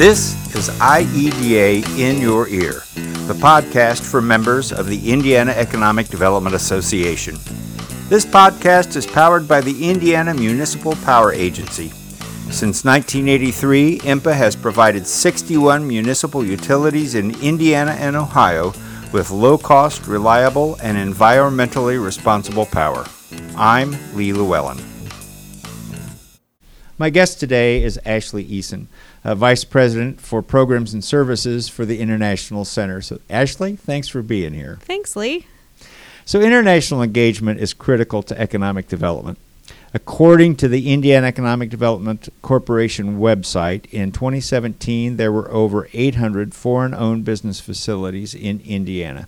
This 0.00 0.32
is 0.56 0.70
IEDA 0.78 1.86
In 1.98 2.22
Your 2.22 2.48
Ear, 2.48 2.84
the 3.26 3.36
podcast 3.38 4.00
for 4.00 4.22
members 4.22 4.72
of 4.72 4.86
the 4.86 5.12
Indiana 5.12 5.50
Economic 5.50 6.08
Development 6.08 6.54
Association. 6.54 7.34
This 8.08 8.24
podcast 8.24 8.96
is 8.96 9.06
powered 9.06 9.46
by 9.46 9.60
the 9.60 9.90
Indiana 9.90 10.32
Municipal 10.32 10.96
Power 11.04 11.34
Agency. 11.34 11.90
Since 12.50 12.82
1983, 12.82 13.98
IMPA 13.98 14.32
has 14.32 14.56
provided 14.56 15.06
61 15.06 15.86
municipal 15.86 16.46
utilities 16.46 17.14
in 17.14 17.38
Indiana 17.42 17.90
and 17.90 18.16
Ohio 18.16 18.72
with 19.12 19.30
low 19.30 19.58
cost, 19.58 20.06
reliable, 20.06 20.78
and 20.82 20.96
environmentally 20.96 22.02
responsible 22.02 22.64
power. 22.64 23.04
I'm 23.54 23.94
Lee 24.16 24.32
Llewellyn. 24.32 24.82
My 26.96 27.10
guest 27.10 27.38
today 27.38 27.82
is 27.82 27.98
Ashley 28.06 28.44
Eason 28.46 28.86
uh, 29.24 29.34
Vice 29.34 29.64
President 29.64 30.20
for 30.20 30.42
Programs 30.42 30.94
and 30.94 31.04
Services 31.04 31.68
for 31.68 31.84
the 31.84 32.00
International 32.00 32.64
Center. 32.64 33.00
So, 33.00 33.20
Ashley, 33.28 33.76
thanks 33.76 34.08
for 34.08 34.22
being 34.22 34.54
here. 34.54 34.78
Thanks, 34.82 35.16
Lee. 35.16 35.46
So, 36.24 36.40
international 36.40 37.02
engagement 37.02 37.60
is 37.60 37.74
critical 37.74 38.22
to 38.24 38.40
economic 38.40 38.88
development. 38.88 39.38
According 39.92 40.54
to 40.56 40.68
the 40.68 40.92
Indiana 40.92 41.26
Economic 41.26 41.68
Development 41.68 42.28
Corporation 42.42 43.18
website, 43.18 43.86
in 43.90 44.12
2017 44.12 45.16
there 45.16 45.32
were 45.32 45.50
over 45.50 45.88
800 45.92 46.54
foreign 46.54 46.94
owned 46.94 47.24
business 47.24 47.58
facilities 47.58 48.32
in 48.32 48.60
Indiana. 48.60 49.26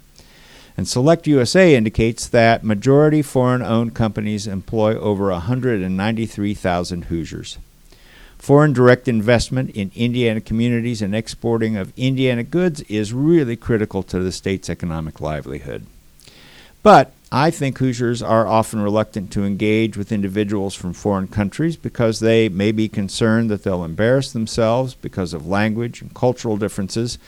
And 0.77 0.87
Select 0.87 1.27
USA 1.27 1.75
indicates 1.75 2.29
that 2.29 2.63
majority 2.63 3.23
foreign 3.23 3.63
owned 3.63 3.95
companies 3.95 4.47
employ 4.47 4.97
over 4.97 5.31
193,000 5.31 7.05
Hoosiers. 7.07 7.59
Foreign 8.43 8.73
direct 8.73 9.07
investment 9.07 9.71
in 9.71 9.93
Indiana 9.95 10.41
communities 10.41 11.01
and 11.01 11.15
exporting 11.15 11.77
of 11.77 11.93
Indiana 11.97 12.43
goods 12.43 12.81
is 12.89 13.13
really 13.13 13.55
critical 13.55 14.03
to 14.03 14.19
the 14.19 14.33
state's 14.33 14.69
economic 14.69 15.21
livelihood. 15.21 15.87
But 16.83 17.13
I 17.31 17.53
think 17.53 17.79
Hoosiers 17.79 18.21
are 18.21 18.49
often 18.49 18.81
reluctant 18.81 19.31
to 19.31 19.45
engage 19.45 19.97
with 19.97 20.11
individuals 20.11 20.75
from 20.75 20.93
foreign 20.93 21.29
countries 21.29 21.77
because 21.77 22.19
they 22.19 22.49
may 22.49 22.73
be 22.73 22.89
concerned 22.89 23.49
that 23.51 23.63
they'll 23.63 23.85
embarrass 23.85 24.33
themselves 24.33 24.95
because 24.95 25.33
of 25.33 25.47
language 25.47 26.03
and 26.03 26.13
cultural 26.13 26.57
differences. 26.57 27.19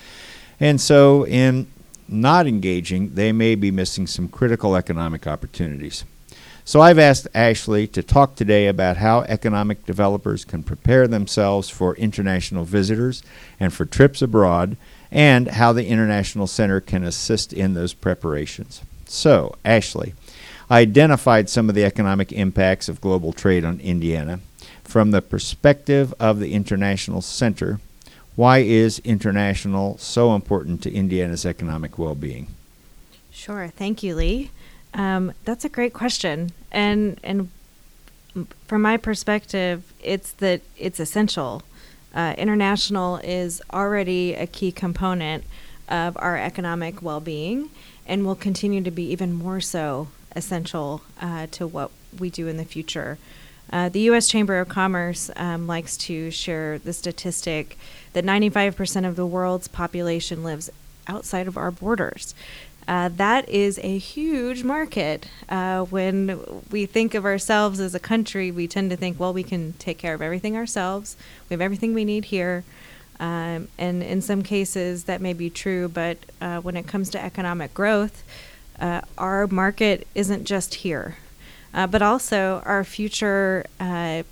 And 0.58 0.80
so, 0.80 1.24
in 1.28 1.68
not 2.08 2.48
engaging, 2.48 3.14
they 3.14 3.30
may 3.30 3.54
be 3.54 3.70
missing 3.70 4.08
some 4.08 4.26
critical 4.26 4.74
economic 4.74 5.28
opportunities. 5.28 6.02
So 6.66 6.80
I've 6.80 6.98
asked 6.98 7.28
Ashley 7.34 7.86
to 7.88 8.02
talk 8.02 8.36
today 8.36 8.68
about 8.68 8.96
how 8.96 9.20
economic 9.22 9.84
developers 9.84 10.46
can 10.46 10.62
prepare 10.62 11.06
themselves 11.06 11.68
for 11.68 11.94
international 11.96 12.64
visitors 12.64 13.22
and 13.60 13.70
for 13.70 13.84
trips 13.84 14.22
abroad, 14.22 14.78
and 15.10 15.48
how 15.48 15.74
the 15.74 15.86
International 15.86 16.46
Center 16.46 16.80
can 16.80 17.04
assist 17.04 17.52
in 17.52 17.74
those 17.74 17.92
preparations. 17.92 18.80
So, 19.04 19.54
Ashley, 19.62 20.14
I 20.70 20.80
identified 20.80 21.50
some 21.50 21.68
of 21.68 21.74
the 21.74 21.84
economic 21.84 22.32
impacts 22.32 22.88
of 22.88 23.02
global 23.02 23.34
trade 23.34 23.66
on 23.66 23.78
Indiana. 23.80 24.40
From 24.82 25.10
the 25.10 25.20
perspective 25.20 26.14
of 26.18 26.40
the 26.40 26.54
International 26.54 27.20
Center, 27.20 27.78
why 28.36 28.58
is 28.58 29.00
international 29.00 29.98
so 29.98 30.34
important 30.34 30.82
to 30.82 30.92
Indiana's 30.92 31.44
economic 31.44 31.98
well 31.98 32.14
being? 32.14 32.46
Sure. 33.30 33.68
Thank 33.68 34.02
you, 34.02 34.14
Lee. 34.14 34.50
Um, 34.94 35.32
that's 35.44 35.64
a 35.64 35.68
great 35.68 35.92
question, 35.92 36.52
and 36.70 37.18
and 37.22 37.50
from 38.66 38.82
my 38.82 38.96
perspective, 38.96 39.92
it's 40.02 40.32
that 40.32 40.62
it's 40.78 41.00
essential. 41.00 41.62
Uh, 42.14 42.34
international 42.38 43.16
is 43.18 43.60
already 43.72 44.34
a 44.34 44.46
key 44.46 44.70
component 44.70 45.44
of 45.88 46.16
our 46.20 46.36
economic 46.36 47.02
well-being, 47.02 47.70
and 48.06 48.24
will 48.24 48.36
continue 48.36 48.82
to 48.82 48.90
be 48.90 49.04
even 49.10 49.32
more 49.32 49.60
so 49.60 50.08
essential 50.36 51.02
uh, 51.20 51.46
to 51.50 51.66
what 51.66 51.90
we 52.18 52.30
do 52.30 52.46
in 52.46 52.56
the 52.56 52.64
future. 52.64 53.18
Uh, 53.72 53.88
the 53.88 54.00
U.S. 54.00 54.28
Chamber 54.28 54.60
of 54.60 54.68
Commerce 54.68 55.30
um, 55.36 55.66
likes 55.66 55.96
to 55.96 56.30
share 56.30 56.78
the 56.78 56.92
statistic 56.92 57.78
that 58.12 58.24
95% 58.24 59.08
of 59.08 59.16
the 59.16 59.26
world's 59.26 59.68
population 59.68 60.44
lives 60.44 60.70
outside 61.06 61.48
of 61.48 61.56
our 61.56 61.70
borders. 61.70 62.34
Uh, 62.86 63.08
that 63.08 63.48
is 63.48 63.78
a 63.82 63.98
huge 63.98 64.62
market. 64.62 65.28
Uh, 65.48 65.84
when 65.84 66.40
we 66.70 66.86
think 66.86 67.14
of 67.14 67.24
ourselves 67.24 67.80
as 67.80 67.94
a 67.94 68.00
country, 68.00 68.50
we 68.50 68.68
tend 68.68 68.90
to 68.90 68.96
think, 68.96 69.18
well, 69.18 69.32
we 69.32 69.42
can 69.42 69.72
take 69.74 69.98
care 69.98 70.14
of 70.14 70.20
everything 70.20 70.56
ourselves. 70.56 71.16
We 71.48 71.54
have 71.54 71.60
everything 71.60 71.94
we 71.94 72.04
need 72.04 72.26
here. 72.26 72.64
Um, 73.18 73.68
and 73.78 74.02
in 74.02 74.20
some 74.20 74.42
cases, 74.42 75.04
that 75.04 75.20
may 75.20 75.32
be 75.32 75.48
true, 75.48 75.88
but 75.88 76.18
uh, 76.40 76.60
when 76.60 76.76
it 76.76 76.86
comes 76.86 77.08
to 77.10 77.22
economic 77.22 77.72
growth, 77.72 78.22
uh, 78.80 79.00
our 79.16 79.46
market 79.46 80.06
isn't 80.14 80.44
just 80.44 80.76
here, 80.76 81.16
uh, 81.72 81.86
but 81.86 82.02
also 82.02 82.60
our 82.66 82.82
future 82.84 83.64
uh, 83.78 84.24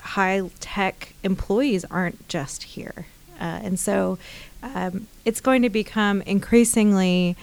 high 0.00 0.42
tech 0.60 1.14
employees 1.22 1.84
aren't 1.86 2.26
just 2.28 2.62
here. 2.62 3.06
and 3.38 3.78
so 3.78 4.18
um, 4.62 5.08
it's 5.24 5.40
going 5.40 5.62
to 5.62 5.68
become 5.68 6.22
increasingly 6.22 7.36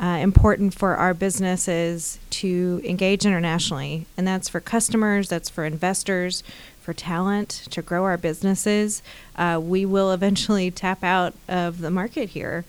uh, 0.00 0.18
important 0.20 0.74
for 0.74 0.96
our 0.96 1.14
businesses 1.14 2.18
to 2.30 2.80
engage 2.84 3.24
internationally, 3.24 4.06
and 4.16 4.26
that's 4.26 4.48
for 4.48 4.60
customers, 4.60 5.28
that's 5.28 5.48
for 5.48 5.64
investors, 5.64 6.42
for 6.80 6.92
talent 6.92 7.48
to 7.70 7.82
grow 7.82 8.04
our 8.04 8.18
businesses. 8.18 9.02
Uh, 9.36 9.58
we 9.62 9.86
will 9.86 10.12
eventually 10.12 10.70
tap 10.82 11.02
out 11.02 11.34
of 11.48 11.80
the 11.80 11.90
market 11.90 12.30
here, 12.30 12.64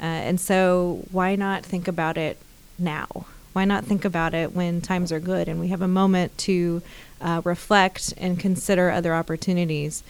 uh, 0.00 0.02
and 0.02 0.40
so 0.40 1.04
why 1.12 1.36
not 1.36 1.64
think 1.64 1.86
about 1.86 2.16
it 2.16 2.38
now? 2.78 3.26
Why 3.52 3.64
not 3.64 3.84
think 3.84 4.04
about 4.04 4.34
it 4.34 4.52
when 4.52 4.80
times 4.80 5.12
are 5.12 5.20
good 5.20 5.48
and 5.48 5.60
we 5.60 5.68
have 5.68 5.80
a 5.80 5.88
moment 5.88 6.36
to 6.38 6.82
uh, 7.20 7.40
reflect 7.44 8.12
and 8.16 8.38
consider 8.38 8.90
other 8.90 9.14
opportunities? 9.14 10.02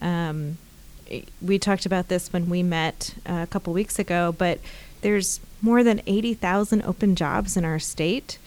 Um, 0.00 0.56
we 1.40 1.58
talked 1.58 1.86
about 1.86 2.08
this 2.08 2.32
when 2.32 2.48
we 2.48 2.62
met 2.62 3.14
uh, 3.28 3.40
a 3.42 3.46
couple 3.46 3.72
weeks 3.72 3.98
ago, 3.98 4.34
but 4.36 4.58
there's 5.06 5.38
more 5.62 5.84
than 5.84 6.02
80,000 6.04 6.82
open 6.82 7.14
jobs 7.14 7.56
in 7.56 7.64
our 7.64 7.78
state. 7.78 8.38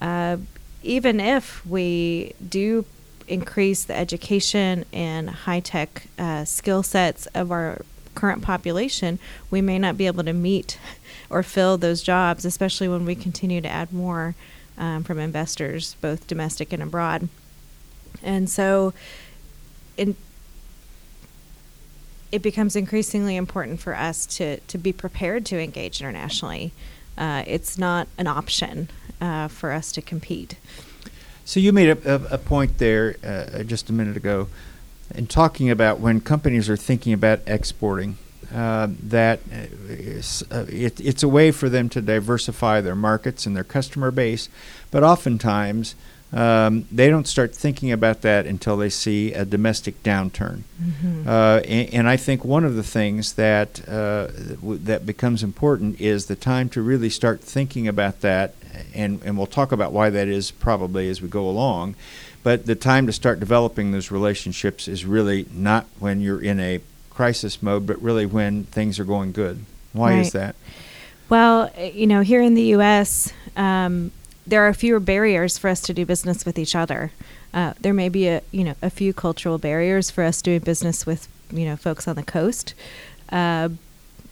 Uh, 0.00 0.38
even 0.82 1.20
if 1.20 1.64
we 1.66 2.32
do 2.48 2.86
increase 3.28 3.84
the 3.84 3.94
education 3.94 4.86
and 4.94 5.28
high 5.28 5.60
tech 5.60 6.06
uh, 6.18 6.46
skill 6.46 6.82
sets 6.82 7.26
of 7.34 7.52
our 7.52 7.82
current 8.14 8.40
population, 8.40 9.18
we 9.50 9.60
may 9.60 9.78
not 9.78 9.98
be 9.98 10.06
able 10.06 10.24
to 10.24 10.32
meet 10.32 10.78
or 11.28 11.42
fill 11.42 11.76
those 11.76 12.02
jobs, 12.02 12.46
especially 12.46 12.88
when 12.88 13.04
we 13.04 13.14
continue 13.14 13.60
to 13.60 13.68
add 13.68 13.92
more 13.92 14.34
um, 14.78 15.04
from 15.04 15.18
investors, 15.18 15.96
both 16.00 16.26
domestic 16.26 16.72
and 16.72 16.82
abroad. 16.82 17.28
And 18.22 18.48
so, 18.48 18.94
in 19.98 20.16
it 22.32 22.42
becomes 22.42 22.76
increasingly 22.76 23.36
important 23.36 23.80
for 23.80 23.94
us 23.94 24.26
to, 24.26 24.58
to 24.60 24.78
be 24.78 24.92
prepared 24.92 25.44
to 25.46 25.58
engage 25.58 26.00
internationally. 26.00 26.72
Uh, 27.18 27.42
it's 27.46 27.76
not 27.76 28.08
an 28.18 28.26
option 28.26 28.88
uh, 29.20 29.48
for 29.48 29.72
us 29.72 29.92
to 29.92 30.02
compete. 30.02 30.56
So 31.44 31.60
you 31.60 31.72
made 31.72 31.90
a, 31.90 32.14
a, 32.14 32.34
a 32.34 32.38
point 32.38 32.78
there 32.78 33.16
uh, 33.24 33.62
just 33.64 33.90
a 33.90 33.92
minute 33.92 34.16
ago 34.16 34.48
in 35.14 35.26
talking 35.26 35.70
about 35.70 35.98
when 35.98 36.20
companies 36.20 36.68
are 36.70 36.76
thinking 36.76 37.12
about 37.12 37.40
exporting. 37.46 38.18
Uh, 38.54 38.88
that 39.00 39.38
uh, 39.52 40.64
it, 40.68 41.00
it's 41.00 41.22
a 41.22 41.28
way 41.28 41.52
for 41.52 41.68
them 41.68 41.88
to 41.88 42.00
diversify 42.00 42.80
their 42.80 42.96
markets 42.96 43.46
and 43.46 43.54
their 43.54 43.62
customer 43.62 44.10
base, 44.10 44.48
but 44.90 45.04
oftentimes 45.04 45.94
um, 46.32 46.86
they 46.92 47.10
don't 47.10 47.26
start 47.26 47.54
thinking 47.54 47.90
about 47.90 48.22
that 48.22 48.46
until 48.46 48.76
they 48.76 48.88
see 48.88 49.32
a 49.32 49.44
domestic 49.44 50.00
downturn. 50.04 50.62
Mm-hmm. 50.80 51.28
Uh, 51.28 51.60
and, 51.66 51.94
and, 51.94 52.08
I 52.08 52.16
think 52.16 52.44
one 52.44 52.64
of 52.64 52.76
the 52.76 52.84
things 52.84 53.32
that 53.32 53.86
uh, 53.88 54.28
w- 54.28 54.78
that 54.84 55.04
becomes 55.04 55.42
important 55.42 56.00
is 56.00 56.26
the 56.26 56.36
time 56.36 56.68
to 56.70 56.82
really 56.82 57.10
start 57.10 57.40
thinking 57.40 57.88
about 57.88 58.20
that, 58.20 58.54
and, 58.94 59.20
and 59.24 59.36
we'll 59.36 59.48
talk 59.48 59.72
about 59.72 59.92
why 59.92 60.08
that 60.08 60.28
is 60.28 60.52
probably 60.52 61.08
as 61.10 61.20
we 61.20 61.28
go 61.28 61.48
along. 61.48 61.96
But 62.44 62.64
the 62.64 62.76
time 62.76 63.06
to 63.06 63.12
start 63.12 63.40
developing 63.40 63.90
those 63.90 64.12
relationships 64.12 64.86
is 64.86 65.04
really 65.04 65.46
not 65.52 65.86
when 65.98 66.20
you're 66.20 66.40
in 66.40 66.60
a 66.60 66.80
crisis 67.10 67.60
mode, 67.60 67.86
but 67.86 68.00
really 68.00 68.24
when 68.24 68.64
things 68.64 69.00
are 69.00 69.04
going 69.04 69.32
good. 69.32 69.64
Why 69.92 70.14
right. 70.14 70.20
is 70.20 70.32
that? 70.32 70.54
Well, 71.28 71.72
you 71.76 72.06
know, 72.06 72.22
here 72.22 72.40
in 72.40 72.54
the 72.54 72.62
U.S., 72.62 73.32
um, 73.56 74.12
there 74.50 74.66
are 74.66 74.74
fewer 74.74 75.00
barriers 75.00 75.56
for 75.56 75.70
us 75.70 75.80
to 75.80 75.94
do 75.94 76.04
business 76.04 76.44
with 76.44 76.58
each 76.58 76.74
other. 76.74 77.12
Uh, 77.54 77.72
there 77.80 77.94
may 77.94 78.08
be 78.08 78.28
a 78.28 78.42
you 78.50 78.64
know 78.64 78.74
a 78.82 78.90
few 78.90 79.12
cultural 79.14 79.58
barriers 79.58 80.10
for 80.10 80.24
us 80.24 80.42
doing 80.42 80.60
business 80.60 81.06
with 81.06 81.28
you 81.50 81.64
know 81.64 81.76
folks 81.76 82.06
on 82.06 82.16
the 82.16 82.22
coast. 82.22 82.74
Uh, 83.30 83.68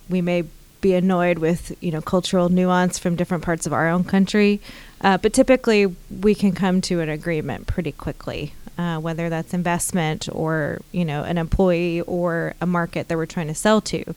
we 0.09 0.21
may 0.21 0.45
be 0.81 0.95
annoyed 0.95 1.39
with 1.39 1.77
you 1.83 1.91
know 1.91 2.01
cultural 2.01 2.49
nuance 2.49 2.99
from 2.99 3.17
different 3.17 3.45
parts 3.45 3.67
of 3.67 3.73
our 3.73 3.89
own 3.89 4.05
country, 4.05 4.61
uh, 5.01 5.17
but 5.19 5.33
typically 5.33 5.95
we 6.11 6.35
can 6.35 6.53
come 6.53 6.81
to 6.81 7.01
an 7.01 7.09
agreement 7.09 7.67
pretty 7.67 7.93
quickly, 7.93 8.53
uh, 8.77 8.99
whether 8.99 9.29
that's 9.29 9.55
investment 9.55 10.29
or 10.33 10.81
you 10.93 11.05
know 11.05 11.23
an 11.23 11.39
employee 11.39 12.01
or 12.03 12.55
a 12.61 12.67
market 12.67 13.09
that 13.09 13.17
we're 13.17 13.27
trying 13.27 13.49
to 13.49 13.55
sell 13.55 13.81
to. 13.81 14.15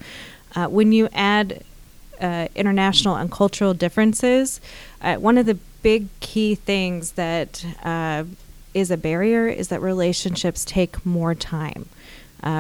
Uh, 0.56 0.68
when 0.68 0.92
you 0.92 1.08
add 1.14 1.64
uh, 2.20 2.48
international 2.56 3.16
and 3.16 3.32
cultural 3.32 3.74
differences, 3.74 4.60
one 5.02 5.38
of 5.38 5.46
the 5.46 5.58
big 5.82 6.08
key 6.20 6.56
things 6.56 7.14
that 7.14 7.66
uh, 7.84 8.24
is 8.74 8.92
a 8.92 8.98
barrier 8.98 9.48
is 9.48 9.70
that 9.70 9.82
relationships 9.82 10.64
take 10.66 11.06
more 11.06 11.36
time. 11.36 11.88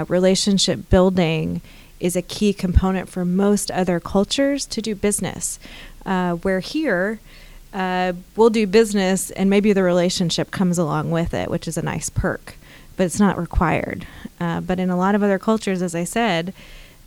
relationship 0.07 0.89
building 0.89 1.61
is 2.01 2.15
a 2.15 2.21
key 2.21 2.51
component 2.51 3.07
for 3.07 3.23
most 3.23 3.71
other 3.71 3.99
cultures 3.99 4.65
to 4.65 4.81
do 4.81 4.95
business. 4.95 5.59
Uh, 6.05 6.33
where 6.33 6.59
here, 6.59 7.19
uh, 7.73 8.11
we'll 8.35 8.49
do 8.49 8.65
business 8.65 9.29
and 9.31 9.49
maybe 9.49 9.71
the 9.71 9.83
relationship 9.83 10.49
comes 10.49 10.77
along 10.77 11.11
with 11.11 11.33
it, 11.33 11.49
which 11.49 11.67
is 11.67 11.77
a 11.77 11.81
nice 11.81 12.09
perk, 12.09 12.55
but 12.97 13.05
it's 13.05 13.19
not 13.19 13.37
required. 13.37 14.07
Uh, 14.39 14.59
but 14.59 14.79
in 14.79 14.89
a 14.89 14.97
lot 14.97 15.13
of 15.13 15.21
other 15.21 15.37
cultures, 15.37 15.81
as 15.81 15.93
I 15.93 16.03
said, 16.03 16.53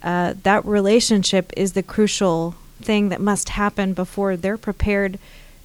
uh, 0.02 0.34
that 0.44 0.64
relationship 0.64 1.52
is 1.56 1.72
the 1.72 1.82
crucial 1.82 2.54
thing 2.80 3.08
that 3.08 3.20
must 3.20 3.50
happen 3.50 3.94
before 3.94 4.36
they're 4.36 4.56
prepared 4.56 5.18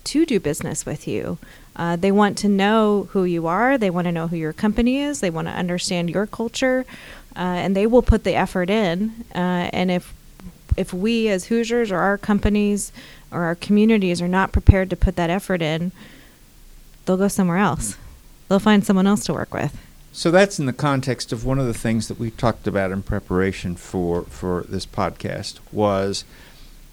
to 0.10 0.26
do 0.26 0.40
business 0.40 0.86
with 0.86 1.08
you. 1.08 1.38
Uh, 1.76 1.96
they 1.96 2.12
want 2.12 2.38
to 2.40 2.50
know 2.50 3.08
who 3.12 3.24
you 3.24 3.48
are. 3.48 3.78
They 3.78 3.90
want 3.90 4.06
to 4.06 4.12
know 4.12 4.28
who 4.28 4.36
your 4.36 4.54
company 4.54 5.00
is. 5.00 5.22
They 5.22 5.30
want 5.30 5.48
to 5.48 5.54
understand 5.54 6.10
your 6.10 6.28
culture 6.28 6.86
uh, 7.36 7.40
and 7.64 7.76
they 7.76 7.88
will 7.88 8.02
put 8.02 8.24
the 8.24 8.36
effort 8.36 8.70
in. 8.70 9.14
Uh, 9.34 9.70
and 9.72 9.90
if 9.90 10.14
if 10.78 10.94
we 10.94 11.28
as 11.30 11.46
Hoosiers 11.46 11.92
or 11.92 11.98
our 11.98 12.18
companies 12.18 12.92
or 13.32 13.44
our 13.44 13.56
communities 13.56 14.22
are 14.22 14.28
not 14.28 14.52
prepared 14.52 14.90
to 14.90 14.96
put 14.96 15.16
that 15.16 15.30
effort 15.30 15.62
in, 15.62 15.92
they'll 17.06 17.18
go 17.18 17.28
somewhere 17.28 17.58
else. 17.58 17.98
They'll 18.48 18.60
find 18.60 18.86
someone 18.86 19.08
else 19.08 19.26
to 19.26 19.34
work 19.34 19.54
with. 19.54 19.78
So 20.12 20.32
that's 20.32 20.60
in 20.60 20.66
the 20.66 20.74
context 20.74 21.32
of 21.32 21.46
one 21.46 21.60
of 21.60 21.68
the 21.68 21.74
things 21.74 22.08
that 22.08 22.20
we 22.20 22.32
talked 22.32 22.68
about 22.68 22.92
in 22.92 23.04
preparation 23.04 23.76
for 23.76 24.24
for 24.24 24.66
this 24.68 24.86
podcast 24.86 25.60
was, 25.72 26.24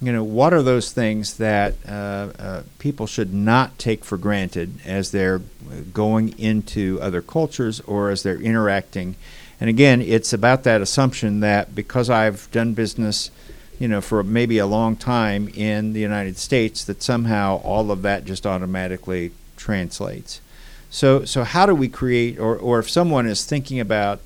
you 0.00 0.12
know, 0.12 0.22
what 0.22 0.52
are 0.52 0.62
those 0.62 0.92
things 0.92 1.38
that 1.38 1.74
uh, 1.88 2.32
uh, 2.38 2.62
people 2.78 3.06
should 3.06 3.32
not 3.32 3.78
take 3.78 4.04
for 4.04 4.18
granted 4.18 4.74
as 4.84 5.10
they're 5.10 5.40
going 5.92 6.38
into 6.38 6.98
other 7.00 7.22
cultures 7.22 7.80
or 7.80 8.10
as 8.10 8.22
they're 8.22 8.40
interacting 8.40 9.16
and 9.60 9.70
again, 9.70 10.02
it's 10.02 10.32
about 10.32 10.64
that 10.64 10.80
assumption 10.80 11.40
that 11.40 11.74
because 11.74 12.10
I've 12.10 12.50
done 12.50 12.74
business, 12.74 13.30
you 13.78 13.88
know, 13.88 14.00
for 14.00 14.22
maybe 14.22 14.58
a 14.58 14.66
long 14.66 14.96
time 14.96 15.48
in 15.48 15.92
the 15.92 16.00
United 16.00 16.36
States, 16.36 16.84
that 16.84 17.02
somehow 17.02 17.60
all 17.62 17.90
of 17.90 18.02
that 18.02 18.24
just 18.24 18.46
automatically 18.46 19.32
translates. 19.56 20.40
So, 20.90 21.24
so 21.24 21.42
how 21.44 21.66
do 21.66 21.74
we 21.74 21.88
create, 21.88 22.38
or, 22.38 22.56
or 22.56 22.78
if 22.78 22.90
someone 22.90 23.26
is 23.26 23.44
thinking 23.44 23.80
about 23.80 24.20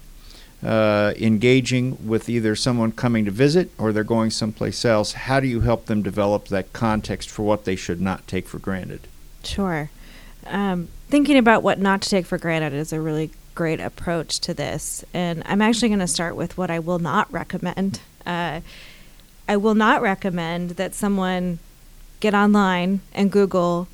uh, 0.64 1.14
engaging 1.16 2.06
with 2.06 2.28
either 2.28 2.54
someone 2.54 2.92
coming 2.92 3.24
to 3.24 3.30
visit 3.30 3.70
or 3.78 3.92
they're 3.92 4.04
going 4.04 4.30
someplace 4.30 4.84
else, 4.84 5.12
how 5.12 5.40
do 5.40 5.46
you 5.46 5.60
help 5.60 5.86
them 5.86 6.02
develop 6.02 6.48
that 6.48 6.72
context 6.72 7.30
for 7.30 7.42
what 7.42 7.64
they 7.64 7.76
should 7.76 8.00
not 8.00 8.26
take 8.26 8.46
for 8.46 8.58
granted? 8.58 9.08
Sure. 9.42 9.90
Um, 10.46 10.88
thinking 11.08 11.38
about 11.38 11.62
what 11.62 11.78
not 11.78 12.02
to 12.02 12.08
take 12.08 12.26
for 12.26 12.38
granted 12.38 12.72
is 12.72 12.92
a 12.92 13.00
really 13.00 13.30
great 13.54 13.80
approach 13.80 14.40
to 14.40 14.54
this. 14.54 15.04
And 15.12 15.42
I'm 15.46 15.62
actually 15.62 15.88
going 15.88 16.00
to 16.00 16.06
start 16.06 16.36
with 16.36 16.56
what 16.56 16.70
I 16.70 16.78
will 16.78 16.98
not 16.98 17.30
recommend. 17.32 18.00
Uh, 18.26 18.60
I 19.48 19.56
will 19.56 19.74
not 19.74 20.02
recommend 20.02 20.70
that 20.70 20.94
someone 20.94 21.58
get 22.20 22.34
online 22.34 23.00
and 23.12 23.32
Google 23.32 23.88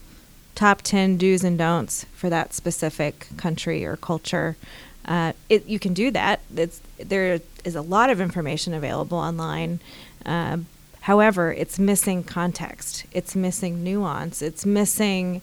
top 0.54 0.82
10 0.82 1.16
do's 1.16 1.44
and 1.44 1.56
don'ts 1.56 2.04
for 2.14 2.28
that 2.28 2.52
specific 2.54 3.28
country 3.36 3.84
or 3.84 3.96
culture. 3.96 4.56
Uh, 5.06 5.32
it, 5.48 5.66
you 5.66 5.78
can 5.78 5.94
do 5.94 6.10
that. 6.10 6.40
It's, 6.54 6.80
there 6.98 7.40
is 7.64 7.76
a 7.76 7.82
lot 7.82 8.10
of 8.10 8.20
information 8.20 8.74
available 8.74 9.18
online. 9.18 9.80
Uh, 10.24 10.58
however, 11.02 11.52
it's 11.52 11.78
missing 11.78 12.24
context, 12.24 13.04
it's 13.12 13.36
missing 13.36 13.84
nuance, 13.84 14.42
it's 14.42 14.66
missing 14.66 15.40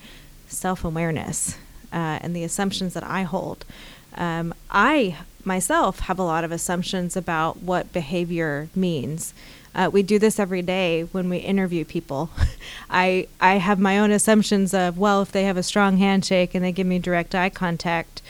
self 0.47 0.83
awareness 0.83 1.57
uh, 1.93 2.19
and 2.21 2.35
the 2.35 2.43
assumptions 2.43 2.93
that 2.93 3.03
I 3.03 3.23
hold. 3.23 3.65
Um, 4.15 4.53
I 4.69 5.17
myself 5.45 5.99
have 6.01 6.19
a 6.19 6.23
lot 6.23 6.43
of 6.43 6.51
assumptions 6.51 7.15
about 7.15 7.57
what 7.57 7.93
behavior 7.93 8.69
means. 8.75 9.33
Uh, 9.75 9.89
we 9.91 10.03
do 10.03 10.19
this 10.19 10.39
every 10.39 10.61
day 10.61 11.03
when 11.11 11.29
we 11.29 11.37
interview 11.37 11.83
people. 11.83 12.29
I 12.89 13.27
I 13.39 13.55
have 13.55 13.79
my 13.79 13.97
own 13.97 14.11
assumptions 14.11 14.73
of 14.73 14.97
well, 14.97 15.21
if 15.21 15.31
they 15.31 15.45
have 15.45 15.57
a 15.57 15.63
strong 15.63 15.97
handshake 15.97 16.53
and 16.53 16.63
they 16.63 16.71
give 16.71 16.85
me 16.85 16.99
direct 16.99 17.33
eye 17.33 17.49
contact, 17.49 18.21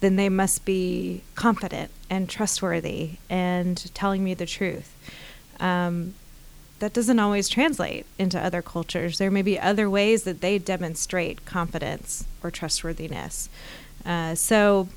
then 0.00 0.16
they 0.16 0.28
must 0.28 0.64
be 0.64 1.22
confident 1.34 1.90
and 2.08 2.28
trustworthy 2.28 3.12
and 3.28 3.92
telling 3.94 4.24
me 4.24 4.34
the 4.34 4.46
truth. 4.46 4.94
Um, 5.58 6.14
that 6.78 6.94
doesn't 6.94 7.18
always 7.20 7.48
translate 7.48 8.06
into 8.18 8.40
other 8.40 8.62
cultures. 8.62 9.18
There 9.18 9.30
may 9.30 9.42
be 9.42 9.60
other 9.60 9.88
ways 9.88 10.24
that 10.24 10.40
they 10.40 10.58
demonstrate 10.58 11.44
confidence 11.44 12.24
or 12.42 12.50
trustworthiness. 12.50 13.50
Uh, 14.04 14.34
so 14.34 14.88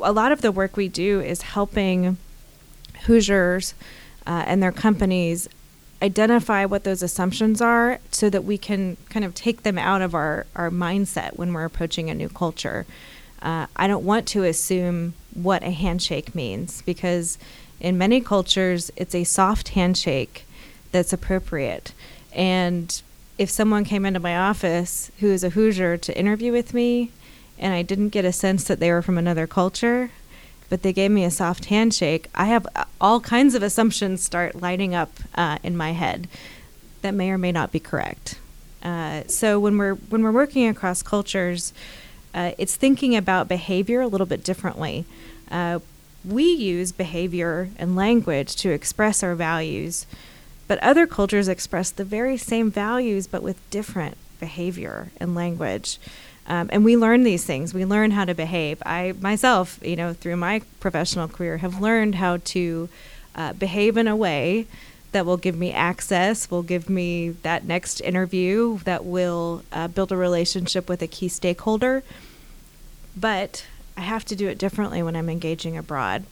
a 0.00 0.12
lot 0.12 0.30
of 0.30 0.40
the 0.40 0.52
work 0.52 0.76
we 0.76 0.88
do 0.88 1.20
is 1.20 1.42
helping 1.42 2.16
Hoosiers 3.06 3.74
uh, 4.26 4.44
and 4.46 4.62
their 4.62 4.72
companies 4.72 5.48
identify 6.00 6.64
what 6.64 6.84
those 6.84 7.02
assumptions 7.02 7.60
are 7.60 7.98
so 8.12 8.30
that 8.30 8.44
we 8.44 8.56
can 8.56 8.96
kind 9.08 9.24
of 9.24 9.34
take 9.34 9.64
them 9.64 9.76
out 9.76 10.00
of 10.00 10.14
our, 10.14 10.46
our 10.54 10.70
mindset 10.70 11.36
when 11.36 11.52
we're 11.52 11.64
approaching 11.64 12.08
a 12.08 12.14
new 12.14 12.28
culture. 12.28 12.86
Uh, 13.40 13.66
I 13.76 13.86
don't 13.86 14.04
want 14.04 14.26
to 14.28 14.44
assume 14.44 15.14
what 15.34 15.62
a 15.62 15.70
handshake 15.70 16.34
means 16.34 16.82
because 16.82 17.38
in 17.80 17.96
many 17.96 18.20
cultures 18.20 18.90
it's 18.96 19.14
a 19.14 19.24
soft 19.24 19.70
handshake 19.70 20.44
that's 20.90 21.12
appropriate. 21.12 21.92
And 22.32 23.00
if 23.36 23.50
someone 23.50 23.84
came 23.84 24.04
into 24.04 24.20
my 24.20 24.36
office 24.36 25.10
who 25.20 25.30
is 25.30 25.44
a 25.44 25.50
Hoosier 25.50 25.96
to 25.96 26.18
interview 26.18 26.52
with 26.52 26.74
me, 26.74 27.12
and 27.58 27.74
I 27.74 27.82
didn't 27.82 28.10
get 28.10 28.24
a 28.24 28.32
sense 28.32 28.64
that 28.64 28.80
they 28.80 28.90
were 28.90 29.02
from 29.02 29.18
another 29.18 29.46
culture, 29.46 30.10
but 30.68 30.82
they 30.82 30.92
gave 30.92 31.10
me 31.10 31.24
a 31.24 31.30
soft 31.30 31.66
handshake, 31.66 32.28
I 32.34 32.46
have 32.46 32.66
all 33.00 33.20
kinds 33.20 33.54
of 33.54 33.62
assumptions 33.62 34.22
start 34.22 34.60
lighting 34.60 34.94
up 34.94 35.12
uh, 35.34 35.58
in 35.62 35.76
my 35.76 35.92
head 35.92 36.28
that 37.02 37.14
may 37.14 37.30
or 37.30 37.38
may 37.38 37.52
not 37.52 37.72
be 37.72 37.80
correct. 37.80 38.38
Uh, 38.82 39.22
so 39.26 39.58
when 39.58 39.76
we're 39.76 39.94
when 39.94 40.22
we're 40.22 40.32
working 40.32 40.68
across 40.68 41.02
cultures, 41.02 41.72
uh, 42.38 42.52
it's 42.56 42.76
thinking 42.76 43.16
about 43.16 43.48
behavior 43.48 44.00
a 44.00 44.06
little 44.06 44.26
bit 44.26 44.44
differently. 44.44 45.04
Uh, 45.50 45.80
we 46.24 46.44
use 46.44 46.92
behavior 46.92 47.70
and 47.78 47.96
language 47.96 48.54
to 48.54 48.70
express 48.70 49.24
our 49.24 49.34
values, 49.34 50.06
but 50.68 50.78
other 50.78 51.04
cultures 51.04 51.48
express 51.48 51.90
the 51.90 52.04
very 52.04 52.36
same 52.36 52.70
values 52.70 53.26
but 53.26 53.42
with 53.42 53.68
different 53.70 54.16
behavior 54.38 55.08
and 55.18 55.34
language. 55.34 55.98
Um, 56.46 56.70
and 56.72 56.84
we 56.84 56.96
learn 56.96 57.24
these 57.24 57.44
things. 57.44 57.74
We 57.74 57.84
learn 57.84 58.12
how 58.12 58.24
to 58.24 58.34
behave. 58.34 58.80
I 58.86 59.14
myself, 59.20 59.80
you 59.82 59.96
know, 59.96 60.12
through 60.12 60.36
my 60.36 60.62
professional 60.78 61.26
career, 61.26 61.56
have 61.58 61.80
learned 61.80 62.14
how 62.14 62.36
to 62.36 62.88
uh, 63.34 63.52
behave 63.54 63.96
in 63.96 64.06
a 64.06 64.14
way 64.14 64.68
that 65.10 65.26
will 65.26 65.36
give 65.36 65.56
me 65.56 65.72
access, 65.72 66.48
will 66.52 66.62
give 66.62 66.88
me 66.88 67.30
that 67.42 67.64
next 67.64 68.00
interview, 68.00 68.78
that 68.84 69.04
will 69.04 69.62
uh, 69.72 69.88
build 69.88 70.12
a 70.12 70.16
relationship 70.16 70.88
with 70.88 71.02
a 71.02 71.08
key 71.08 71.28
stakeholder. 71.28 72.04
But 73.18 73.66
I 73.96 74.02
have 74.02 74.24
to 74.26 74.36
do 74.36 74.48
it 74.48 74.58
differently 74.58 75.02
when 75.02 75.16
I'm 75.16 75.28
engaging 75.28 75.76
abroad. 75.76 76.24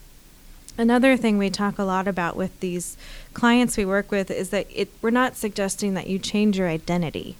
Another 0.78 1.16
thing 1.16 1.38
we 1.38 1.50
talk 1.50 1.78
a 1.78 1.84
lot 1.84 2.06
about 2.06 2.36
with 2.36 2.58
these 2.60 2.96
clients 3.32 3.76
we 3.76 3.84
work 3.84 4.10
with 4.10 4.30
is 4.30 4.50
that 4.50 4.66
it, 4.72 4.90
we're 5.00 5.10
not 5.10 5.34
suggesting 5.34 5.94
that 5.94 6.06
you 6.06 6.18
change 6.18 6.58
your 6.58 6.68
identity. 6.68 7.36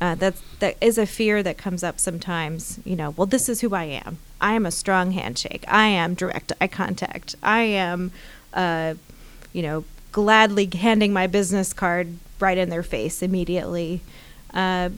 Uh, 0.00 0.16
that's 0.16 0.42
that 0.58 0.76
is 0.80 0.98
a 0.98 1.06
fear 1.06 1.44
that 1.44 1.56
comes 1.56 1.84
up 1.84 2.00
sometimes. 2.00 2.80
You 2.84 2.96
know, 2.96 3.10
well, 3.10 3.26
this 3.26 3.48
is 3.48 3.60
who 3.60 3.72
I 3.72 3.84
am. 3.84 4.18
I 4.40 4.54
am 4.54 4.66
a 4.66 4.72
strong 4.72 5.12
handshake. 5.12 5.64
I 5.68 5.86
am 5.86 6.14
direct 6.14 6.52
eye 6.60 6.66
contact. 6.66 7.36
I 7.42 7.60
am, 7.60 8.10
uh, 8.52 8.94
you 9.52 9.62
know, 9.62 9.84
gladly 10.10 10.68
handing 10.74 11.12
my 11.12 11.28
business 11.28 11.72
card 11.72 12.16
right 12.40 12.58
in 12.58 12.68
their 12.68 12.82
face 12.82 13.22
immediately. 13.22 14.00
Uh, 14.52 14.90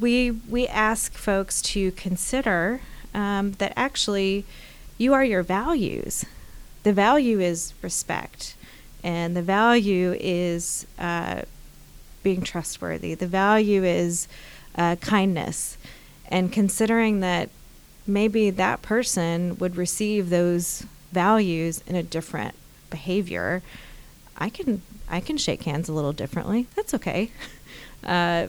we 0.00 0.30
we 0.30 0.66
ask 0.66 1.12
folks 1.12 1.60
to 1.62 1.92
consider 1.92 2.80
um, 3.14 3.52
that 3.52 3.72
actually 3.76 4.44
you 4.98 5.12
are 5.12 5.24
your 5.24 5.42
values. 5.42 6.24
The 6.82 6.92
value 6.92 7.40
is 7.40 7.74
respect, 7.82 8.54
and 9.02 9.36
the 9.36 9.42
value 9.42 10.16
is 10.18 10.86
uh, 10.98 11.42
being 12.22 12.42
trustworthy. 12.42 13.14
The 13.14 13.26
value 13.26 13.84
is 13.84 14.28
uh, 14.76 14.96
kindness, 14.96 15.76
and 16.28 16.52
considering 16.52 17.20
that 17.20 17.50
maybe 18.06 18.50
that 18.50 18.82
person 18.82 19.56
would 19.58 19.76
receive 19.76 20.30
those 20.30 20.84
values 21.12 21.82
in 21.86 21.94
a 21.94 22.02
different 22.02 22.54
behavior. 22.90 23.62
I 24.36 24.48
can 24.48 24.82
I 25.08 25.20
can 25.20 25.36
shake 25.36 25.64
hands 25.64 25.88
a 25.88 25.92
little 25.92 26.12
differently. 26.12 26.66
That's 26.74 26.94
okay. 26.94 27.30
Uh, 28.04 28.48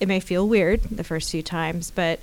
it 0.00 0.08
may 0.08 0.18
feel 0.18 0.48
weird 0.48 0.82
the 0.84 1.04
first 1.04 1.30
few 1.30 1.42
times, 1.42 1.90
but 1.90 2.20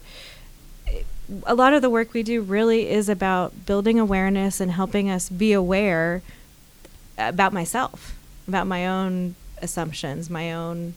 a 1.46 1.56
lot 1.56 1.74
of 1.74 1.82
the 1.82 1.90
work 1.90 2.14
we 2.14 2.24
do 2.24 2.42
really 2.42 2.90
is 2.90 3.10
about 3.10 3.66
building 3.66 4.00
awareness 4.00 4.60
and 4.60 4.72
helping 4.72 5.10
us 5.10 5.30
be 5.30 5.54
aware 5.54 6.22
about 7.18 7.54
myself, 7.54 8.18
about 8.48 8.68
my 8.68 8.88
own 8.88 9.36
assumptions, 9.62 10.30
my 10.30 10.52
own 10.52 10.96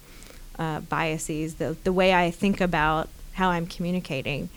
uh, 0.59 0.81
biases, 0.81 1.57
the 1.57 1.76
the 1.85 1.93
way 1.93 2.14
I 2.14 2.31
think 2.31 2.61
about 2.61 3.09
how 3.35 3.50
I'm 3.50 3.67
communicating. 3.67 4.49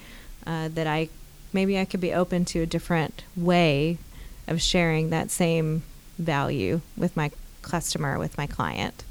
Uh, 0.45 0.69
that 0.69 0.87
I 0.87 1.09
maybe 1.51 1.77
I 1.77 1.85
could 1.85 1.99
be 1.99 2.13
open 2.13 2.45
to 2.45 2.61
a 2.61 2.65
different 2.65 3.23
way 3.35 3.97
of 4.47 4.61
sharing 4.61 5.09
that 5.09 5.29
same 5.29 5.83
value 6.17 6.81
with 6.95 7.17
my 7.17 7.31
customer, 7.61 8.17
with 8.17 8.37
my 8.37 8.47
client. 8.47 9.03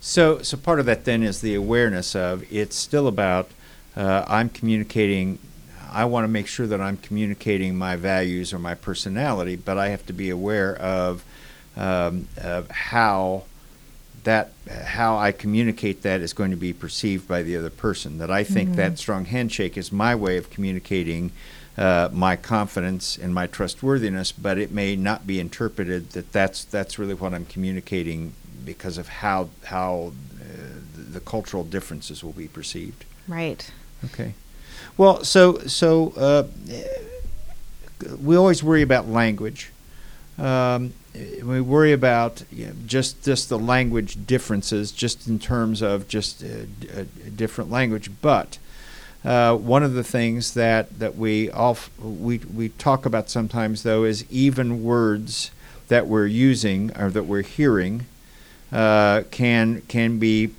So, 0.00 0.42
so 0.42 0.56
part 0.56 0.78
of 0.80 0.86
that 0.86 1.04
then 1.04 1.22
is 1.22 1.40
the 1.40 1.54
awareness 1.54 2.14
of 2.14 2.44
it's 2.52 2.76
still 2.76 3.08
about 3.08 3.50
uh, 3.96 4.24
I'm 4.28 4.48
communicating. 4.48 5.38
I 5.90 6.04
want 6.04 6.24
to 6.24 6.28
make 6.28 6.46
sure 6.46 6.66
that 6.66 6.80
I'm 6.80 6.96
communicating 6.96 7.76
my 7.76 7.96
values 7.96 8.52
or 8.52 8.58
my 8.58 8.74
personality, 8.74 9.56
but 9.56 9.78
I 9.78 9.88
have 9.88 10.04
to 10.06 10.12
be 10.12 10.30
aware 10.30 10.76
of, 10.76 11.24
um, 11.76 12.28
of 12.36 12.70
how 12.70 13.44
that 14.24 14.52
how 14.68 15.16
I 15.16 15.32
communicate 15.32 16.02
that 16.02 16.20
is 16.20 16.32
going 16.32 16.50
to 16.50 16.56
be 16.56 16.72
perceived 16.72 17.26
by 17.26 17.42
the 17.42 17.56
other 17.56 17.70
person. 17.70 18.18
That 18.18 18.30
I 18.30 18.44
think 18.44 18.70
mm-hmm. 18.70 18.76
that 18.76 18.98
strong 18.98 19.24
handshake 19.24 19.76
is 19.76 19.90
my 19.90 20.14
way 20.14 20.36
of 20.36 20.50
communicating 20.50 21.32
uh, 21.78 22.08
my 22.12 22.36
confidence 22.36 23.16
and 23.16 23.32
my 23.32 23.46
trustworthiness, 23.46 24.32
but 24.32 24.58
it 24.58 24.72
may 24.72 24.96
not 24.96 25.26
be 25.26 25.38
interpreted 25.38 26.10
that 26.10 26.32
that's 26.32 26.64
that's 26.64 26.98
really 26.98 27.14
what 27.14 27.32
I'm 27.32 27.46
communicating 27.46 28.34
because 28.64 28.98
of 28.98 29.08
how 29.08 29.48
how 29.64 30.12
uh, 30.40 30.44
the 30.94 31.20
cultural 31.20 31.64
differences 31.64 32.24
will 32.24 32.32
be 32.32 32.48
perceived. 32.48 33.04
Right. 33.28 33.70
Okay. 34.04 34.34
Well, 34.98 35.22
so 35.22 35.58
so 35.60 36.12
uh, 36.16 36.42
we 38.20 38.36
always 38.36 38.64
worry 38.64 38.82
about 38.82 39.08
language. 39.08 39.70
Um, 40.36 40.92
we 41.14 41.60
worry 41.60 41.92
about 41.92 42.42
you 42.50 42.66
know, 42.66 42.72
just 42.84 43.22
just 43.22 43.48
the 43.48 43.60
language 43.60 44.26
differences, 44.26 44.90
just 44.90 45.28
in 45.28 45.38
terms 45.38 45.82
of 45.82 46.08
just 46.08 46.42
a, 46.42 46.66
a 46.92 47.04
different 47.30 47.70
language. 47.70 48.10
But 48.20 48.58
uh, 49.24 49.54
one 49.56 49.84
of 49.84 49.94
the 49.94 50.02
things 50.02 50.54
that 50.54 50.98
that 50.98 51.16
we 51.16 51.48
all 51.48 51.78
we 52.02 52.38
we 52.38 52.70
talk 52.70 53.06
about 53.06 53.30
sometimes 53.30 53.84
though 53.84 54.02
is 54.02 54.24
even 54.32 54.82
words 54.82 55.52
that 55.86 56.08
we're 56.08 56.26
using 56.26 56.90
or 56.98 57.08
that 57.10 57.22
we're 57.22 57.42
hearing 57.42 58.06
uh, 58.72 59.22
can 59.30 59.82
can 59.82 60.18
be 60.18 60.50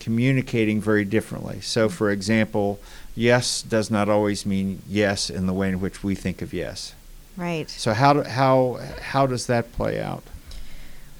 communicating 0.00 0.80
very 0.80 1.04
differently. 1.04 1.60
So, 1.62 1.88
for 1.88 2.10
example, 2.10 2.78
yes 3.14 3.62
does 3.62 3.90
not 3.90 4.08
always 4.08 4.44
mean 4.44 4.82
yes 4.88 5.30
in 5.30 5.46
the 5.46 5.52
way 5.52 5.68
in 5.68 5.80
which 5.80 6.02
we 6.02 6.14
think 6.14 6.42
of 6.42 6.52
yes. 6.52 6.94
Right. 7.36 7.68
So 7.68 7.94
how 7.94 8.12
do, 8.12 8.22
how 8.22 8.80
how 9.00 9.26
does 9.26 9.46
that 9.46 9.72
play 9.72 10.00
out? 10.00 10.22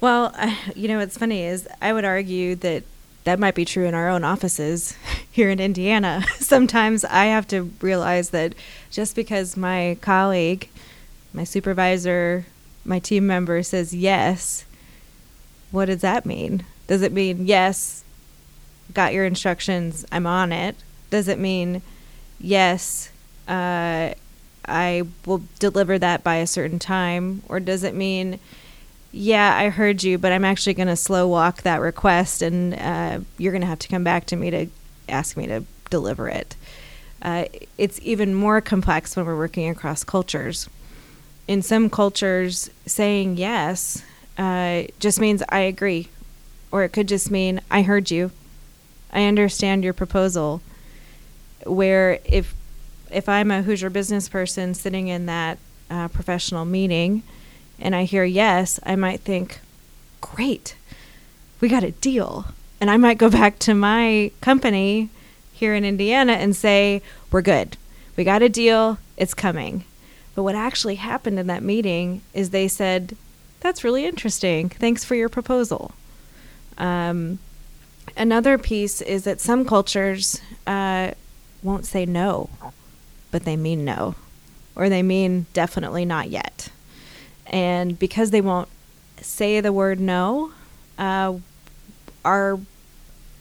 Well, 0.01 0.33
uh, 0.37 0.55
you 0.77 0.89
know 0.89 0.99
what's 0.99 1.19
funny 1.19 1.43
is 1.43 1.69
I 1.81 1.93
would 1.93 2.05
argue 2.05 2.55
that 2.57 2.85
that 3.25 3.39
might 3.39 3.55
be 3.55 3.65
true 3.65 3.87
in 3.87 3.95
our 3.95 4.09
own 4.09 4.23
offices 4.23 4.97
here 5.31 5.51
in 5.51 5.61
Indiana. 5.61 6.25
Sometimes 6.37 7.05
I 7.05 7.27
have 7.27 7.49
to 7.49 7.73
realize 7.81 8.31
that 8.31 8.55
just 8.91 9.17
because 9.17 9.57
my 9.57 9.97
colleague, 10.01 10.69
my 11.33 11.45
supervisor, 11.45 12.45
my 12.85 12.99
team 12.99 13.27
member 13.27 13.63
says 13.63 13.95
yes, 13.95 14.67
what 15.71 15.87
does 15.87 16.03
that 16.03 16.27
mean? 16.27 16.65
Does 16.87 17.03
it 17.03 17.13
mean 17.13 17.47
yes, 17.47 18.05
got 18.93 19.15
your 19.15 19.25
instructions, 19.25 20.05
I'm 20.13 20.27
on 20.27 20.53
it? 20.53 20.77
Does 21.15 21.29
it 21.29 21.39
mean 21.39 21.81
yes, 22.41 23.09
uh, 23.47 24.15
I 24.67 25.03
will 25.25 25.45
deliver 25.61 25.97
that 25.97 26.25
by 26.25 26.39
a 26.39 26.47
certain 26.49 26.81
time? 26.81 27.45
Or 27.49 27.61
does 27.61 27.85
it 27.85 27.95
mean, 27.95 28.41
yeah, 29.13 29.57
I 29.57 29.69
heard 29.69 30.03
you, 30.03 30.19
but 30.19 30.33
I'm 30.33 30.45
actually 30.45 30.75
going 30.75 30.89
to 30.89 30.97
slow 30.97 31.29
walk 31.29 31.63
that 31.63 31.81
request 31.81 32.43
and 32.43 32.75
uh, 32.75 33.21
you're 33.39 33.53
going 33.53 33.61
to 33.61 33.69
have 33.69 33.79
to 33.79 33.87
come 33.87 34.03
back 34.03 34.27
to 34.27 34.35
me 34.35 34.51
to 34.51 34.67
ask 35.09 35.37
me 35.37 35.47
to 35.47 35.63
deliver 35.89 36.29
it? 36.29 36.57
Uh, 37.23 37.45
it's 37.79 38.01
even 38.03 38.35
more 38.35 38.61
complex 38.61 39.15
when 39.15 39.25
we're 39.25 39.39
working 39.39 39.69
across 39.69 40.03
cultures. 40.03 40.69
In 41.47 41.63
some 41.63 41.89
cultures, 41.89 42.71
saying 42.87 43.37
yes 43.37 44.03
uh, 44.37 44.83
just 44.99 45.21
means 45.21 45.45
I 45.49 45.61
agree, 45.61 46.09
or 46.73 46.83
it 46.83 46.89
could 46.89 47.07
just 47.07 47.31
mean 47.31 47.61
I 47.71 47.83
heard 47.83 48.11
you, 48.11 48.33
I 49.13 49.27
understand 49.27 49.85
your 49.85 49.93
proposal. 49.93 50.61
Where 51.65 52.19
if 52.25 52.55
if 53.11 53.29
I'm 53.29 53.51
a 53.51 53.63
Hoosier 53.63 53.91
business 53.91 54.29
person 54.29 54.75
sitting 54.75 55.09
in 55.09 55.27
that 55.27 55.59
uh, 55.91 56.09
professional 56.09 56.65
meeting 56.65 57.23
and 57.79 57.95
I 57.95 58.05
hear 58.05 58.25
yes, 58.25 58.81
I 58.85 58.97
might 58.97 59.21
think, 59.21 59.61
great, 60.21 60.75
we 61.61 61.69
got 61.69 61.85
a 61.85 61.93
deal. 61.93 62.47
And 62.81 62.91
I 62.91 62.97
might 62.97 63.19
go 63.19 63.31
back 63.41 63.59
to 63.61 63.75
my 63.75 64.31
company 64.41 65.11
here 65.53 65.75
in 65.75 65.85
Indiana 65.85 66.33
and 66.33 66.55
say, 66.57 67.03
we're 67.31 67.43
good. 67.43 67.77
We 68.17 68.25
got 68.25 68.43
a 68.43 68.49
deal. 68.49 68.99
It's 69.17 69.35
coming. 69.35 69.85
But 70.35 70.43
what 70.43 70.55
actually 70.55 70.97
happened 70.97 71.39
in 71.39 71.47
that 71.47 71.63
meeting 71.63 72.23
is 72.33 72.51
they 72.51 72.69
said, 72.69 73.17
that's 73.61 73.85
really 73.85 74.05
interesting. 74.05 74.69
Thanks 74.69 75.05
for 75.05 75.15
your 75.15 75.29
proposal. 75.29 75.93
Um, 76.77 77.39
another 78.17 78.59
piece 78.59 79.01
is 79.01 79.25
that 79.25 79.41
some 79.41 79.65
cultures 79.65 80.41
uh, 80.67 81.13
won't 81.65 81.87
say 81.87 82.07
no 82.07 82.49
but 83.35 83.43
they 83.43 83.57
mean 83.57 83.85
no, 83.85 84.15
or 84.77 84.89
they 84.89 85.03
mean 85.03 85.47
definitely 85.53 86.05
not 86.05 86.31
yet. 86.31 86.69
And 87.49 87.99
because 87.99 88.31
they 88.31 88.41
won't 88.41 88.69
say 89.21 89.61
the 89.61 89.73
word 89.73 89.99
no, 89.99 90.53
uh, 90.97 91.35
our 92.25 92.61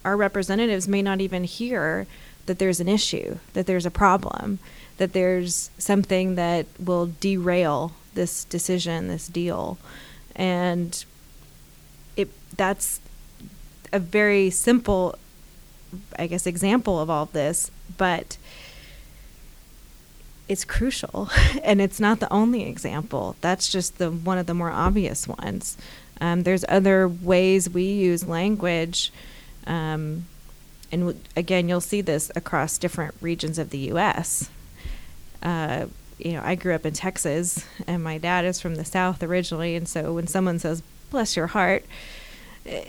our 0.03 0.17
representatives 0.17 0.87
may 0.87 1.03
not 1.03 1.21
even 1.21 1.43
hear 1.43 2.07
that 2.47 2.57
there's 2.57 2.79
an 2.79 2.87
issue, 2.87 3.37
that 3.53 3.67
there's 3.67 3.85
a 3.85 3.91
problem, 3.91 4.57
that 4.97 5.13
there's 5.13 5.69
something 5.77 6.33
that 6.33 6.65
will 6.83 7.11
derail 7.19 7.91
this 8.15 8.45
decision, 8.45 9.09
this 9.09 9.27
deal. 9.27 9.77
And 10.35 11.05
it 12.17 12.29
that's 12.57 12.99
a 13.91 13.99
very 13.99 14.49
simple 14.49 15.19
I 16.17 16.27
guess 16.27 16.45
example 16.45 16.99
of 16.99 17.09
all 17.09 17.23
of 17.23 17.33
this, 17.33 17.71
but 17.97 18.37
it's 20.47 20.65
crucial 20.65 21.29
and 21.63 21.81
it's 21.81 21.99
not 21.99 22.19
the 22.19 22.31
only 22.31 22.63
example. 22.63 23.35
That's 23.41 23.71
just 23.71 23.97
the 23.97 24.11
one 24.11 24.37
of 24.37 24.45
the 24.45 24.53
more 24.53 24.71
obvious 24.71 25.27
ones. 25.27 25.77
Um, 26.21 26.43
there's 26.43 26.63
other 26.69 27.07
ways 27.07 27.69
we 27.69 27.85
use 27.85 28.27
language 28.27 29.11
um, 29.65 30.25
and 30.91 31.07
w- 31.07 31.19
again 31.35 31.67
you'll 31.67 31.81
see 31.81 32.01
this 32.01 32.31
across 32.35 32.77
different 32.77 33.15
regions 33.19 33.57
of 33.57 33.71
the 33.71 33.79
us 33.91 34.49
uh, 35.41 35.87
you 36.19 36.33
know 36.33 36.41
i 36.43 36.55
grew 36.55 36.73
up 36.73 36.85
in 36.85 36.93
texas 36.93 37.65
and 37.87 38.03
my 38.03 38.17
dad 38.17 38.45
is 38.45 38.61
from 38.61 38.75
the 38.75 38.85
south 38.85 39.23
originally 39.23 39.75
and 39.75 39.87
so 39.89 40.13
when 40.13 40.27
someone 40.27 40.59
says 40.59 40.83
bless 41.09 41.35
your 41.35 41.47
heart 41.47 41.83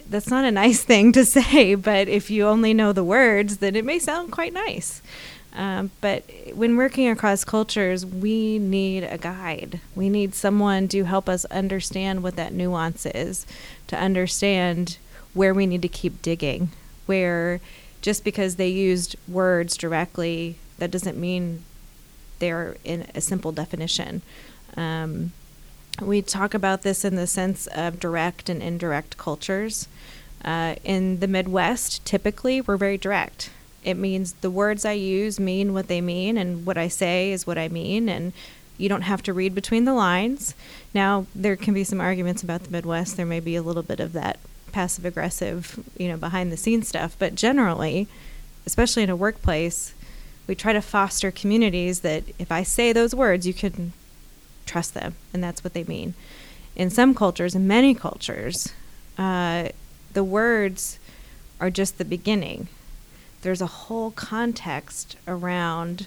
that's 0.09 0.29
not 0.29 0.45
a 0.45 0.51
nice 0.51 0.83
thing 0.91 1.13
to 1.13 1.25
say 1.25 1.75
but 1.75 2.09
if 2.09 2.31
you 2.31 2.47
only 2.47 2.73
know 2.75 2.93
the 2.93 3.05
words 3.05 3.59
then 3.59 3.75
it 3.75 3.85
may 3.85 3.99
sound 3.99 4.31
quite 4.31 4.53
nice 4.53 5.03
um, 5.55 5.93
but 6.01 6.25
when 6.53 6.77
working 6.77 7.09
across 7.09 7.45
cultures, 7.45 8.05
we 8.05 8.59
need 8.59 9.05
a 9.05 9.17
guide. 9.17 9.81
We 9.95 10.11
need 10.11 10.35
someone 10.35 10.89
to 10.89 11.05
help 11.05 11.29
us 11.29 11.45
understand 11.47 12.23
what 12.23 12.35
that 12.37 12.53
nuance 12.53 13.07
is, 13.07 13.47
to 13.87 13.97
understand 13.97 14.99
where 15.33 15.55
we 15.55 15.67
need 15.67 15.83
to 15.83 15.89
keep 15.89 16.23
digging, 16.23 16.71
where 17.07 17.61
just 18.03 18.25
because 18.25 18.57
they 18.57 18.69
used 18.69 19.15
words 19.29 19.77
directly, 19.77 20.57
that 20.79 20.91
doesn't 20.91 21.17
mean 21.17 21.65
they're 22.41 22.77
in 22.85 23.07
a 23.15 23.21
simple 23.21 23.53
definition. 23.53 24.23
Um, 24.77 25.33
we 26.01 26.23
talk 26.23 26.55
about 26.55 26.83
this 26.83 27.05
in 27.05 27.17
the 27.17 27.27
sense 27.27 27.67
of 27.69 28.01
direct 28.01 28.49
and 28.49 28.63
indirect 28.63 29.17
cultures. 29.17 29.89
Uh, 30.45 30.75
in 30.85 31.21
the 31.21 31.29
Midwest, 31.29 32.05
typically, 32.05 32.61
we're 32.61 32.77
very 32.77 32.99
direct 32.99 33.51
it 33.85 33.97
means 33.97 34.33
the 34.35 34.51
words 34.51 34.85
I 34.85 34.93
use 34.93 35.39
mean 35.39 35.75
what 35.75 35.89
they 35.89 36.01
mean, 36.01 36.37
and 36.39 36.67
what 36.67 36.79
I 36.79 36.89
say 36.89 37.31
is 37.33 37.47
what 37.47 37.59
I 37.59 37.69
mean, 37.69 38.09
and 38.09 38.33
you 38.79 38.89
don't 38.89 39.03
have 39.03 39.23
to 39.25 39.33
read 39.33 39.55
between 39.55 39.85
the 39.85 39.93
lines. 39.93 40.55
Now, 40.95 41.27
there 41.35 41.55
can 41.55 41.75
be 41.75 41.85
some 41.85 42.01
arguments 42.01 42.43
about 42.43 42.65
the 42.65 42.71
Midwest. 42.71 43.17
There 43.17 43.27
may 43.27 43.41
be 43.41 43.57
a 43.57 43.63
little 43.63 43.83
bit 43.83 44.01
of 44.01 44.13
that 44.15 44.39
passive 44.73 45.05
aggressive, 45.05 45.79
you 45.97 46.09
know, 46.09 46.17
behind 46.17 46.51
the 46.51 46.57
scenes 46.57 46.89
stuff, 46.89 47.15
but 47.19 47.35
generally, 47.35 48.09
especially 48.67 49.03
in 49.03 49.11
a 49.11 49.17
workplace, 49.17 49.95
we 50.47 50.55
try 50.55 50.73
to 50.73 50.83
foster 50.83 51.31
communities 51.31 52.01
that 52.01 52.25
if 52.39 52.51
I 52.51 52.63
say 52.63 52.93
those 52.93 53.15
words, 53.15 53.47
you 53.47 53.55
can 53.55 53.93
trust 54.67 54.95
them, 54.95 55.15
and 55.33 55.43
that's 55.43 55.63
what 55.63 55.75
they 55.75 55.85
mean. 55.85 56.15
in 56.77 56.91
some 56.91 57.15
cultures, 57.15 57.55
in 57.55 57.69
many 57.69 57.95
cultures, 57.95 58.73
uh, 59.17 59.69
the 60.13 60.25
words 60.25 60.99
are 61.61 61.71
just 61.71 61.99
the 61.99 62.05
beginning. 62.05 62.67
There's 63.43 63.61
a 63.61 63.67
whole 63.67 64.11
context 64.11 65.17
around 65.29 66.07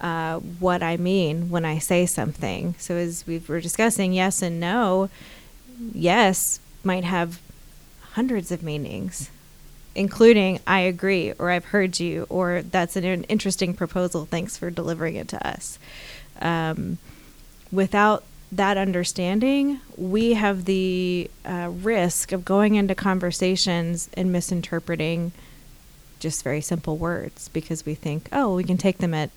uh, 0.00 0.38
what 0.38 0.82
I 0.82 0.96
mean 0.96 1.50
when 1.50 1.64
I 1.64 1.78
say 1.78 2.06
something. 2.06 2.74
So, 2.78 2.96
as 2.96 3.26
we 3.26 3.38
were 3.38 3.60
discussing, 3.60 4.12
yes 4.12 4.42
and 4.42 4.58
no, 4.58 5.10
yes 5.92 6.58
might 6.82 7.04
have 7.04 7.40
hundreds 8.12 8.50
of 8.50 8.62
meanings, 8.62 9.30
including 9.94 10.58
I 10.66 10.80
agree, 10.80 11.32
or 11.38 11.50
I've 11.50 11.66
heard 11.66 12.00
you, 12.00 12.26
or 12.28 12.62
that's 12.62 12.96
an 12.96 13.24
interesting 13.24 13.74
proposal. 13.74 14.24
Thanks 14.24 14.56
for 14.56 14.70
delivering 14.70 15.16
it 15.16 15.28
to 15.28 15.46
us. 15.46 15.78
Um, 16.40 16.98
without 17.72 18.24
that 18.52 18.76
understanding, 18.76 19.80
we 19.96 20.34
have 20.34 20.64
the 20.64 21.30
uh, 21.44 21.70
risk 21.72 22.32
of 22.32 22.44
going 22.44 22.74
into 22.74 22.94
conversations 22.94 24.10
and 24.14 24.32
misinterpreting 24.32 25.32
just 26.18 26.42
very 26.42 26.60
simple 26.60 26.96
words 26.96 27.48
because 27.48 27.86
we 27.86 27.94
think, 27.94 28.28
oh, 28.32 28.54
we 28.54 28.64
can 28.64 28.76
take 28.76 28.98
them 28.98 29.14
at 29.14 29.30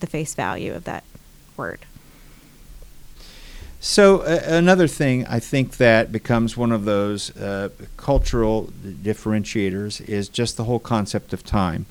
the 0.00 0.06
face 0.06 0.34
value 0.34 0.72
of 0.74 0.84
that 0.84 1.02
word. 1.56 1.80
So 3.80 4.20
uh, 4.20 4.40
another 4.46 4.88
thing 4.88 5.26
I 5.26 5.38
think 5.38 5.76
that 5.76 6.10
becomes 6.10 6.56
one 6.56 6.72
of 6.72 6.84
those 6.84 7.36
uh, 7.36 7.70
cultural 7.96 8.70
differentiators 8.84 10.06
is 10.08 10.28
just 10.28 10.56
the 10.56 10.64
whole 10.64 10.78
concept 10.78 11.32
of 11.32 11.44
time. 11.44 11.86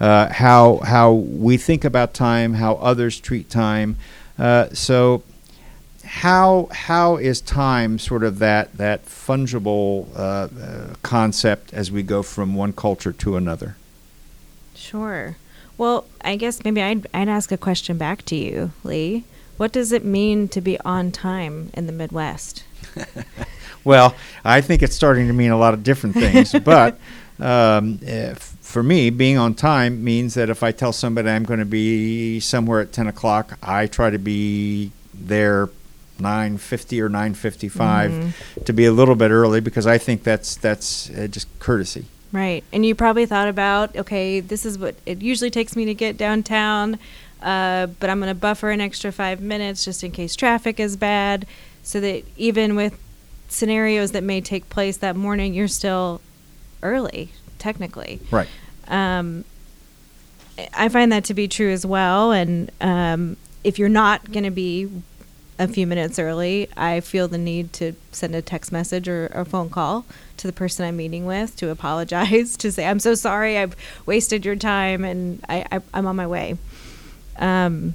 Uh, 0.00 0.32
how 0.32 0.78
how 0.78 1.12
we 1.12 1.56
think 1.56 1.84
about 1.84 2.14
time, 2.14 2.54
how 2.54 2.74
others 2.74 3.18
treat 3.18 3.50
time. 3.50 3.96
Uh, 4.38 4.68
so 4.72 5.22
how 6.04 6.68
how 6.72 7.16
is 7.16 7.40
time 7.40 7.98
sort 7.98 8.24
of 8.24 8.38
that 8.38 8.76
that 8.76 9.04
fungible 9.04 10.08
uh, 10.16 10.48
uh, 10.60 10.94
concept 11.02 11.72
as 11.74 11.90
we 11.90 12.02
go 12.02 12.22
from 12.22 12.54
one 12.54 12.72
culture 12.72 13.12
to 13.12 13.36
another? 13.36 13.76
Sure. 14.74 15.36
Well, 15.76 16.06
I 16.22 16.36
guess 16.36 16.64
maybe 16.64 16.82
I'd 16.82 17.06
I'd 17.12 17.28
ask 17.28 17.52
a 17.52 17.58
question 17.58 17.98
back 17.98 18.24
to 18.26 18.36
you, 18.36 18.72
Lee. 18.84 19.24
What 19.58 19.72
does 19.72 19.92
it 19.92 20.04
mean 20.04 20.48
to 20.48 20.60
be 20.60 20.78
on 20.80 21.10
time 21.10 21.70
in 21.74 21.86
the 21.86 21.92
Midwest? 21.92 22.64
well, 23.84 24.14
I 24.44 24.60
think 24.60 24.82
it's 24.82 24.94
starting 24.94 25.26
to 25.26 25.32
mean 25.32 25.50
a 25.50 25.58
lot 25.58 25.74
of 25.74 25.82
different 25.82 26.14
things, 26.14 26.52
but. 26.64 26.98
Um, 27.40 28.00
for 28.68 28.82
me, 28.82 29.08
being 29.08 29.38
on 29.38 29.54
time 29.54 30.04
means 30.04 30.34
that 30.34 30.50
if 30.50 30.62
I 30.62 30.72
tell 30.72 30.92
somebody 30.92 31.30
I'm 31.30 31.44
going 31.44 31.58
to 31.58 31.64
be 31.64 32.38
somewhere 32.38 32.80
at 32.80 32.92
10 32.92 33.06
o'clock, 33.06 33.56
I 33.62 33.86
try 33.86 34.10
to 34.10 34.18
be 34.18 34.92
there 35.14 35.70
9:50 36.18 37.00
or 37.00 37.08
9:55 37.08 37.70
mm-hmm. 37.70 38.64
to 38.64 38.72
be 38.74 38.84
a 38.84 38.92
little 38.92 39.14
bit 39.14 39.30
early 39.30 39.60
because 39.60 39.86
I 39.86 39.96
think 39.96 40.22
that's 40.22 40.54
that's 40.56 41.08
uh, 41.08 41.28
just 41.28 41.48
courtesy. 41.60 42.04
Right. 42.30 42.62
And 42.70 42.84
you 42.84 42.94
probably 42.94 43.24
thought 43.24 43.48
about, 43.48 43.96
okay, 43.96 44.40
this 44.40 44.66
is 44.66 44.76
what 44.76 44.96
it 45.06 45.22
usually 45.22 45.50
takes 45.50 45.74
me 45.74 45.86
to 45.86 45.94
get 45.94 46.18
downtown, 46.18 46.98
uh, 47.40 47.86
but 47.86 48.10
I'm 48.10 48.20
going 48.20 48.28
to 48.28 48.38
buffer 48.38 48.68
an 48.68 48.82
extra 48.82 49.12
5 49.12 49.40
minutes 49.40 49.82
just 49.82 50.04
in 50.04 50.10
case 50.10 50.36
traffic 50.36 50.78
is 50.78 50.94
bad 50.98 51.46
so 51.82 52.00
that 52.00 52.22
even 52.36 52.76
with 52.76 53.00
scenarios 53.48 54.12
that 54.12 54.24
may 54.24 54.42
take 54.42 54.68
place 54.68 54.98
that 54.98 55.16
morning, 55.16 55.54
you're 55.54 55.68
still 55.68 56.20
early 56.82 57.30
technically. 57.58 58.20
Right. 58.30 58.48
Um, 58.86 59.44
I 60.74 60.88
find 60.88 61.12
that 61.12 61.24
to 61.24 61.34
be 61.34 61.46
true 61.46 61.70
as 61.70 61.86
well 61.86 62.32
and 62.32 62.70
um, 62.80 63.36
if 63.64 63.78
you're 63.78 63.88
not 63.88 64.32
going 64.32 64.44
to 64.44 64.50
be 64.50 64.88
a 65.58 65.66
few 65.66 65.86
minutes 65.86 66.18
early, 66.18 66.68
I 66.76 67.00
feel 67.00 67.26
the 67.26 67.38
need 67.38 67.72
to 67.74 67.94
send 68.12 68.34
a 68.34 68.42
text 68.42 68.70
message 68.70 69.08
or 69.08 69.26
a 69.26 69.44
phone 69.44 69.70
call 69.70 70.04
to 70.36 70.46
the 70.46 70.52
person 70.52 70.86
I'm 70.86 70.96
meeting 70.96 71.26
with 71.26 71.56
to 71.56 71.70
apologize, 71.70 72.56
to 72.58 72.70
say, 72.70 72.86
I'm 72.86 73.00
so 73.00 73.14
sorry, 73.14 73.58
I've 73.58 73.76
wasted 74.06 74.44
your 74.44 74.56
time 74.56 75.04
and 75.04 75.44
I, 75.48 75.64
I, 75.72 75.98
am 75.98 76.06
on 76.06 76.16
my 76.16 76.26
way. 76.26 76.56
Um, 77.38 77.94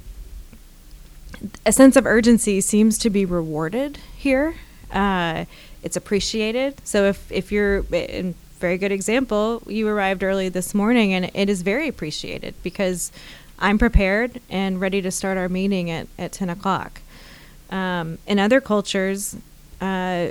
a 1.66 1.72
sense 1.72 1.96
of 1.96 2.06
urgency 2.06 2.60
seems 2.60 2.98
to 2.98 3.10
be 3.10 3.24
rewarded 3.24 3.98
here. 4.16 4.54
Uh, 4.90 5.46
it's 5.82 5.96
appreciated. 5.96 6.80
So 6.84 7.04
if, 7.04 7.30
if 7.32 7.50
you're, 7.50 7.84
in 7.92 8.34
very 8.64 8.78
good 8.78 8.92
example, 8.92 9.62
you 9.66 9.86
arrived 9.86 10.22
early 10.22 10.48
this 10.48 10.72
morning 10.72 11.12
and 11.12 11.30
it 11.34 11.50
is 11.50 11.60
very 11.60 11.86
appreciated 11.86 12.54
because 12.62 13.12
I'm 13.58 13.76
prepared 13.78 14.40
and 14.48 14.80
ready 14.80 15.02
to 15.02 15.10
start 15.10 15.36
our 15.36 15.50
meeting 15.50 15.90
at, 15.90 16.06
at 16.18 16.32
10 16.32 16.48
o'clock. 16.48 17.02
Um, 17.68 18.16
in 18.26 18.38
other 18.38 18.62
cultures, 18.62 19.36
uh, 19.82 20.28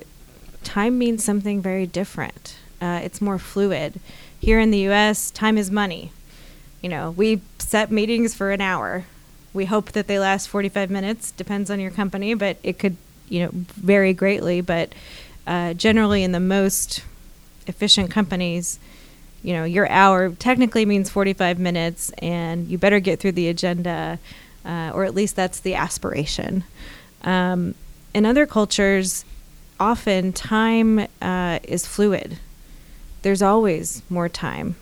time 0.64 0.98
means 0.98 1.24
something 1.24 1.62
very 1.62 1.86
different. 1.86 2.56
Uh, 2.82 3.02
it's 3.04 3.22
more 3.22 3.38
fluid. 3.38 4.00
Here 4.40 4.60
in 4.60 4.72
the 4.72 4.80
U.S., 4.90 5.30
time 5.30 5.56
is 5.56 5.70
money. 5.70 6.12
You 6.82 6.90
know, 6.90 7.12
we 7.12 7.40
set 7.60 7.92
meetings 7.92 8.34
for 8.34 8.50
an 8.50 8.62
hour. 8.62 9.06
We 9.54 9.66
hope 9.66 9.92
that 9.92 10.08
they 10.08 10.18
last 10.18 10.50
45 10.50 10.90
minutes. 10.90 11.30
Depends 11.30 11.70
on 11.70 11.80
your 11.80 11.92
company, 11.92 12.34
but 12.34 12.58
it 12.64 12.80
could, 12.80 12.98
you 13.30 13.44
know, 13.44 13.52
vary 13.54 14.12
greatly. 14.12 14.60
But 14.60 14.92
uh, 15.46 15.76
generally, 15.76 16.24
in 16.24 16.32
the 16.32 16.40
most 16.40 17.04
efficient 17.68 18.12
companies, 18.12 18.80
you 19.42 19.54
know, 19.54 19.64
your 19.64 19.90
hour 19.90 20.30
technically 20.32 20.86
means 20.86 21.10
45 21.10 21.60
minutes, 21.60 22.12
and 22.20 22.68
you 22.68 22.78
better 22.78 23.00
get 23.00 23.20
through 23.20 23.34
the 23.34 23.50
agenda, 23.50 24.20
uh, 24.66 24.92
or 24.94 25.04
at 25.04 25.14
least 25.14 25.36
that's 25.36 25.60
the 25.60 25.76
aspiration. 25.76 26.64
Um, 27.24 27.76
in 28.14 28.26
other 28.26 28.46
cultures, 28.46 29.26
often 29.80 30.32
time 30.32 31.08
uh, 31.22 31.60
is 31.64 31.86
fluid. 31.86 32.38
There's 33.22 33.42
always 33.42 34.02
more 34.10 34.30
time. 34.30 34.76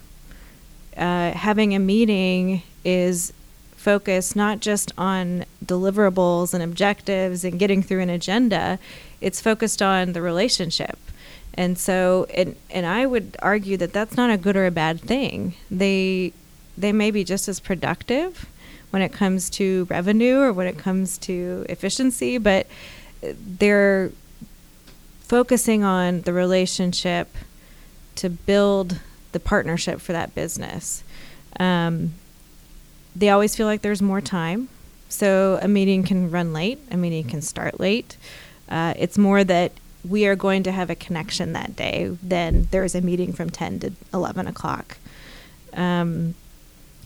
Uh, 0.96 1.32
having 1.32 1.74
a 1.74 1.80
meeting 1.80 2.62
is 2.84 3.34
focused 3.76 4.36
not 4.36 4.60
just 4.60 4.92
on 4.98 5.44
deliverables 5.66 6.54
and 6.54 6.62
objectives 6.62 7.44
and 7.44 7.58
getting 7.58 7.82
through 7.82 8.02
an 8.02 8.10
agenda, 8.10 8.78
it's 9.22 9.42
focused 9.42 9.82
on 9.82 10.14
the 10.14 10.22
relationship. 10.22 11.00
And 11.54 11.78
so, 11.78 12.28
and, 12.34 12.56
and 12.70 12.86
I 12.86 13.06
would 13.06 13.36
argue 13.42 13.78
that 13.78 13.94
that's 13.94 14.16
not 14.16 14.30
a 14.30 14.38
good 14.38 14.56
or 14.56 14.66
a 14.66 14.72
bad 14.72 15.02
thing. 15.02 15.56
They, 15.70 16.34
they 16.78 16.92
may 16.94 17.12
be 17.12 17.24
just 17.24 17.48
as 17.48 17.60
productive 17.60 18.48
when 18.92 19.02
it 19.02 19.12
comes 19.12 19.50
to 19.52 19.86
revenue 19.90 20.40
or 20.40 20.54
when 20.54 20.68
it 20.68 20.78
comes 20.78 21.18
to 21.20 21.66
efficiency, 21.70 22.38
but 22.38 22.68
they're 23.22 24.12
focusing 25.22 25.84
on 25.84 26.22
the 26.22 26.34
relationship 26.34 27.36
to 28.16 28.30
build 28.30 29.00
the 29.32 29.40
partnership 29.40 30.02
for 30.02 30.12
that 30.12 30.36
business. 30.36 31.04
Um, 31.60 32.14
they 33.16 33.30
always 33.30 33.56
feel 33.56 33.68
like 33.68 33.82
there's 33.82 34.02
more 34.02 34.22
time. 34.22 34.70
So 35.08 35.60
a 35.62 35.68
meeting 35.68 36.04
can 36.04 36.32
run 36.32 36.54
late, 36.54 36.80
a 36.90 36.98
meeting 36.98 37.26
can 37.26 37.42
start 37.42 37.80
late. 37.80 38.18
Uh, 38.70 38.94
it's 38.98 39.18
more 39.18 39.44
that 39.44 39.74
we 40.08 40.26
are 40.26 40.36
going 40.36 40.64
to 40.64 40.72
have 40.72 40.90
a 40.90 40.96
connection 40.96 41.54
that 41.54 41.76
day 41.76 42.18
then 42.22 42.68
there's 42.72 42.96
a 42.96 43.02
meeting 43.02 43.34
from 43.34 43.50
10 43.50 43.80
to 43.80 43.92
11 44.14 44.48
o'clock. 44.48 44.98
Um, 45.74 46.36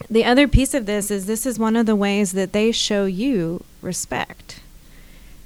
the 0.09 0.25
other 0.25 0.47
piece 0.47 0.73
of 0.73 0.85
this 0.85 1.09
is 1.09 1.25
this 1.25 1.45
is 1.45 1.57
one 1.57 1.75
of 1.75 1.85
the 1.85 1.95
ways 1.95 2.33
that 2.33 2.51
they 2.53 2.71
show 2.71 3.05
you 3.05 3.63
respect. 3.81 4.61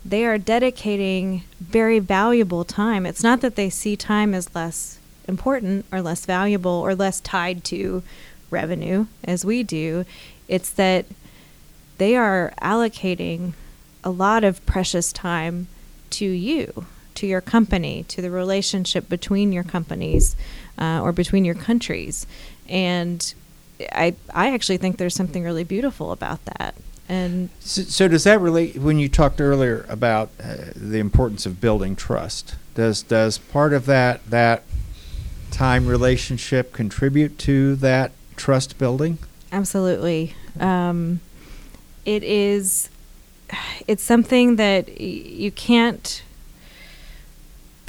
They 0.03 0.25
are 0.25 0.38
dedicating 0.38 1.43
very 1.59 1.99
valuable 1.99 2.63
time. 2.63 3.05
It's 3.05 3.23
not 3.23 3.41
that 3.41 3.55
they 3.55 3.69
see 3.69 3.95
time 3.95 4.33
as 4.33 4.53
less 4.55 4.99
important 5.27 5.85
or 5.91 6.01
less 6.01 6.25
valuable 6.25 6.71
or 6.71 6.95
less 6.95 7.19
tied 7.21 7.63
to 7.65 8.01
revenue 8.49 9.05
as 9.23 9.45
we 9.45 9.62
do. 9.63 10.05
It's 10.47 10.71
that 10.71 11.05
they 11.97 12.15
are 12.15 12.53
allocating 12.62 13.53
a 14.03 14.09
lot 14.09 14.43
of 14.43 14.65
precious 14.65 15.13
time 15.13 15.67
to 16.12 16.25
you, 16.25 16.85
to 17.19 17.27
your 17.27 17.41
company, 17.41 18.05
to 18.08 18.21
the 18.21 18.32
relationship 18.32 19.10
between 19.10 19.51
your 19.51 19.63
companies 19.65 20.38
uh, 20.77 21.01
or 21.01 21.12
between 21.12 21.43
your 21.43 21.55
countries. 21.55 22.25
And 22.69 23.34
I 23.91 24.15
I 24.34 24.53
actually 24.53 24.77
think 24.77 24.97
there's 24.97 25.15
something 25.15 25.43
really 25.43 25.65
beautiful 25.65 26.13
about 26.13 26.43
that. 26.45 26.75
And 27.10 27.49
so, 27.60 27.82
so 27.82 28.08
does 28.08 28.23
that 28.23 28.39
relate 28.39 28.77
when 28.77 28.99
you 28.99 29.10
talked 29.10 29.41
earlier 29.41 29.86
about 29.89 30.29
uh, 30.41 30.71
the 30.75 30.99
importance 30.99 31.45
of 31.45 31.60
building 31.60 31.97
trust? 31.97 32.55
Does 32.73 33.03
does 33.03 33.38
part 33.38 33.73
of 33.73 33.86
that 33.88 34.25
that 34.29 34.63
time 35.51 35.88
relationship 35.88 36.71
contribute 36.71 37.38
to 37.39 37.75
that 37.77 38.13
trust 38.38 38.77
building? 38.77 39.17
Absolutely. 39.51 40.36
Um, 40.58 41.19
it 42.05 42.23
is. 42.23 42.89
It's 43.88 44.03
something 44.03 44.55
that 44.55 44.88
y- 44.88 44.93
you 44.95 45.51
can't 45.51 46.23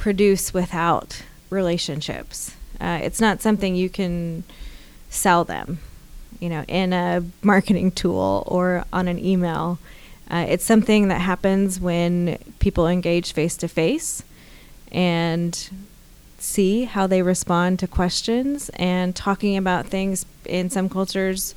produce 0.01 0.51
without 0.51 1.21
relationships. 1.51 2.55
Uh, 2.79 2.99
it's 3.03 3.21
not 3.21 3.39
something 3.39 3.75
you 3.75 3.87
can 3.87 4.43
sell 5.11 5.43
them, 5.43 5.77
you 6.39 6.49
know, 6.49 6.65
in 6.67 6.91
a 6.91 7.23
marketing 7.43 7.91
tool 7.91 8.43
or 8.47 8.83
on 8.91 9.07
an 9.07 9.23
email. 9.23 9.77
Uh, 10.31 10.43
it's 10.49 10.65
something 10.65 11.07
that 11.09 11.21
happens 11.21 11.79
when 11.79 12.35
people 12.57 12.87
engage 12.87 13.31
face 13.31 13.55
to 13.55 13.67
face 13.67 14.23
and 14.91 15.69
see 16.39 16.85
how 16.85 17.05
they 17.05 17.21
respond 17.21 17.77
to 17.77 17.87
questions 17.87 18.71
and 18.73 19.15
talking 19.15 19.55
about 19.55 19.85
things 19.85 20.25
in 20.45 20.71
some 20.71 20.89
cultures 20.89 21.53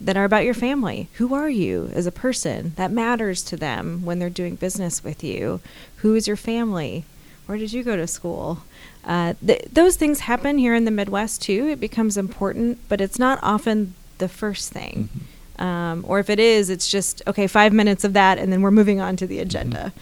that 0.00 0.16
are 0.16 0.24
about 0.24 0.44
your 0.44 0.54
family. 0.54 1.08
Who 1.14 1.34
are 1.34 1.50
you 1.50 1.90
as 1.94 2.06
a 2.06 2.12
person? 2.12 2.74
That 2.76 2.92
matters 2.92 3.42
to 3.44 3.56
them 3.56 4.04
when 4.04 4.20
they're 4.20 4.30
doing 4.30 4.54
business 4.54 5.02
with 5.02 5.24
you. 5.24 5.58
Who 5.96 6.14
is 6.14 6.28
your 6.28 6.36
family? 6.36 7.04
Where 7.46 7.58
did 7.58 7.72
you 7.72 7.82
go 7.82 7.96
to 7.96 8.06
school? 8.06 8.64
Uh, 9.04 9.34
th- 9.44 9.66
those 9.72 9.96
things 9.96 10.20
happen 10.20 10.58
here 10.58 10.74
in 10.74 10.84
the 10.84 10.90
Midwest 10.90 11.42
too. 11.42 11.66
It 11.68 11.80
becomes 11.80 12.16
important, 12.16 12.78
but 12.88 13.00
it's 13.00 13.18
not 13.18 13.38
often 13.42 13.94
the 14.18 14.28
first 14.28 14.72
thing. 14.72 15.08
Mm-hmm. 15.08 15.62
Um, 15.62 16.04
or 16.08 16.18
if 16.18 16.30
it 16.30 16.38
is, 16.38 16.70
it's 16.70 16.88
just, 16.88 17.22
okay, 17.26 17.46
five 17.46 17.72
minutes 17.72 18.04
of 18.04 18.14
that, 18.14 18.38
and 18.38 18.52
then 18.52 18.62
we're 18.62 18.70
moving 18.70 19.00
on 19.00 19.16
to 19.16 19.26
the 19.26 19.38
agenda. 19.38 19.92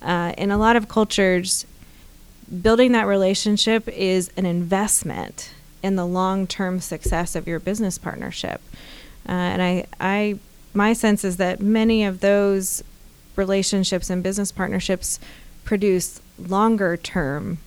Mm-hmm. 0.00 0.08
Uh, 0.08 0.30
in 0.32 0.50
a 0.50 0.58
lot 0.58 0.76
of 0.76 0.88
cultures, 0.88 1.66
building 2.62 2.92
that 2.92 3.06
relationship 3.06 3.88
is 3.88 4.30
an 4.36 4.46
investment 4.46 5.50
in 5.82 5.96
the 5.96 6.06
long 6.06 6.46
term 6.46 6.80
success 6.80 7.34
of 7.36 7.46
your 7.46 7.60
business 7.60 7.98
partnership. 7.98 8.60
Uh, 9.28 9.32
and 9.32 9.62
I, 9.62 9.86
I, 10.00 10.38
my 10.74 10.92
sense 10.92 11.24
is 11.24 11.36
that 11.38 11.60
many 11.60 12.04
of 12.04 12.20
those 12.20 12.82
relationships 13.36 14.10
and 14.10 14.22
business 14.22 14.52
partnerships 14.52 15.18
produce 15.64 16.20
longer 16.38 16.96
term 16.96 17.58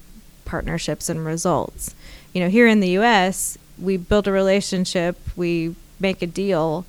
partnerships 0.45 1.09
and 1.09 1.25
results. 1.25 1.95
You 2.33 2.41
know, 2.41 2.49
here 2.49 2.67
in 2.67 2.79
the 2.79 2.97
US, 2.99 3.57
we 3.77 3.97
build 3.97 4.27
a 4.27 4.31
relationship, 4.31 5.17
we 5.35 5.75
make 5.99 6.21
a 6.21 6.27
deal, 6.27 6.85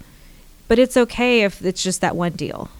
but 0.68 0.78
it's 0.78 0.96
okay 0.96 1.42
if 1.42 1.64
it's 1.64 1.82
just 1.82 2.00
that 2.00 2.16
one 2.16 2.32
deal. 2.32 2.70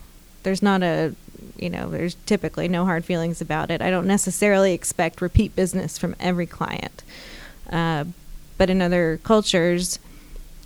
There's 0.43 0.63
not 0.63 0.83
a, 0.83 1.15
you 1.57 1.69
know, 1.69 1.91
there's 1.91 2.15
typically 2.27 2.69
no 2.69 2.85
hard 2.85 3.05
feelings 3.05 3.41
about 3.41 3.71
it. 3.71 3.83
I 3.83 3.91
don't 3.91 4.07
necessarily 4.07 4.73
expect 4.73 5.21
repeat 5.21 5.55
business 5.55 5.99
from 5.99 6.17
every 6.19 6.47
client. 6.47 7.03
Uh, 7.71 8.05
but 8.57 8.71
in 8.71 8.83
other 8.83 9.21
cultures, 9.23 9.99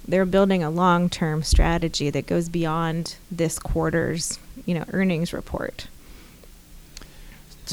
they're 0.06 0.24
building 0.24 0.62
a 0.62 0.70
long-term 0.70 1.42
strategy 1.42 2.10
that 2.10 2.26
goes 2.26 2.48
beyond 2.48 3.16
this 3.30 3.58
quarter's, 3.58 4.38
you 4.66 4.74
know, 4.74 4.84
earnings 4.92 5.32
report. 5.32 5.86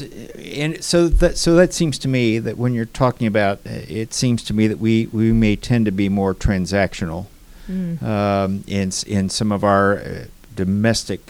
And 0.00 0.82
so 0.82 1.08
that 1.08 1.36
so 1.36 1.54
that 1.56 1.72
seems 1.72 1.98
to 1.98 2.08
me 2.08 2.38
that 2.38 2.56
when 2.56 2.72
you're 2.74 2.84
talking 2.84 3.26
about, 3.26 3.60
it 3.64 4.14
seems 4.14 4.42
to 4.44 4.54
me 4.54 4.66
that 4.66 4.78
we, 4.78 5.06
we 5.12 5.32
may 5.32 5.56
tend 5.56 5.84
to 5.86 5.92
be 5.92 6.08
more 6.08 6.34
transactional 6.34 7.26
mm. 7.68 8.02
um, 8.02 8.64
in 8.66 8.90
in 9.06 9.28
some 9.28 9.52
of 9.52 9.64
our 9.64 9.98
uh, 9.98 10.24
domestic 10.54 11.20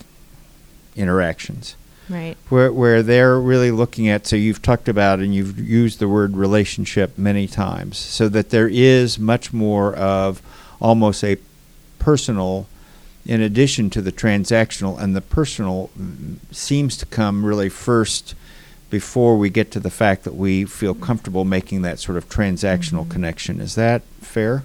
interactions. 0.97 1.77
Right. 2.09 2.37
Where 2.49 2.73
where 2.73 3.03
they're 3.03 3.41
really 3.41 3.71
looking 3.71 4.09
at 4.09 4.27
so 4.27 4.37
you've 4.37 4.61
talked 4.61 4.89
about 4.89 5.21
and 5.21 5.35
you've 5.35 5.59
used 5.59 5.99
the 5.99 6.09
word 6.09 6.37
relationship 6.37 7.17
many 7.17 7.47
times 7.47 7.97
so 7.97 8.29
that 8.29 8.51
there 8.51 8.69
is 8.69 9.19
much 9.19 9.53
more 9.53 9.95
of 9.95 10.43
almost 10.81 11.25
a 11.25 11.39
personal 11.99 12.67
in 13.25 13.41
addition 13.41 13.91
to 13.91 14.03
the 14.03 14.13
transactional 14.13 14.99
and 15.01 15.15
the 15.15 15.21
personal 15.21 15.91
seems 16.51 16.97
to 16.97 17.07
come 17.07 17.45
really 17.45 17.69
first 17.69 18.35
before 18.91 19.39
we 19.39 19.49
get 19.49 19.71
to 19.71 19.81
the 19.81 19.91
fact 19.91 20.25
that 20.25 20.35
we 20.35 20.65
feel 20.65 20.95
comfortable 20.95 21.45
making 21.45 21.83
that 21.83 21.99
sort 21.99 22.19
of 22.19 22.29
transactional 22.29 23.01
mm-hmm. 23.03 23.11
connection 23.11 23.61
is 23.61 23.75
that 23.75 24.03
fair 24.21 24.65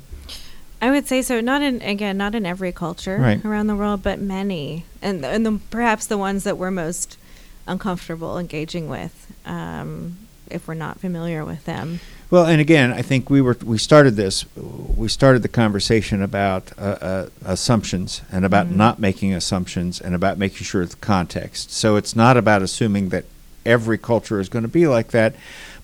I 0.81 0.91
would 0.91 1.07
say 1.07 1.21
so. 1.21 1.41
Not 1.41 1.61
in 1.61 1.81
again, 1.81 2.17
not 2.17 2.35
in 2.35 2.45
every 2.45 2.71
culture 2.71 3.17
right. 3.17 3.43
around 3.43 3.67
the 3.67 3.75
world, 3.75 4.03
but 4.03 4.19
many, 4.19 4.85
and 5.01 5.25
and 5.25 5.45
the, 5.45 5.59
perhaps 5.71 6.05
the 6.05 6.17
ones 6.17 6.43
that 6.43 6.57
we're 6.57 6.71
most 6.71 7.17
uncomfortable 7.65 8.37
engaging 8.37 8.87
with, 8.87 9.33
um, 9.45 10.17
if 10.51 10.67
we're 10.67 10.75
not 10.75 10.99
familiar 10.99 11.43
with 11.43 11.65
them. 11.65 11.99
Well, 12.29 12.45
and 12.45 12.59
again, 12.59 12.91
I 12.91 13.01
think 13.01 13.29
we 13.29 13.39
were 13.39 13.57
we 13.63 13.77
started 13.77 14.15
this. 14.15 14.45
We 14.55 15.07
started 15.07 15.43
the 15.43 15.47
conversation 15.47 16.21
about 16.21 16.71
uh, 16.77 16.81
uh, 16.81 17.29
assumptions 17.45 18.21
and 18.31 18.43
about 18.43 18.67
mm-hmm. 18.67 18.77
not 18.77 18.99
making 18.99 19.33
assumptions 19.33 20.01
and 20.01 20.13
about 20.13 20.37
making 20.37 20.65
sure 20.65 20.81
it's 20.81 20.95
context. 20.95 21.71
So 21.71 21.95
it's 21.95 22.15
not 22.15 22.35
about 22.35 22.61
assuming 22.61 23.09
that 23.09 23.25
every 23.65 23.97
culture 23.97 24.41
is 24.41 24.49
going 24.49 24.63
to 24.63 24.69
be 24.69 24.87
like 24.87 25.11
that, 25.11 25.35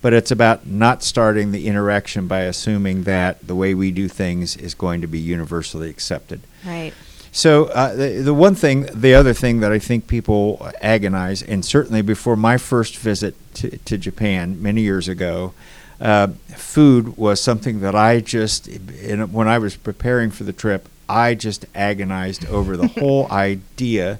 but 0.01 0.12
it's 0.12 0.32
about 0.32 0.67
not 0.67 1.01
starting 1.01 1.51
the 1.51 1.67
interaction 1.67 2.27
by 2.27 2.41
assuming 2.41 3.03
that 3.03 3.45
the 3.47 3.56
way 3.56 3.73
we 3.73 3.91
do 3.91 4.10
things 4.10 4.58
is 4.58 4.73
going 4.73 4.99
to 4.99 5.08
be 5.08 5.19
universally 5.19 5.89
accepted. 5.89 6.41
Right. 6.65 6.93
So 7.32 7.65
uh, 7.65 7.95
the, 7.95 8.21
the 8.21 8.34
one 8.34 8.53
thing, 8.53 8.88
the 8.93 9.15
other 9.15 9.34
thing 9.34 9.62
that 9.62 9.71
I 9.71 9.79
think 9.79 10.08
people 10.08 10.69
agonize, 10.82 11.41
and 11.41 11.65
certainly 11.65 12.01
before 12.01 12.36
my 12.36 12.58
first 12.58 12.97
visit 12.97 13.36
to, 13.56 13.77
to 13.77 13.97
Japan 13.97 14.62
many 14.62 14.82
years 14.82 15.08
ago, 15.08 15.53
uh, 16.01 16.27
food 16.56 17.17
was 17.17 17.41
something 17.41 17.79
that 17.82 17.95
I 17.95 18.19
just, 18.19 18.67
in, 18.67 19.32
when 19.32 19.47
I 19.47 19.58
was 19.58 19.75
preparing 19.75 20.32
for 20.32 20.43
the 20.43 20.53
trip, 20.53 20.89
I 21.08 21.36
just 21.36 21.65
agonized 21.75 22.45
over 22.47 22.77
the 22.77 22.88
whole 22.99 23.32
idea 23.32 24.19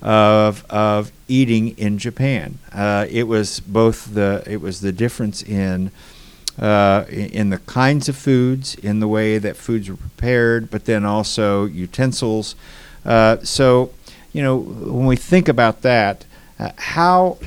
of 0.00 0.64
of 0.70 1.10
eating 1.26 1.76
in 1.76 1.98
Japan. 1.98 2.58
Uh, 2.72 3.06
it 3.10 3.24
was 3.24 3.60
both 3.60 4.14
the 4.14 4.44
it 4.46 4.60
was 4.60 4.80
the 4.80 4.92
difference 4.92 5.42
in 5.42 5.90
uh, 6.58 7.04
in 7.08 7.50
the 7.50 7.58
kinds 7.58 8.08
of 8.08 8.16
foods, 8.16 8.74
in 8.76 9.00
the 9.00 9.08
way 9.08 9.38
that 9.38 9.56
foods 9.56 9.88
were 9.88 9.96
prepared, 9.96 10.70
but 10.70 10.84
then 10.86 11.04
also 11.04 11.66
utensils. 11.66 12.56
Uh, 13.04 13.38
so, 13.44 13.92
you 14.32 14.42
know, 14.42 14.56
when 14.56 15.06
we 15.06 15.14
think 15.14 15.48
about 15.48 15.82
that, 15.82 16.24
uh, 16.58 16.70
how 16.76 17.38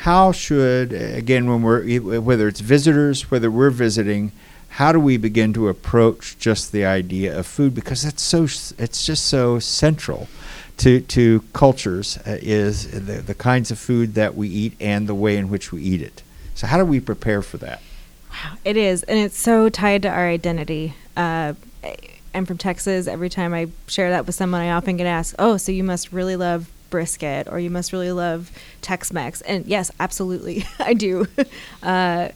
how 0.00 0.32
should 0.32 0.92
again 0.92 1.48
when 1.48 1.62
we're 1.62 2.20
whether 2.20 2.48
it's 2.48 2.60
visitors 2.60 3.30
whether 3.30 3.50
we're 3.50 3.70
visiting 3.70 4.32
how 4.70 4.92
do 4.92 5.00
we 5.00 5.16
begin 5.16 5.52
to 5.52 5.68
approach 5.68 6.38
just 6.38 6.70
the 6.70 6.84
idea 6.84 7.36
of 7.36 7.46
food? 7.46 7.74
Because 7.74 8.04
it's 8.04 8.22
so 8.22 8.44
it's 8.78 9.04
just 9.04 9.26
so 9.26 9.58
central 9.58 10.28
to 10.78 11.00
to 11.00 11.42
cultures 11.52 12.18
uh, 12.18 12.38
is 12.40 12.90
the 12.90 13.14
the 13.14 13.34
kinds 13.34 13.70
of 13.70 13.78
food 13.78 14.14
that 14.14 14.36
we 14.36 14.48
eat 14.48 14.74
and 14.80 15.08
the 15.08 15.14
way 15.14 15.36
in 15.36 15.50
which 15.50 15.72
we 15.72 15.82
eat 15.82 16.00
it. 16.00 16.22
So 16.54 16.66
how 16.66 16.78
do 16.78 16.84
we 16.84 17.00
prepare 17.00 17.42
for 17.42 17.58
that? 17.58 17.82
Wow 18.30 18.56
it 18.64 18.76
is 18.76 19.02
and 19.02 19.18
it's 19.18 19.38
so 19.38 19.68
tied 19.68 20.02
to 20.02 20.08
our 20.08 20.28
identity. 20.28 20.94
Uh, 21.16 21.54
I'm 22.32 22.46
from 22.46 22.58
Texas. 22.58 23.08
Every 23.08 23.28
time 23.28 23.52
I 23.52 23.66
share 23.88 24.10
that 24.10 24.24
with 24.24 24.36
someone, 24.36 24.60
I 24.60 24.70
often 24.70 24.96
get 24.96 25.06
asked, 25.08 25.34
"Oh, 25.36 25.56
so 25.56 25.72
you 25.72 25.82
must 25.82 26.12
really 26.12 26.36
love 26.36 26.70
brisket 26.90 27.48
or 27.48 27.58
you 27.58 27.70
must 27.70 27.92
really 27.92 28.12
love 28.12 28.50
Tex-Mex. 28.82 29.40
And 29.42 29.66
yes, 29.66 29.90
absolutely, 29.98 30.64
I 30.78 30.94
do. 30.94 31.26
Uh, 31.82 32.28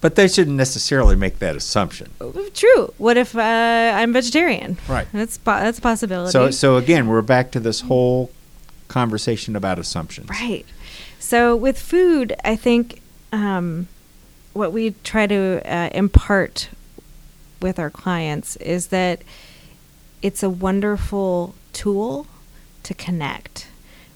but 0.00 0.16
they 0.16 0.28
shouldn't 0.28 0.56
necessarily 0.56 1.16
make 1.16 1.38
that 1.38 1.56
assumption. 1.56 2.10
True. 2.52 2.92
What 2.98 3.16
if 3.16 3.34
uh, 3.34 3.40
I'm 3.40 4.12
vegetarian? 4.12 4.76
Right. 4.86 5.06
That's 5.12 5.38
po- 5.38 5.60
that's 5.60 5.78
a 5.78 5.80
possibility. 5.80 6.30
So 6.30 6.50
so 6.50 6.76
again, 6.76 7.06
we're 7.06 7.22
back 7.22 7.50
to 7.52 7.60
this 7.60 7.80
whole 7.80 8.30
conversation 8.88 9.56
about 9.56 9.78
assumptions. 9.78 10.28
Right. 10.28 10.66
So 11.18 11.56
with 11.56 11.78
food, 11.78 12.36
I 12.44 12.54
think 12.54 13.00
um, 13.32 13.88
what 14.52 14.72
we 14.72 14.90
try 15.04 15.26
to 15.26 15.62
uh, 15.64 15.88
impart 15.94 16.68
with 17.62 17.78
our 17.78 17.88
clients 17.88 18.56
is 18.56 18.88
that 18.88 19.22
it's 20.20 20.42
a 20.42 20.50
wonderful 20.50 21.54
tool 21.72 22.26
to 22.84 22.94
connect. 22.94 23.66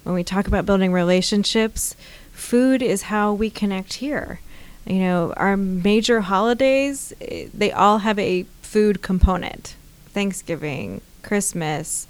When 0.04 0.14
we 0.14 0.24
talk 0.24 0.46
about 0.46 0.66
building 0.66 0.92
relationships, 0.92 1.94
food 2.32 2.82
is 2.82 3.02
how 3.02 3.32
we 3.32 3.50
connect 3.50 3.94
here. 3.94 4.40
You 4.86 5.00
know, 5.00 5.34
our 5.36 5.56
major 5.56 6.22
holidays, 6.22 7.12
eh, 7.20 7.48
they 7.52 7.72
all 7.72 7.98
have 7.98 8.18
a 8.18 8.44
food 8.62 9.02
component. 9.02 9.74
Thanksgiving, 10.08 11.00
Christmas, 11.22 12.06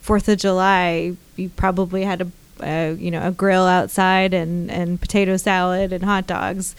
Fourth 0.00 0.28
of 0.28 0.38
July, 0.38 1.16
you 1.36 1.48
probably 1.50 2.04
had 2.04 2.22
a 2.22 2.30
uh, 2.60 2.94
you 2.98 3.10
know 3.10 3.26
a 3.26 3.30
grill 3.30 3.66
outside 3.66 4.34
and 4.34 4.70
and 4.70 5.00
potato 5.00 5.36
salad 5.36 5.92
and 5.92 6.04
hot 6.04 6.26
dogs. 6.26 6.74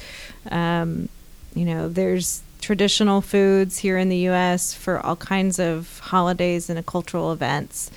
Um, 0.49 1.09
you 1.55 1.65
know, 1.65 1.89
there's 1.89 2.41
traditional 2.61 3.21
foods 3.21 3.79
here 3.79 3.97
in 3.97 4.09
the 4.09 4.17
U.S. 4.17 4.73
for 4.73 4.99
all 4.99 5.15
kinds 5.15 5.59
of 5.59 5.99
holidays 5.99 6.69
and 6.69 6.85
cultural 6.85 7.31
events. 7.31 7.91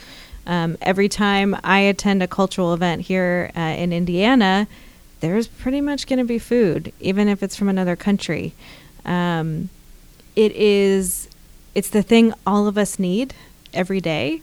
Um, 0.46 0.76
every 0.82 1.08
time 1.08 1.56
I 1.62 1.80
attend 1.80 2.22
a 2.22 2.26
cultural 2.26 2.74
event 2.74 3.02
here 3.02 3.50
uh, 3.56 3.60
in 3.60 3.92
Indiana, 3.92 4.66
there's 5.20 5.46
pretty 5.46 5.80
much 5.80 6.06
going 6.06 6.18
to 6.18 6.24
be 6.24 6.38
food, 6.38 6.92
even 7.00 7.28
if 7.28 7.42
it's 7.42 7.56
from 7.56 7.68
another 7.68 7.94
country. 7.94 8.54
Um, 9.04 9.68
it 10.34 10.52
is, 10.52 11.28
it's 11.74 11.90
the 11.90 12.02
thing 12.02 12.34
all 12.46 12.66
of 12.66 12.76
us 12.76 12.98
need 12.98 13.34
every 13.72 14.00
day, 14.00 14.42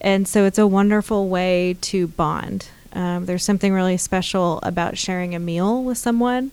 and 0.00 0.28
so 0.28 0.44
it's 0.44 0.58
a 0.58 0.66
wonderful 0.66 1.28
way 1.28 1.76
to 1.80 2.06
bond. 2.06 2.68
Um, 2.92 3.26
there's 3.26 3.44
something 3.44 3.72
really 3.72 3.96
special 3.96 4.60
about 4.62 4.98
sharing 4.98 5.34
a 5.34 5.38
meal 5.38 5.82
with 5.82 5.98
someone, 5.98 6.52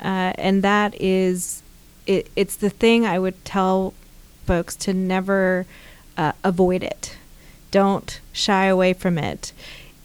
uh, 0.00 0.32
and 0.36 0.62
that 0.62 1.00
is, 1.00 1.62
it, 2.06 2.28
it's 2.34 2.56
the 2.56 2.70
thing 2.70 3.06
I 3.06 3.18
would 3.18 3.44
tell 3.44 3.94
folks 4.46 4.74
to 4.76 4.92
never 4.92 5.64
uh, 6.16 6.32
avoid 6.42 6.82
it 6.82 7.16
don't 7.72 8.20
shy 8.32 8.66
away 8.66 8.92
from 8.92 9.18
it. 9.18 9.52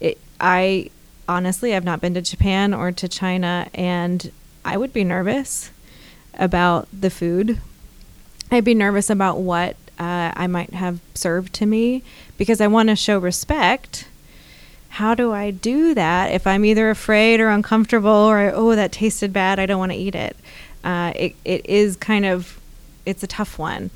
it 0.00 0.18
I 0.40 0.90
honestly 1.28 1.70
have 1.70 1.84
not 1.84 2.00
been 2.00 2.14
to 2.14 2.22
Japan 2.22 2.74
or 2.74 2.90
to 2.90 3.06
China, 3.06 3.68
and 3.72 4.32
I 4.64 4.76
would 4.76 4.92
be 4.92 5.04
nervous 5.04 5.70
about 6.34 6.88
the 6.92 7.10
food. 7.10 7.60
I'd 8.50 8.64
be 8.64 8.74
nervous 8.74 9.10
about 9.10 9.38
what 9.38 9.76
uh, 9.98 10.32
I 10.34 10.46
might 10.46 10.72
have 10.74 11.00
served 11.14 11.52
to 11.54 11.66
me 11.66 12.02
because 12.36 12.60
I 12.60 12.66
want 12.66 12.88
to 12.88 12.96
show 12.96 13.18
respect. 13.18 14.08
How 14.90 15.14
do 15.14 15.32
I 15.32 15.50
do 15.50 15.94
that 15.94 16.32
if 16.32 16.46
I'm 16.46 16.64
either 16.64 16.90
afraid 16.90 17.40
or 17.40 17.48
uncomfortable 17.48 18.10
or 18.10 18.50
oh 18.54 18.74
that 18.74 18.92
tasted 18.92 19.32
bad 19.32 19.58
I 19.58 19.66
don't 19.66 19.78
want 19.78 19.92
to 19.92 19.98
eat 19.98 20.14
it? 20.14 20.36
Uh, 20.82 21.12
it 21.14 21.36
it 21.44 21.66
is 21.66 21.96
kind 21.96 22.24
of 22.24 22.58
it's 23.04 23.22
a 23.22 23.26
tough 23.26 23.58
one. 23.58 23.90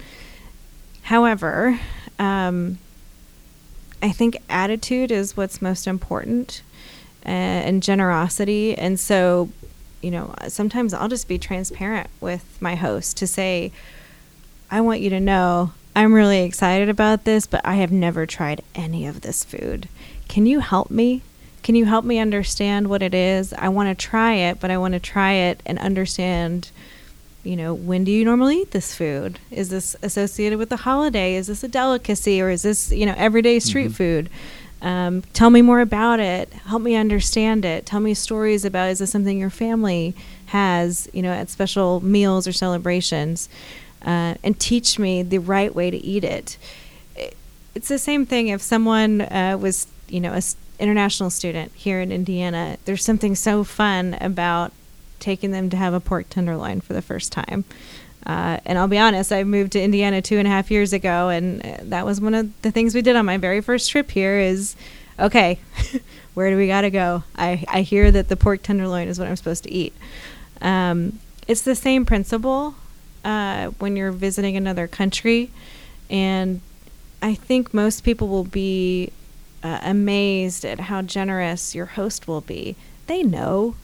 However, 1.02 1.80
um, 2.18 2.78
I 4.02 4.10
think 4.10 4.36
attitude 4.48 5.12
is 5.12 5.36
what's 5.36 5.62
most 5.62 5.86
important 5.86 6.62
uh, 7.24 7.28
and 7.28 7.82
generosity. 7.82 8.76
And 8.76 8.98
so, 8.98 9.48
you 10.02 10.10
know, 10.10 10.34
sometimes 10.48 10.92
I'll 10.92 11.08
just 11.08 11.28
be 11.28 11.38
transparent 11.38 12.10
with 12.20 12.60
my 12.60 12.74
host 12.74 13.16
to 13.18 13.26
say, 13.26 13.70
I 14.70 14.80
want 14.80 15.00
you 15.00 15.10
to 15.10 15.20
know 15.20 15.72
I'm 15.94 16.14
really 16.14 16.42
excited 16.42 16.88
about 16.88 17.24
this, 17.24 17.46
but 17.46 17.60
I 17.64 17.76
have 17.76 17.92
never 17.92 18.26
tried 18.26 18.62
any 18.74 19.06
of 19.06 19.20
this 19.20 19.44
food. 19.44 19.88
Can 20.26 20.46
you 20.46 20.60
help 20.60 20.90
me? 20.90 21.22
Can 21.62 21.74
you 21.74 21.84
help 21.84 22.04
me 22.04 22.18
understand 22.18 22.88
what 22.88 23.02
it 23.02 23.14
is? 23.14 23.52
I 23.52 23.68
want 23.68 23.88
to 23.88 24.06
try 24.06 24.34
it, 24.34 24.58
but 24.58 24.70
I 24.70 24.78
want 24.78 24.94
to 24.94 25.00
try 25.00 25.32
it 25.32 25.62
and 25.64 25.78
understand 25.78 26.70
you 27.44 27.56
know, 27.56 27.74
when 27.74 28.04
do 28.04 28.12
you 28.12 28.24
normally 28.24 28.62
eat 28.62 28.70
this 28.70 28.94
food? 28.94 29.38
Is 29.50 29.68
this 29.68 29.96
associated 30.02 30.58
with 30.58 30.68
the 30.68 30.78
holiday? 30.78 31.34
Is 31.34 31.48
this 31.48 31.64
a 31.64 31.68
delicacy 31.68 32.40
or 32.40 32.50
is 32.50 32.62
this, 32.62 32.92
you 32.92 33.04
know, 33.04 33.14
everyday 33.16 33.58
street 33.58 33.86
mm-hmm. 33.86 33.94
food? 33.94 34.30
Um, 34.80 35.22
tell 35.32 35.50
me 35.50 35.62
more 35.62 35.80
about 35.80 36.20
it. 36.20 36.52
Help 36.52 36.82
me 36.82 36.96
understand 36.96 37.64
it. 37.64 37.86
Tell 37.86 38.00
me 38.00 38.14
stories 38.14 38.64
about 38.64 38.90
is 38.90 38.98
this 38.98 39.10
something 39.10 39.38
your 39.38 39.50
family 39.50 40.14
has, 40.46 41.08
you 41.12 41.22
know, 41.22 41.32
at 41.32 41.50
special 41.50 42.00
meals 42.00 42.46
or 42.46 42.52
celebrations? 42.52 43.48
Uh, 44.04 44.34
and 44.42 44.58
teach 44.58 44.98
me 44.98 45.22
the 45.22 45.38
right 45.38 45.74
way 45.74 45.90
to 45.90 45.96
eat 45.96 46.24
it. 46.24 46.58
It's 47.74 47.88
the 47.88 47.98
same 47.98 48.26
thing 48.26 48.48
if 48.48 48.60
someone 48.60 49.20
uh, 49.20 49.56
was, 49.60 49.86
you 50.08 50.20
know, 50.20 50.32
an 50.32 50.42
international 50.80 51.30
student 51.30 51.72
here 51.74 52.00
in 52.00 52.10
Indiana. 52.10 52.76
There's 52.84 53.04
something 53.04 53.36
so 53.36 53.62
fun 53.62 54.16
about 54.20 54.72
taking 55.22 55.52
them 55.52 55.70
to 55.70 55.76
have 55.76 55.94
a 55.94 56.00
pork 56.00 56.28
tenderloin 56.28 56.80
for 56.80 56.92
the 56.92 57.00
first 57.00 57.32
time. 57.32 57.64
Uh, 58.26 58.58
and 58.66 58.78
I'll 58.78 58.88
be 58.88 58.98
honest, 58.98 59.32
I 59.32 59.42
moved 59.44 59.72
to 59.72 59.82
Indiana 59.82 60.20
two 60.20 60.38
and 60.38 60.46
a 60.46 60.50
half 60.50 60.70
years 60.70 60.92
ago, 60.92 61.28
and 61.28 61.64
uh, 61.64 61.76
that 61.84 62.04
was 62.04 62.20
one 62.20 62.34
of 62.34 62.62
the 62.62 62.70
things 62.70 62.94
we 62.94 63.02
did 63.02 63.16
on 63.16 63.24
my 63.24 63.36
very 63.36 63.60
first 63.60 63.90
trip 63.90 64.10
here. 64.10 64.38
Is 64.38 64.76
okay, 65.18 65.58
where 66.34 66.50
do 66.50 66.56
we 66.56 66.66
got 66.66 66.82
to 66.82 66.90
go? 66.90 67.24
I 67.34 67.64
I 67.68 67.82
hear 67.82 68.10
that 68.10 68.28
the 68.28 68.36
pork 68.36 68.62
tenderloin 68.62 69.08
is 69.08 69.18
what 69.18 69.26
I'm 69.26 69.36
supposed 69.36 69.64
to 69.64 69.72
eat. 69.72 69.92
Um, 70.60 71.18
it's 71.48 71.62
the 71.62 71.74
same 71.74 72.04
principle 72.04 72.76
uh, 73.24 73.68
when 73.78 73.96
you're 73.96 74.12
visiting 74.12 74.56
another 74.56 74.86
country, 74.86 75.50
and 76.08 76.60
I 77.20 77.34
think 77.34 77.74
most 77.74 78.04
people 78.04 78.28
will 78.28 78.44
be 78.44 79.10
uh, 79.64 79.80
amazed 79.82 80.64
at 80.64 80.80
how 80.80 81.02
generous 81.02 81.74
your 81.74 81.86
host 81.86 82.28
will 82.28 82.40
be 82.40 82.76
they 83.12 83.22
know. 83.22 83.76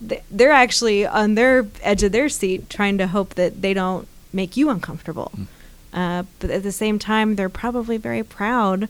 They're 0.30 0.52
actually 0.52 1.06
on 1.06 1.34
their 1.34 1.66
edge 1.82 2.02
of 2.02 2.12
their 2.12 2.28
seat 2.28 2.68
trying 2.68 2.98
to 2.98 3.08
hope 3.08 3.34
that 3.34 3.62
they 3.62 3.74
don't 3.74 4.06
make 4.32 4.56
you 4.56 4.70
uncomfortable. 4.70 5.32
Mm. 5.36 5.46
Uh, 5.92 6.22
but 6.38 6.50
at 6.50 6.62
the 6.62 6.72
same 6.72 6.98
time, 6.98 7.36
they're 7.36 7.48
probably 7.48 7.96
very 7.96 8.22
proud 8.22 8.88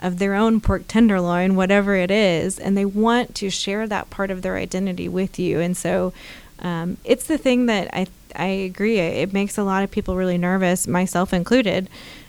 of 0.00 0.18
their 0.18 0.34
own 0.34 0.60
pork 0.60 0.86
tenderloin, 0.86 1.56
whatever 1.56 1.94
it 1.94 2.10
is, 2.10 2.58
and 2.58 2.76
they 2.76 2.84
want 2.84 3.34
to 3.36 3.48
share 3.48 3.86
that 3.86 4.10
part 4.10 4.30
of 4.30 4.42
their 4.42 4.56
identity 4.56 5.08
with 5.08 5.38
you. 5.38 5.60
And 5.60 5.74
so 5.74 6.12
um, 6.58 6.98
it's 7.04 7.26
the 7.26 7.38
thing 7.38 7.66
that 7.66 7.88
I, 7.94 8.06
I 8.36 8.46
agree, 8.46 8.98
it 8.98 9.32
makes 9.32 9.56
a 9.56 9.64
lot 9.64 9.82
of 9.82 9.90
people 9.90 10.14
really 10.14 10.36
nervous, 10.36 10.86
myself 10.86 11.32
included. 11.32 11.88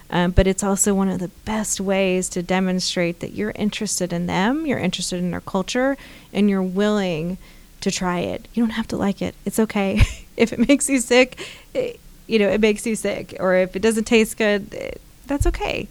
Um, 0.10 0.32
but 0.32 0.48
it's 0.48 0.64
also 0.64 0.94
one 0.94 1.10
of 1.10 1.20
the 1.20 1.30
best 1.46 1.82
ways 1.82 2.30
to 2.30 2.44
demonstrate 2.44 3.20
that 3.22 3.34
you're 3.34 3.54
interested 3.56 4.14
in 4.14 4.28
them, 4.28 4.66
you're 4.66 4.80
interested 4.80 5.18
in 5.18 5.32
their 5.32 5.42
culture, 5.42 5.98
and 6.32 6.50
you're 6.50 6.62
willing 6.62 7.38
to 7.82 7.92
try 7.92 8.20
it. 8.20 8.48
You 8.54 8.64
don't 8.64 8.72
have 8.72 8.88
to 8.90 8.98
like 8.98 9.22
it. 9.22 9.36
It's 9.46 9.60
okay. 9.60 10.02
if 10.38 10.54
it 10.54 10.68
makes 10.68 10.90
you 10.90 11.00
sick, 11.00 11.40
it, 11.74 12.00
you 12.28 12.40
know, 12.40 12.50
it 12.50 12.62
makes 12.62 12.86
you 12.86 12.96
sick. 12.96 13.36
Or 13.40 13.56
if 13.56 13.76
it 13.76 13.82
doesn't 13.82 14.06
taste 14.06 14.38
good, 14.38 14.74
it, 14.74 15.02
that's 15.26 15.48
okay. 15.48 15.88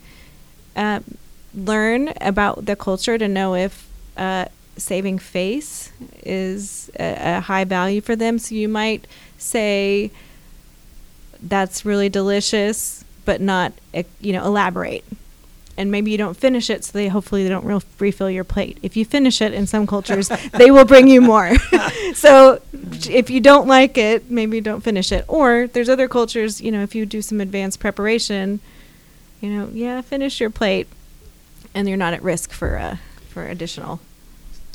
Uh, 0.76 1.00
learn 1.54 2.12
about 2.20 2.66
the 2.66 2.76
culture 2.76 3.18
to 3.18 3.28
know 3.28 3.54
if 3.54 3.88
uh, 4.16 4.46
saving 4.76 5.18
face 5.18 5.92
is 6.22 6.90
a, 6.98 7.36
a 7.36 7.40
high 7.40 7.64
value 7.64 8.00
for 8.00 8.16
them. 8.16 8.38
So 8.38 8.54
you 8.54 8.68
might 8.68 9.06
say, 9.38 10.10
that's 11.42 11.84
really 11.84 12.08
delicious 12.08 13.03
but 13.24 13.40
not 13.40 13.72
you 14.20 14.32
know 14.32 14.44
elaborate. 14.44 15.04
And 15.76 15.90
maybe 15.90 16.12
you 16.12 16.18
don't 16.18 16.36
finish 16.36 16.70
it 16.70 16.84
so 16.84 16.92
they 16.92 17.08
hopefully 17.08 17.42
they 17.42 17.48
don't 17.48 17.84
refill 17.98 18.30
your 18.30 18.44
plate. 18.44 18.78
If 18.82 18.96
you 18.96 19.04
finish 19.04 19.42
it 19.42 19.52
in 19.52 19.66
some 19.66 19.86
cultures 19.86 20.28
they 20.52 20.70
will 20.70 20.84
bring 20.84 21.08
you 21.08 21.20
more. 21.20 21.52
So 22.14 22.60
if 22.72 23.28
you 23.28 23.40
don't 23.40 23.66
like 23.66 23.98
it 23.98 24.30
maybe 24.30 24.60
don't 24.60 24.82
finish 24.82 25.10
it. 25.10 25.24
Or 25.26 25.66
there's 25.66 25.88
other 25.88 26.08
cultures 26.08 26.60
you 26.60 26.70
know 26.70 26.82
if 26.82 26.94
you 26.94 27.06
do 27.06 27.22
some 27.22 27.40
advanced 27.40 27.80
preparation 27.80 28.60
you 29.40 29.50
know 29.50 29.68
yeah 29.72 30.00
finish 30.00 30.40
your 30.40 30.50
plate 30.50 30.86
and 31.74 31.88
you're 31.88 31.96
not 31.96 32.14
at 32.14 32.22
risk 32.22 32.52
for 32.52 32.78
uh, 32.78 32.96
for 33.28 33.46
additional 33.46 34.00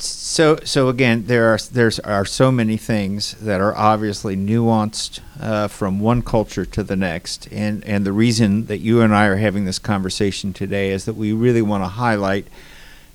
so 0.04 0.58
so 0.64 0.88
again 0.88 1.24
there 1.26 1.52
are 1.52 1.58
there's 1.72 1.98
are 2.00 2.24
so 2.24 2.50
many 2.50 2.76
things 2.76 3.32
that 3.34 3.60
are 3.60 3.76
obviously 3.76 4.36
nuanced 4.36 5.20
uh, 5.40 5.68
from 5.68 6.00
one 6.00 6.22
culture 6.22 6.64
to 6.64 6.82
the 6.82 6.96
next 6.96 7.46
and 7.52 7.84
and 7.84 8.04
the 8.06 8.12
reason 8.12 8.66
that 8.66 8.78
you 8.78 9.00
and 9.00 9.14
I 9.14 9.26
are 9.26 9.36
having 9.36 9.64
this 9.64 9.78
conversation 9.78 10.52
today 10.52 10.90
is 10.90 11.04
that 11.04 11.14
we 11.14 11.32
really 11.32 11.62
want 11.62 11.84
to 11.84 11.88
highlight 11.88 12.46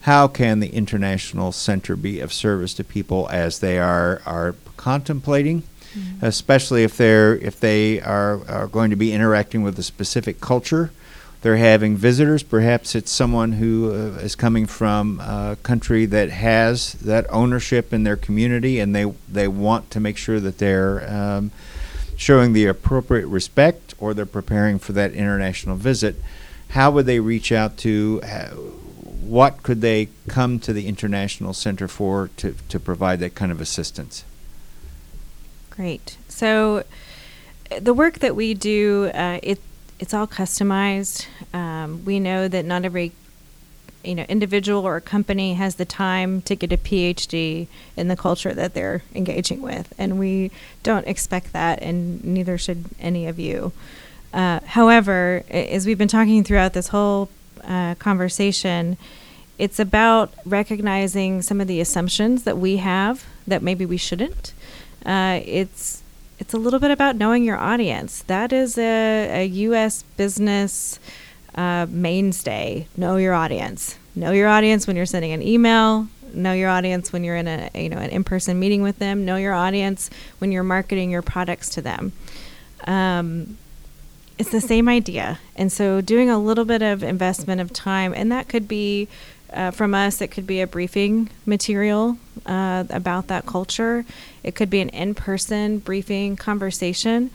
how 0.01 0.27
can 0.27 0.59
the 0.59 0.69
international 0.69 1.51
center 1.51 1.95
be 1.95 2.19
of 2.19 2.31
service 2.31 2.73
to 2.75 2.83
people 2.83 3.27
as 3.31 3.59
they 3.59 3.79
are 3.79 4.21
are 4.25 4.55
contemplating 4.77 5.63
mm-hmm. 5.97 6.25
especially 6.25 6.83
if 6.83 6.97
they're 6.97 7.35
if 7.37 7.59
they 7.59 8.01
are, 8.01 8.45
are 8.49 8.67
going 8.67 8.89
to 8.89 8.95
be 8.95 9.13
interacting 9.13 9.63
with 9.63 9.79
a 9.79 9.83
specific 9.83 10.41
culture 10.41 10.91
they're 11.41 11.57
having 11.57 11.95
visitors. 11.95 12.43
Perhaps 12.43 12.95
it's 12.95 13.11
someone 13.11 13.53
who 13.53 13.91
uh, 13.91 14.19
is 14.19 14.35
coming 14.35 14.65
from 14.65 15.19
a 15.19 15.57
country 15.63 16.05
that 16.07 16.29
has 16.29 16.93
that 16.93 17.25
ownership 17.29 17.93
in 17.93 18.03
their 18.03 18.17
community, 18.17 18.79
and 18.79 18.95
they 18.95 19.11
they 19.29 19.47
want 19.47 19.91
to 19.91 19.99
make 19.99 20.17
sure 20.17 20.39
that 20.39 20.57
they're 20.57 21.07
um, 21.11 21.51
showing 22.17 22.53
the 22.53 22.65
appropriate 22.65 23.27
respect, 23.27 23.93
or 23.99 24.13
they're 24.13 24.25
preparing 24.25 24.79
for 24.79 24.93
that 24.93 25.13
international 25.13 25.75
visit. 25.75 26.15
How 26.69 26.91
would 26.91 27.05
they 27.05 27.19
reach 27.19 27.51
out 27.51 27.77
to? 27.79 28.21
what 29.25 29.63
could 29.63 29.81
they 29.81 30.07
come 30.27 30.59
to 30.59 30.71
the 30.71 30.87
International 30.87 31.53
Center 31.53 31.87
for 31.87 32.29
to, 32.37 32.55
to 32.69 32.79
provide 32.79 33.19
that 33.19 33.33
kind 33.33 33.51
of 33.51 33.59
assistance? 33.59 34.23
Great. 35.71 36.17
So, 36.29 36.83
the 37.79 37.93
work 37.93 38.19
that 38.19 38.35
we 38.35 38.53
do, 38.53 39.11
uh, 39.13 39.39
it 39.41 39.59
it's 39.99 40.13
all 40.13 40.27
customized. 40.27 41.25
Um, 41.53 42.03
we 42.05 42.19
know 42.19 42.47
that 42.47 42.65
not 42.65 42.85
every 42.85 43.11
you 44.03 44.15
know 44.15 44.25
individual 44.29 44.85
or 44.85 44.99
company 45.01 45.55
has 45.55 45.75
the 45.75 45.85
time 45.85 46.41
to 46.43 46.55
get 46.55 46.71
a 46.71 46.77
PhD 46.77 47.67
in 47.97 48.07
the 48.07 48.15
culture 48.15 48.53
that 48.53 48.73
they're 48.73 49.03
engaging 49.13 49.61
with, 49.61 49.93
and 49.97 50.19
we 50.19 50.51
don't 50.83 51.07
expect 51.07 51.53
that, 51.53 51.81
and 51.81 52.23
neither 52.23 52.57
should 52.57 52.85
any 52.99 53.25
of 53.25 53.39
you. 53.39 53.71
Uh, 54.33 54.59
however, 54.65 55.43
as 55.49 55.85
we've 55.85 55.97
been 55.97 56.09
talking 56.09 56.43
throughout 56.43 56.73
this 56.73 56.89
whole 56.89 57.29
uh, 57.63 57.95
conversation, 57.95 58.97
it's 59.57 59.79
about 59.79 60.33
recognizing 60.45 61.41
some 61.41 61.61
of 61.61 61.67
the 61.67 61.79
assumptions 61.79 62.43
that 62.43 62.57
we 62.57 62.77
have 62.77 63.25
that 63.47 63.63
maybe 63.63 63.85
we 63.85 63.97
shouldn't. 63.97 64.53
Uh, 65.05 65.39
it's 65.45 66.01
it's 66.39 66.53
a 66.53 66.57
little 66.57 66.79
bit 66.79 66.91
about 66.91 67.15
knowing 67.15 67.43
your 67.43 67.57
audience. 67.57 68.23
That 68.23 68.51
is 68.51 68.77
a, 68.77 69.43
a 69.43 69.45
U.S. 69.45 70.03
business 70.17 70.99
uh, 71.55 71.87
mainstay. 71.89 72.87
Know 72.97 73.17
your 73.17 73.33
audience. 73.33 73.97
Know 74.15 74.31
your 74.31 74.47
audience 74.47 74.87
when 74.87 74.95
you're 74.95 75.05
sending 75.05 75.31
an 75.31 75.41
email. 75.41 76.07
Know 76.33 76.53
your 76.53 76.69
audience 76.69 77.13
when 77.13 77.23
you're 77.23 77.37
in 77.37 77.47
a 77.47 77.69
you 77.73 77.89
know 77.89 77.97
an 77.97 78.09
in-person 78.09 78.59
meeting 78.59 78.81
with 78.81 78.99
them. 78.99 79.23
Know 79.23 79.37
your 79.37 79.53
audience 79.53 80.09
when 80.39 80.51
you're 80.51 80.63
marketing 80.63 81.09
your 81.09 81.21
products 81.21 81.69
to 81.69 81.81
them. 81.81 82.11
Um, 82.85 83.57
it's 84.37 84.51
the 84.51 84.59
same 84.59 84.89
idea, 84.89 85.39
and 85.55 85.71
so 85.71 86.01
doing 86.01 86.29
a 86.29 86.37
little 86.37 86.65
bit 86.65 86.81
of 86.81 87.03
investment 87.03 87.61
of 87.61 87.71
time, 87.71 88.13
and 88.13 88.29
that 88.33 88.49
could 88.49 88.67
be 88.67 89.07
uh, 89.53 89.71
from 89.71 89.93
us, 89.93 90.21
it 90.21 90.29
could 90.29 90.47
be 90.47 90.61
a 90.61 90.67
briefing 90.67 91.29
material 91.45 92.17
uh, 92.45 92.83
about 92.89 93.27
that 93.27 93.45
culture. 93.45 94.05
It 94.43 94.55
could 94.55 94.69
be 94.69 94.81
an 94.81 94.89
in 94.89 95.15
person 95.15 95.79
briefing 95.79 96.35
conversation. 96.35 97.31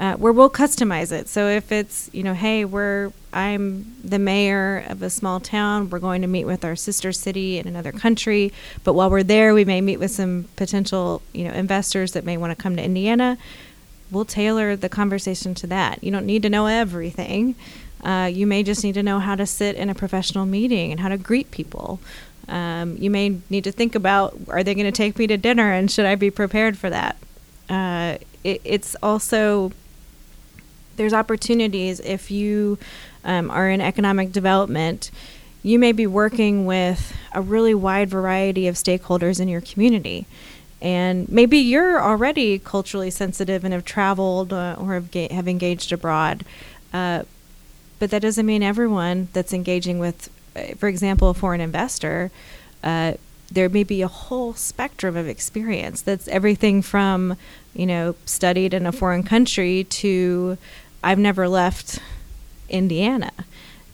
uh, 0.00 0.14
where 0.14 0.32
we'll 0.32 0.50
customize 0.50 1.12
it. 1.12 1.28
So 1.28 1.46
if 1.48 1.70
it's, 1.70 2.08
you 2.14 2.22
know, 2.22 2.32
hey, 2.32 2.64
we're 2.64 3.12
I'm 3.34 3.94
the 4.02 4.18
mayor 4.18 4.84
of 4.88 5.02
a 5.02 5.10
small 5.10 5.40
town. 5.40 5.90
We're 5.90 5.98
going 5.98 6.22
to 6.22 6.26
meet 6.26 6.46
with 6.46 6.64
our 6.64 6.74
sister 6.74 7.12
city 7.12 7.58
in 7.58 7.68
another 7.68 7.92
country, 7.92 8.52
but 8.82 8.94
while 8.94 9.10
we're 9.10 9.22
there, 9.22 9.52
we 9.54 9.64
may 9.64 9.80
meet 9.80 9.98
with 9.98 10.10
some 10.10 10.46
potential, 10.56 11.22
you 11.32 11.44
know, 11.44 11.52
investors 11.52 12.12
that 12.12 12.24
may 12.24 12.38
want 12.38 12.56
to 12.56 12.60
come 12.60 12.76
to 12.76 12.82
Indiana. 12.82 13.36
We'll 14.10 14.24
tailor 14.24 14.74
the 14.74 14.88
conversation 14.88 15.54
to 15.56 15.66
that. 15.68 16.02
You 16.02 16.10
don't 16.10 16.26
need 16.26 16.42
to 16.42 16.50
know 16.50 16.66
everything. 16.66 17.54
Uh, 18.04 18.30
you 18.32 18.46
may 18.46 18.62
just 18.62 18.82
need 18.82 18.94
to 18.94 19.02
know 19.02 19.18
how 19.18 19.34
to 19.34 19.46
sit 19.46 19.76
in 19.76 19.90
a 19.90 19.94
professional 19.94 20.46
meeting 20.46 20.90
and 20.90 21.00
how 21.00 21.08
to 21.08 21.18
greet 21.18 21.50
people. 21.50 22.00
Um, 22.48 22.96
you 22.96 23.10
may 23.10 23.38
need 23.48 23.64
to 23.64 23.72
think 23.72 23.94
about 23.94 24.36
are 24.48 24.64
they 24.64 24.74
going 24.74 24.86
to 24.86 24.92
take 24.92 25.18
me 25.18 25.26
to 25.28 25.36
dinner 25.36 25.72
and 25.72 25.90
should 25.90 26.06
I 26.06 26.16
be 26.16 26.30
prepared 26.30 26.76
for 26.76 26.90
that? 26.90 27.16
Uh, 27.68 28.16
it, 28.42 28.60
it's 28.64 28.96
also 29.02 29.72
there's 30.96 31.12
opportunities 31.12 32.00
if 32.00 32.30
you 32.30 32.78
um, 33.24 33.50
are 33.50 33.70
in 33.70 33.80
economic 33.80 34.32
development. 34.32 35.10
You 35.62 35.78
may 35.78 35.92
be 35.92 36.06
working 36.06 36.66
with 36.66 37.16
a 37.32 37.40
really 37.40 37.74
wide 37.74 38.10
variety 38.10 38.66
of 38.66 38.74
stakeholders 38.74 39.40
in 39.40 39.48
your 39.48 39.60
community. 39.60 40.26
And 40.82 41.28
maybe 41.28 41.58
you're 41.58 42.02
already 42.02 42.58
culturally 42.58 43.10
sensitive 43.10 43.64
and 43.64 43.74
have 43.74 43.84
traveled 43.84 44.52
uh, 44.52 44.76
or 44.78 44.94
have, 44.94 45.10
ga- 45.10 45.32
have 45.32 45.46
engaged 45.46 45.92
abroad. 45.92 46.44
Uh, 46.92 47.24
but 48.00 48.10
that 48.10 48.22
doesn't 48.22 48.46
mean 48.46 48.64
everyone 48.64 49.28
that's 49.32 49.52
engaging 49.52 50.00
with, 50.00 50.28
uh, 50.56 50.74
for 50.76 50.88
example, 50.88 51.28
a 51.30 51.34
foreign 51.34 51.60
investor, 51.60 52.32
uh, 52.82 53.12
there 53.52 53.68
may 53.68 53.84
be 53.84 54.00
a 54.02 54.08
whole 54.08 54.54
spectrum 54.54 55.16
of 55.16 55.28
experience 55.28 56.02
that's 56.02 56.26
everything 56.28 56.82
from, 56.82 57.36
you 57.74 57.86
know, 57.86 58.16
studied 58.24 58.72
in 58.72 58.86
a 58.86 58.92
foreign 58.92 59.22
country 59.22 59.84
to 59.84 60.56
I've 61.02 61.18
never 61.18 61.48
left 61.48 62.00
Indiana. 62.68 63.32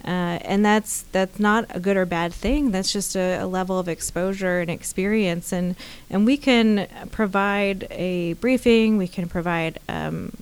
Uh, 0.05 0.39
and 0.45 0.65
that's 0.65 1.03
that's 1.11 1.41
not 1.41 1.67
a 1.71 1.81
good 1.81 1.97
or 1.97 2.07
bad 2.07 2.33
thing. 2.33 2.71
That's 2.71 2.93
just 2.93 3.17
a, 3.17 3.39
a, 3.39 3.47
level 3.47 3.77
of 3.77 3.89
exposure 3.89 4.61
and 4.61 4.71
experience, 4.71 5.53
and 5.53 5.75
and 6.09 6.25
we 6.25 6.37
can 6.37 6.87
provide 7.11 7.89
a 7.91 8.35
briefing. 8.35 8.99
We 8.99 9.09
can 9.09 9.29
provide, 9.29 9.81
um, 9.89 10.33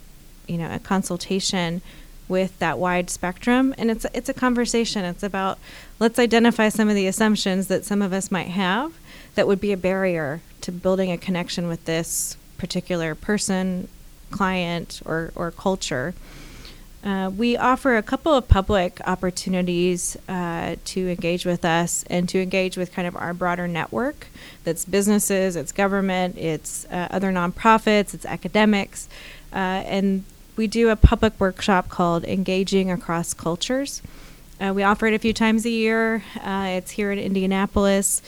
you 0.46 0.59
know, 0.59 0.70
a 0.70 0.79
consultation 0.79 1.81
with 2.28 2.58
that 2.58 2.78
wide 2.78 3.10
spectrum, 3.10 3.74
and 3.78 3.90
it's 3.90 4.06
it's 4.14 4.28
a 4.28 4.34
conversation. 4.34 5.04
It's 5.04 5.22
about 5.22 5.58
let's 5.98 6.18
identify 6.18 6.68
some 6.68 6.88
of 6.88 6.94
the 6.94 7.06
assumptions 7.06 7.68
that 7.68 7.84
some 7.84 8.02
of 8.02 8.12
us 8.12 8.30
might 8.30 8.48
have 8.48 8.94
that 9.34 9.46
would 9.46 9.60
be 9.60 9.72
a 9.72 9.76
barrier 9.76 10.40
to 10.60 10.72
building 10.72 11.10
a 11.10 11.18
connection 11.18 11.68
with 11.68 11.84
this 11.84 12.37
particular 12.58 13.14
person, 13.14 13.88
client, 14.30 15.00
or 15.04 15.32
or 15.34 15.50
culture 15.50 16.14
uh, 17.04 17.30
we 17.37 17.54
offer 17.54 17.96
a 17.98 18.02
couple 18.02 18.32
of 18.32 18.48
public 18.48 18.98
opportunities 19.06 20.16
uh, 20.26 20.74
to 20.87 21.10
engage 21.10 21.44
with 21.44 21.62
us 21.62 22.02
and 22.08 22.26
to 22.30 22.40
engage 22.40 22.78
with 22.78 22.92
kind 22.92 23.06
of 23.06 23.14
our 23.14 23.34
broader 23.34 23.68
network 23.68 24.28
that's 24.64 24.87
businesses, 24.87 25.54
it's 25.54 25.70
government, 25.70 26.38
it's 26.38 26.87
uh, 26.87 27.08
other 27.10 27.30
nonprofits, 27.30 28.14
it's 28.14 28.24
academics. 28.24 29.06
Uh, 29.52 29.84
and 29.84 30.24
we 30.56 30.66
do 30.66 30.88
a 30.88 30.96
public 30.96 31.38
workshop 31.40 31.88
called 31.88 32.24
Engaging 32.24 32.90
Across 32.90 33.34
Cultures. 33.34 34.02
Uh, 34.60 34.72
we 34.74 34.82
offer 34.82 35.06
it 35.06 35.14
a 35.14 35.18
few 35.18 35.32
times 35.32 35.66
a 35.66 35.70
year. 35.70 36.22
Uh, 36.40 36.66
it's 36.70 36.92
here 36.92 37.10
in 37.10 37.18
Indianapolis. 37.18 38.22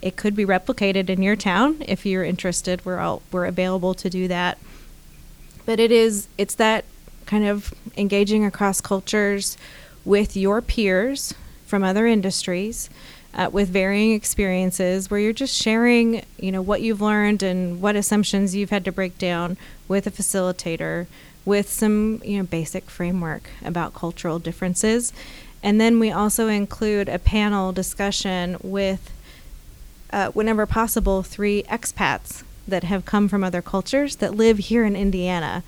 it 0.00 0.16
could 0.16 0.34
be 0.34 0.46
replicated 0.46 1.10
in 1.10 1.22
your 1.22 1.36
town 1.36 1.82
if 1.86 2.06
you're 2.06 2.24
interested. 2.24 2.84
We're 2.84 2.98
all, 2.98 3.22
we're 3.30 3.46
available 3.46 3.94
to 3.94 4.08
do 4.08 4.28
that. 4.28 4.58
But 5.66 5.78
it 5.78 5.92
is 5.92 6.28
it's 6.38 6.54
that 6.54 6.86
kind 7.26 7.46
of 7.46 7.74
engaging 7.96 8.44
across 8.46 8.80
cultures 8.80 9.58
with 10.04 10.34
your 10.34 10.62
peers 10.62 11.34
from 11.66 11.84
other 11.84 12.06
industries 12.06 12.88
uh, 13.34 13.50
with 13.52 13.68
varying 13.68 14.14
experiences 14.14 15.10
where 15.10 15.20
you're 15.20 15.34
just 15.34 15.54
sharing 15.54 16.24
you 16.38 16.50
know 16.50 16.62
what 16.62 16.80
you've 16.80 17.02
learned 17.02 17.42
and 17.42 17.82
what 17.82 17.94
assumptions 17.94 18.56
you've 18.56 18.70
had 18.70 18.84
to 18.86 18.90
break 18.90 19.18
down 19.18 19.58
with 19.86 20.06
a 20.06 20.10
facilitator 20.10 21.06
with 21.48 21.70
some 21.70 22.20
you 22.22 22.36
know 22.36 22.44
basic 22.44 22.90
framework 22.90 23.48
about 23.64 23.94
cultural 23.94 24.38
differences. 24.38 25.14
And 25.62 25.80
then 25.80 25.98
we 25.98 26.12
also 26.12 26.46
include 26.46 27.08
a 27.08 27.18
panel 27.18 27.72
discussion 27.72 28.58
with 28.62 29.10
uh, 30.12 30.28
whenever 30.32 30.66
possible 30.66 31.22
three 31.22 31.62
expats 31.64 32.44
that 32.68 32.84
have 32.84 33.06
come 33.06 33.28
from 33.28 33.42
other 33.42 33.62
cultures 33.62 34.16
that 34.16 34.34
live 34.34 34.58
here 34.58 34.84
in 34.84 34.94
indiana. 34.94 35.64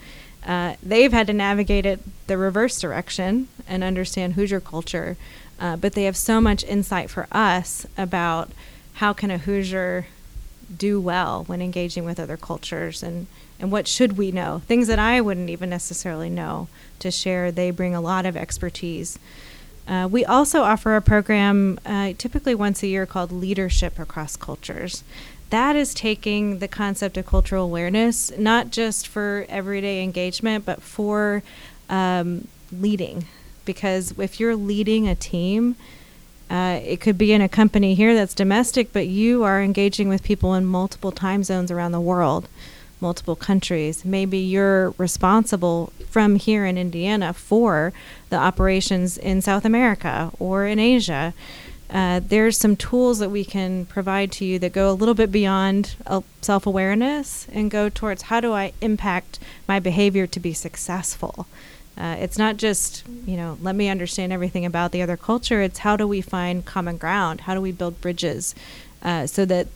Uh, 0.46 0.74
they've 0.82 1.12
had 1.12 1.26
to 1.26 1.32
navigate 1.32 1.86
it 1.86 2.00
the 2.26 2.36
reverse 2.36 2.78
direction 2.80 3.48
and 3.66 3.82
understand 3.82 4.34
Hoosier 4.34 4.60
culture, 4.60 5.16
uh, 5.58 5.76
but 5.76 5.94
they 5.94 6.04
have 6.04 6.16
so 6.16 6.40
much 6.40 6.62
insight 6.64 7.08
for 7.10 7.26
us 7.32 7.86
about 7.96 8.50
how 8.94 9.12
can 9.14 9.30
a 9.30 9.38
Hoosier 9.38 10.06
do 10.74 11.00
well 11.00 11.44
when 11.44 11.60
engaging 11.62 12.04
with 12.04 12.20
other 12.20 12.36
cultures 12.36 13.02
and, 13.02 13.26
and 13.60 13.70
what 13.70 13.86
should 13.86 14.16
we 14.16 14.32
know? 14.32 14.62
Things 14.66 14.86
that 14.88 14.98
i 14.98 15.20
wouldn't 15.20 15.50
even 15.50 15.70
necessarily 15.70 16.30
know 16.30 16.68
to 16.98 17.10
share. 17.10 17.52
They 17.52 17.70
bring 17.70 17.94
a 17.94 18.00
lot 18.00 18.26
of 18.26 18.36
expertise. 18.36 19.18
Uh, 19.86 20.08
we 20.10 20.24
also 20.24 20.62
offer 20.62 20.96
a 20.96 21.02
program 21.02 21.78
uh, 21.84 22.12
typically 22.16 22.54
once 22.54 22.82
a 22.82 22.86
year 22.86 23.06
called 23.06 23.32
leadership 23.32 23.98
across 23.98 24.36
cultures. 24.36 25.02
That 25.50 25.74
is 25.74 25.94
taking 25.94 26.60
the 26.60 26.68
concept 26.68 27.16
of 27.16 27.26
cultural 27.26 27.64
awareness 27.64 28.30
not 28.38 28.70
just 28.70 29.08
for 29.08 29.46
everyday 29.48 30.02
engagement, 30.02 30.64
but 30.64 30.80
for 30.80 31.42
um, 31.88 32.46
leading. 32.72 33.26
Because 33.64 34.16
if 34.18 34.38
you're 34.38 34.56
leading 34.56 35.08
a 35.08 35.14
team, 35.14 35.76
uh, 36.48 36.80
it 36.84 37.00
could 37.00 37.18
be 37.18 37.32
in 37.32 37.40
a 37.40 37.48
company 37.48 37.94
here 37.94 38.14
that's 38.14 38.34
domestic, 38.34 38.92
but 38.92 39.06
you 39.06 39.42
are 39.44 39.62
engaging 39.62 40.08
with 40.08 40.22
people 40.22 40.54
in 40.54 40.64
multiple 40.64 41.12
time 41.12 41.44
zones 41.44 41.70
around 41.70 41.92
the 41.92 42.00
world, 42.00 42.48
multiple 43.00 43.36
countries. 43.36 44.04
Maybe 44.04 44.38
you're 44.38 44.90
responsible 44.98 45.92
from 46.08 46.36
here 46.36 46.64
in 46.66 46.76
Indiana 46.76 47.32
for 47.32 47.92
the 48.28 48.36
operations 48.36 49.16
in 49.16 49.40
South 49.40 49.64
America 49.64 50.32
or 50.38 50.66
in 50.66 50.78
Asia 50.78 51.34
uh, 51.92 52.20
there's 52.24 52.56
some 52.56 52.76
tools 52.76 53.18
that 53.18 53.30
we 53.30 53.44
can 53.44 53.84
provide 53.86 54.30
to 54.30 54.44
you 54.44 54.58
that 54.60 54.72
go 54.72 54.90
a 54.90 54.94
little 54.94 55.14
bit 55.14 55.32
beyond 55.32 55.96
uh, 56.06 56.20
self 56.40 56.66
awareness 56.66 57.48
and 57.52 57.70
go 57.70 57.88
towards 57.88 58.22
how 58.22 58.40
do 58.40 58.52
I 58.52 58.72
impact 58.80 59.40
my 59.66 59.80
behavior 59.80 60.26
to 60.28 60.40
be 60.40 60.52
successful. 60.52 61.46
Uh, 61.98 62.16
it's 62.18 62.38
not 62.38 62.56
just, 62.56 63.06
you 63.26 63.36
know, 63.36 63.58
let 63.60 63.74
me 63.74 63.88
understand 63.88 64.32
everything 64.32 64.64
about 64.64 64.92
the 64.92 65.02
other 65.02 65.16
culture. 65.16 65.60
It's 65.60 65.80
how 65.80 65.96
do 65.96 66.06
we 66.06 66.20
find 66.20 66.64
common 66.64 66.96
ground? 66.96 67.42
How 67.42 67.54
do 67.54 67.60
we 67.60 67.72
build 67.72 68.00
bridges 68.00 68.54
uh, 69.02 69.26
so 69.26 69.44
that 69.46 69.66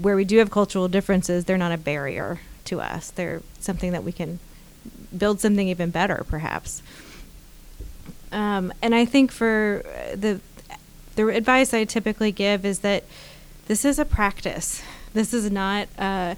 where 0.00 0.16
we 0.16 0.24
do 0.24 0.38
have 0.38 0.50
cultural 0.50 0.88
differences, 0.88 1.44
they're 1.44 1.56
not 1.56 1.72
a 1.72 1.78
barrier 1.78 2.40
to 2.66 2.80
us. 2.80 3.10
They're 3.10 3.42
something 3.58 3.92
that 3.92 4.04
we 4.04 4.12
can 4.12 4.38
build 5.16 5.40
something 5.40 5.68
even 5.68 5.90
better, 5.90 6.24
perhaps. 6.28 6.82
Um, 8.32 8.72
and 8.80 8.94
I 8.94 9.04
think 9.04 9.32
for 9.32 9.82
the 10.14 10.40
the 11.16 11.26
advice 11.28 11.74
I 11.74 11.84
typically 11.84 12.32
give 12.32 12.64
is 12.64 12.80
that 12.80 13.04
this 13.66 13.84
is 13.84 13.98
a 13.98 14.04
practice. 14.04 14.82
This 15.12 15.34
is 15.34 15.50
not 15.50 15.88
a, 15.98 16.36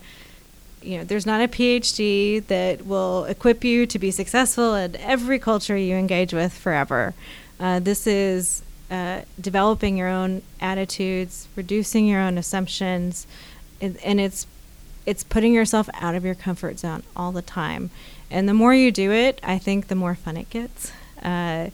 you 0.82 0.98
know, 0.98 1.04
there's 1.04 1.26
not 1.26 1.40
a 1.40 1.48
PhD 1.48 2.44
that 2.46 2.86
will 2.86 3.24
equip 3.24 3.64
you 3.64 3.86
to 3.86 3.98
be 3.98 4.10
successful 4.10 4.74
in 4.74 4.96
every 4.96 5.38
culture 5.38 5.76
you 5.76 5.94
engage 5.94 6.32
with 6.32 6.52
forever. 6.52 7.14
Uh, 7.60 7.78
this 7.80 8.06
is 8.06 8.62
uh, 8.90 9.22
developing 9.40 9.96
your 9.96 10.08
own 10.08 10.42
attitudes, 10.60 11.48
reducing 11.54 12.06
your 12.06 12.20
own 12.20 12.38
assumptions, 12.38 13.26
and, 13.80 13.96
and 13.98 14.20
it's 14.20 14.46
it's 15.06 15.24
putting 15.24 15.52
yourself 15.52 15.88
out 15.94 16.14
of 16.14 16.24
your 16.24 16.34
comfort 16.34 16.78
zone 16.78 17.02
all 17.16 17.32
the 17.32 17.42
time. 17.42 17.90
And 18.30 18.48
the 18.48 18.54
more 18.54 18.74
you 18.74 18.90
do 18.90 19.12
it, 19.12 19.40
I 19.42 19.58
think 19.58 19.88
the 19.88 19.94
more 19.94 20.14
fun 20.14 20.36
it 20.36 20.48
gets. 20.50 20.92
Uh, 21.22 21.70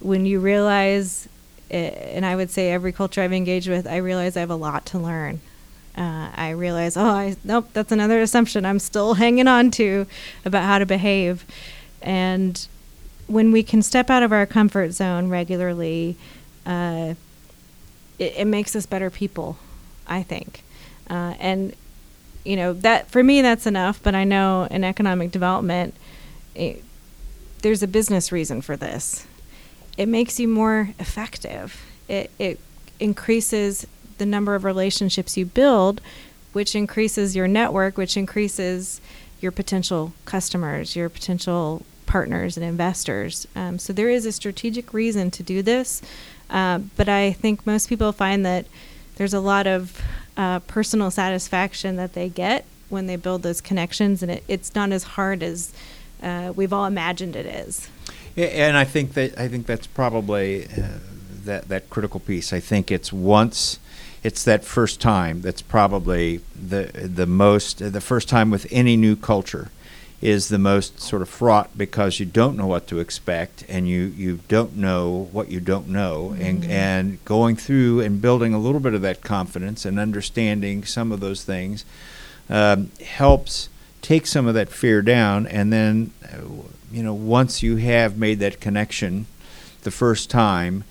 when 0.00 0.26
you 0.26 0.40
realize 0.40 1.28
and 1.70 2.26
I 2.26 2.34
would 2.36 2.50
say 2.50 2.72
every 2.72 2.92
culture 2.92 3.22
I've 3.22 3.32
engaged 3.32 3.68
with, 3.68 3.86
I 3.86 3.96
realize 3.96 4.36
I 4.36 4.40
have 4.40 4.50
a 4.50 4.56
lot 4.56 4.86
to 4.86 4.98
learn. 4.98 5.40
Uh, 5.96 6.30
I 6.34 6.50
realize, 6.50 6.96
oh, 6.96 7.04
I, 7.04 7.36
nope, 7.44 7.68
that's 7.72 7.92
another 7.92 8.20
assumption 8.20 8.64
I'm 8.64 8.78
still 8.78 9.14
hanging 9.22 9.48
on 9.48 9.70
to 9.72 10.06
about 10.44 10.64
how 10.64 10.78
to 10.78 10.86
behave. 10.86 11.44
And 12.02 12.66
when 13.26 13.52
we 13.52 13.62
can 13.62 13.82
step 13.82 14.10
out 14.10 14.22
of 14.22 14.32
our 14.32 14.46
comfort 14.46 14.92
zone 14.92 15.28
regularly, 15.28 16.16
uh, 16.66 17.14
it, 18.18 18.34
it, 18.38 18.44
makes 18.46 18.74
us 18.74 18.86
better 18.86 19.10
people, 19.10 19.56
I 20.06 20.22
think. 20.22 20.62
Uh, 21.08 21.34
and, 21.38 21.74
you 22.44 22.56
know, 22.56 22.72
that 22.72 23.10
for 23.10 23.22
me, 23.22 23.42
that's 23.42 23.66
enough. 23.66 24.02
But 24.02 24.14
I 24.14 24.24
know 24.24 24.66
in 24.70 24.84
economic 24.84 25.30
development, 25.30 25.94
it, 26.54 26.82
there's 27.62 27.82
a 27.82 27.88
business 27.88 28.32
reason 28.32 28.62
for 28.62 28.76
this 28.76 29.26
it 30.00 30.08
makes 30.08 30.40
you 30.40 30.48
more 30.48 30.94
effective. 30.98 31.84
It, 32.08 32.30
it 32.38 32.58
increases 32.98 33.86
the 34.16 34.24
number 34.24 34.54
of 34.54 34.64
relationships 34.64 35.36
you 35.36 35.44
build, 35.44 36.00
which 36.54 36.74
increases 36.74 37.36
your 37.36 37.46
network, 37.46 37.98
which 37.98 38.16
increases 38.16 39.00
your 39.40 39.52
potential 39.52 40.14
customers, 40.24 40.96
your 40.96 41.10
potential 41.10 41.84
partners 42.06 42.56
and 42.56 42.64
investors. 42.64 43.46
Um, 43.54 43.78
so 43.78 43.92
there 43.92 44.08
is 44.08 44.24
a 44.24 44.32
strategic 44.32 44.94
reason 44.94 45.30
to 45.32 45.42
do 45.42 45.60
this, 45.62 46.00
uh, 46.48 46.78
but 46.96 47.08
I 47.10 47.32
think 47.32 47.66
most 47.66 47.88
people 47.88 48.10
find 48.12 48.44
that 48.46 48.66
there's 49.16 49.34
a 49.34 49.40
lot 49.40 49.66
of 49.66 50.00
uh, 50.40 50.58
personal 50.60 51.10
satisfaction 51.10 51.96
that 51.96 52.14
they 52.14 52.30
get 52.30 52.64
when 52.88 53.06
they 53.06 53.16
build 53.16 53.42
those 53.42 53.60
connections, 53.60 54.22
and 54.22 54.32
it, 54.32 54.44
it's 54.48 54.74
not 54.74 54.90
as 54.90 55.02
hard 55.04 55.42
as 55.42 55.70
uh, 56.22 56.50
we've 56.56 56.72
all 56.72 56.86
imagined 56.86 57.36
it 57.36 57.44
is. 57.44 57.88
And 58.38 58.74
I 58.74 58.84
think 58.84 59.12
that 59.14 59.38
I 59.38 59.48
think 59.48 59.66
that's 59.66 59.86
probably 59.86 60.64
uh, 60.64 60.98
that 61.44 61.68
that 61.68 61.90
critical 61.90 62.20
piece. 62.20 62.54
I 62.54 62.60
think 62.60 62.90
it's 62.90 63.12
once 63.12 63.78
it's 64.22 64.42
that 64.44 64.64
first 64.64 64.98
time 64.98 65.42
that's 65.42 65.60
probably 65.60 66.40
the 66.54 66.84
the 66.94 67.26
most 67.26 67.92
the 67.92 68.00
first 68.00 68.26
time 68.26 68.50
with 68.50 68.66
any 68.70 68.96
new 68.96 69.16
culture 69.16 69.70
is 70.20 70.48
the 70.48 70.58
most 70.58 71.00
sort 71.00 71.22
of 71.22 71.28
fraught 71.28 71.76
because 71.78 72.20
you 72.20 72.26
don't 72.26 72.56
know 72.56 72.66
what 72.66 72.86
to 72.86 72.98
expect 72.98 73.64
and 73.68 73.88
you, 73.88 74.00
you 74.16 74.38
don't 74.48 74.76
know 74.76 75.28
what 75.32 75.50
you 75.50 75.60
don't 75.60 75.88
know 75.88 76.30
mm-hmm. 76.32 76.42
and 76.42 76.64
and 76.64 77.24
going 77.24 77.56
through 77.56 78.00
and 78.00 78.20
building 78.20 78.52
a 78.52 78.58
little 78.58 78.80
bit 78.80 78.92
of 78.92 79.02
that 79.02 79.22
confidence 79.22 79.84
and 79.84 79.98
understanding 79.98 80.84
some 80.84 81.10
of 81.10 81.20
those 81.20 81.42
things 81.42 81.84
um, 82.50 82.90
helps 83.04 83.68
take 84.02 84.26
some 84.26 84.46
of 84.46 84.54
that 84.54 84.68
fear 84.68 85.00
down 85.00 85.46
and 85.46 85.72
then 85.72 86.10
uh, 86.24 86.38
you 86.92 87.02
know 87.02 87.14
once 87.14 87.62
you 87.62 87.76
have 87.76 88.18
made 88.18 88.38
that 88.38 88.60
connection 88.60 89.26
the 89.82 89.90
first 89.90 90.28
time 90.28 90.84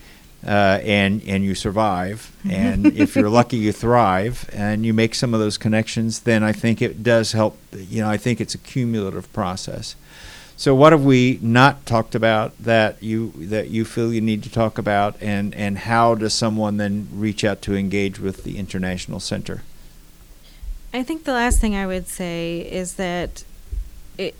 uh, 0.45 0.79
and 0.83 1.21
and 1.27 1.43
you 1.43 1.55
survive, 1.55 2.31
and 2.49 2.85
if 2.97 3.15
you're 3.15 3.29
lucky, 3.29 3.57
you 3.57 3.71
thrive, 3.71 4.49
and 4.53 4.85
you 4.85 4.93
make 4.93 5.15
some 5.15 5.33
of 5.33 5.39
those 5.39 5.57
connections. 5.57 6.21
Then 6.21 6.43
I 6.43 6.53
think 6.53 6.81
it 6.81 7.03
does 7.03 7.33
help. 7.33 7.57
You 7.71 8.01
know, 8.01 8.09
I 8.09 8.17
think 8.17 8.39
it's 8.39 8.55
a 8.55 8.59
cumulative 8.59 9.31
process. 9.33 9.95
So, 10.55 10.75
what 10.75 10.91
have 10.91 11.05
we 11.05 11.39
not 11.41 11.85
talked 11.85 12.15
about 12.15 12.57
that 12.61 13.01
you 13.01 13.31
that 13.37 13.69
you 13.69 13.85
feel 13.85 14.13
you 14.13 14.21
need 14.21 14.43
to 14.43 14.51
talk 14.51 14.77
about, 14.77 15.15
and 15.21 15.55
and 15.55 15.77
how 15.77 16.15
does 16.15 16.33
someone 16.33 16.77
then 16.77 17.07
reach 17.13 17.43
out 17.43 17.61
to 17.63 17.75
engage 17.75 18.19
with 18.19 18.43
the 18.43 18.57
International 18.57 19.19
Center? 19.19 19.63
I 20.93 21.03
think 21.03 21.23
the 21.23 21.33
last 21.33 21.59
thing 21.59 21.75
I 21.75 21.85
would 21.85 22.07
say 22.07 22.59
is 22.59 22.95
that 22.95 23.43
it 24.17 24.35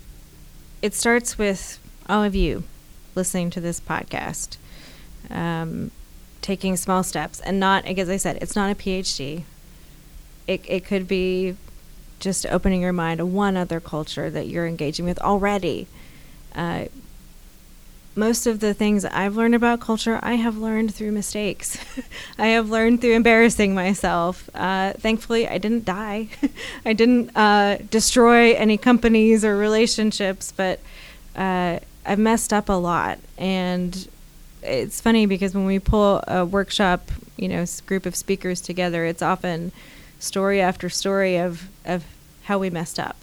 it 0.82 0.94
starts 0.94 1.38
with 1.38 1.78
all 2.08 2.24
of 2.24 2.34
you 2.34 2.64
listening 3.14 3.50
to 3.50 3.60
this 3.60 3.80
podcast 3.80 4.56
um, 5.30 5.90
taking 6.42 6.76
small 6.76 7.02
steps 7.02 7.40
and 7.40 7.60
not, 7.60 7.84
as 7.86 8.08
I 8.08 8.16
said, 8.16 8.38
it's 8.42 8.56
not 8.56 8.70
a 8.70 8.74
PhD. 8.74 9.42
It, 10.46 10.62
it 10.66 10.84
could 10.84 11.06
be 11.06 11.56
just 12.18 12.46
opening 12.46 12.82
your 12.82 12.92
mind 12.92 13.18
to 13.18 13.26
one 13.26 13.56
other 13.56 13.80
culture 13.80 14.30
that 14.30 14.46
you're 14.46 14.66
engaging 14.66 15.04
with 15.04 15.18
already. 15.20 15.86
Uh, 16.54 16.86
most 18.16 18.46
of 18.46 18.60
the 18.60 18.74
things 18.74 19.04
I've 19.04 19.36
learned 19.36 19.54
about 19.54 19.80
culture, 19.80 20.18
I 20.22 20.34
have 20.34 20.56
learned 20.56 20.94
through 20.94 21.12
mistakes. 21.12 21.78
I 22.38 22.48
have 22.48 22.68
learned 22.68 23.00
through 23.00 23.14
embarrassing 23.14 23.74
myself. 23.74 24.50
Uh, 24.54 24.92
thankfully, 24.94 25.48
I 25.48 25.58
didn't 25.58 25.84
die. 25.84 26.28
I 26.84 26.92
didn't 26.92 27.34
uh, 27.36 27.78
destroy 27.90 28.54
any 28.54 28.76
companies 28.76 29.44
or 29.44 29.56
relationships, 29.56 30.52
but 30.54 30.80
uh, 31.36 31.78
I've 32.04 32.18
messed 32.18 32.52
up 32.52 32.68
a 32.68 32.74
lot. 32.74 33.18
And 33.38 34.08
it's 34.62 35.00
funny 35.00 35.26
because 35.26 35.54
when 35.54 35.66
we 35.66 35.78
pull 35.78 36.22
a 36.26 36.44
workshop, 36.44 37.10
you 37.36 37.48
know, 37.48 37.64
group 37.86 38.06
of 38.06 38.14
speakers 38.14 38.60
together, 38.60 39.04
it's 39.04 39.22
often 39.22 39.72
story 40.18 40.60
after 40.60 40.88
story 40.88 41.36
of 41.36 41.68
of 41.84 42.04
how 42.44 42.58
we 42.58 42.70
messed 42.70 42.98
up, 42.98 43.16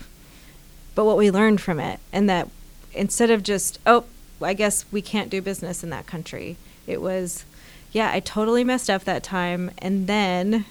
but 0.95 1.05
what 1.05 1.17
we 1.17 1.29
learned 1.29 1.61
from 1.61 1.79
it, 1.79 1.99
and 2.11 2.29
that 2.29 2.49
instead 2.93 3.29
of 3.29 3.43
just 3.43 3.79
oh, 3.85 4.05
I 4.41 4.53
guess 4.53 4.85
we 4.91 5.01
can't 5.01 5.29
do 5.29 5.41
business 5.41 5.83
in 5.83 5.89
that 5.91 6.07
country, 6.07 6.57
it 6.85 7.01
was, 7.01 7.45
yeah, 7.91 8.11
I 8.11 8.19
totally 8.19 8.63
messed 8.63 8.89
up 8.89 9.03
that 9.03 9.23
time, 9.23 9.71
and 9.79 10.07
then 10.07 10.65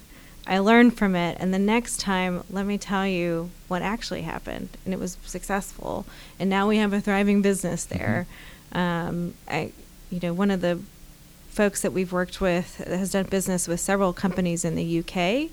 I 0.47 0.59
learned 0.59 0.97
from 0.97 1.17
it, 1.17 1.37
and 1.41 1.53
the 1.53 1.59
next 1.59 1.99
time, 1.99 2.45
let 2.51 2.67
me 2.67 2.79
tell 2.79 3.07
you 3.07 3.51
what 3.69 3.83
actually 3.83 4.23
happened, 4.23 4.69
and 4.85 4.95
it 4.95 5.01
was 5.01 5.19
successful, 5.25 6.07
and 6.39 6.49
now 6.49 6.69
we 6.69 6.79
have 6.79 6.93
a 6.93 7.01
thriving 7.01 7.43
business 7.43 7.85
there. 7.85 8.27
Mm-hmm. 8.73 8.79
Um, 8.79 9.35
I 9.49 9.73
you 10.11 10.21
know, 10.23 10.33
one 10.33 10.51
of 10.51 10.61
the 10.61 10.81
folks 11.51 11.81
that 11.83 11.93
we've 11.93 12.13
worked 12.13 12.41
with 12.41 12.77
has 12.79 13.13
done 13.13 13.25
business 13.25 13.67
with 13.67 13.81
several 13.81 14.13
companies 14.13 14.65
in 14.65 14.75
the 14.75 14.99
UK 14.99 15.51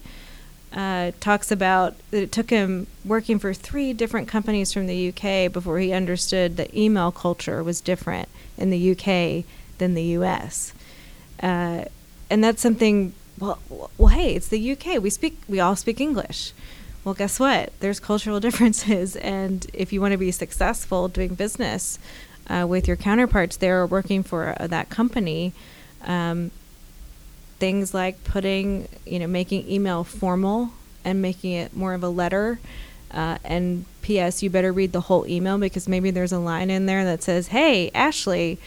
uh, 0.73 1.11
talks 1.19 1.51
about 1.51 1.95
that 2.11 2.23
it 2.23 2.31
took 2.31 2.49
him 2.49 2.87
working 3.05 3.37
for 3.37 3.53
three 3.53 3.93
different 3.93 4.27
companies 4.27 4.73
from 4.73 4.87
the 4.87 5.09
UK 5.09 5.51
before 5.51 5.79
he 5.79 5.93
understood 5.93 6.57
that 6.57 6.73
email 6.75 7.11
culture 7.11 7.63
was 7.63 7.79
different 7.79 8.27
in 8.57 8.69
the 8.69 8.91
UK 8.91 9.45
than 9.77 9.93
the 9.93 10.03
US. 10.17 10.73
Uh, 11.41 11.85
and 12.29 12.43
that's 12.43 12.61
something. 12.61 13.13
Well, 13.39 13.59
well, 13.97 14.07
hey, 14.07 14.35
it's 14.35 14.47
the 14.47 14.71
UK. 14.71 15.01
We 15.01 15.09
speak. 15.09 15.37
We 15.47 15.59
all 15.59 15.75
speak 15.75 16.01
English. 16.01 16.53
Well, 17.03 17.13
guess 17.13 17.39
what? 17.39 17.71
There's 17.79 17.99
cultural 17.99 18.39
differences, 18.47 19.15
and 19.17 19.67
if 19.73 19.93
you 19.93 20.01
want 20.01 20.13
to 20.13 20.17
be 20.17 20.31
successful 20.31 21.07
doing 21.07 21.35
business, 21.35 21.99
uh, 22.49 22.65
with 22.67 22.87
your 22.87 22.97
counterparts 22.97 23.57
there 23.57 23.81
are 23.81 23.85
working 23.87 24.23
for 24.23 24.55
uh, 24.59 24.67
that 24.67 24.89
company, 24.89 25.53
um, 26.05 26.51
things 27.59 27.93
like 27.93 28.23
putting, 28.23 28.87
you 29.05 29.19
know, 29.19 29.27
making 29.27 29.69
email 29.69 30.03
formal 30.03 30.71
and 31.05 31.21
making 31.21 31.53
it 31.53 31.75
more 31.75 31.93
of 31.93 32.03
a 32.03 32.09
letter. 32.09 32.59
Uh, 33.11 33.37
and 33.43 33.85
P.S. 34.01 34.41
You 34.41 34.49
better 34.49 34.71
read 34.71 34.91
the 34.91 35.01
whole 35.01 35.27
email 35.27 35.57
because 35.57 35.87
maybe 35.87 36.09
there's 36.11 36.31
a 36.31 36.39
line 36.39 36.69
in 36.69 36.87
there 36.87 37.05
that 37.05 37.21
says, 37.21 37.49
"Hey, 37.49 37.91
Ashley, 37.93 38.57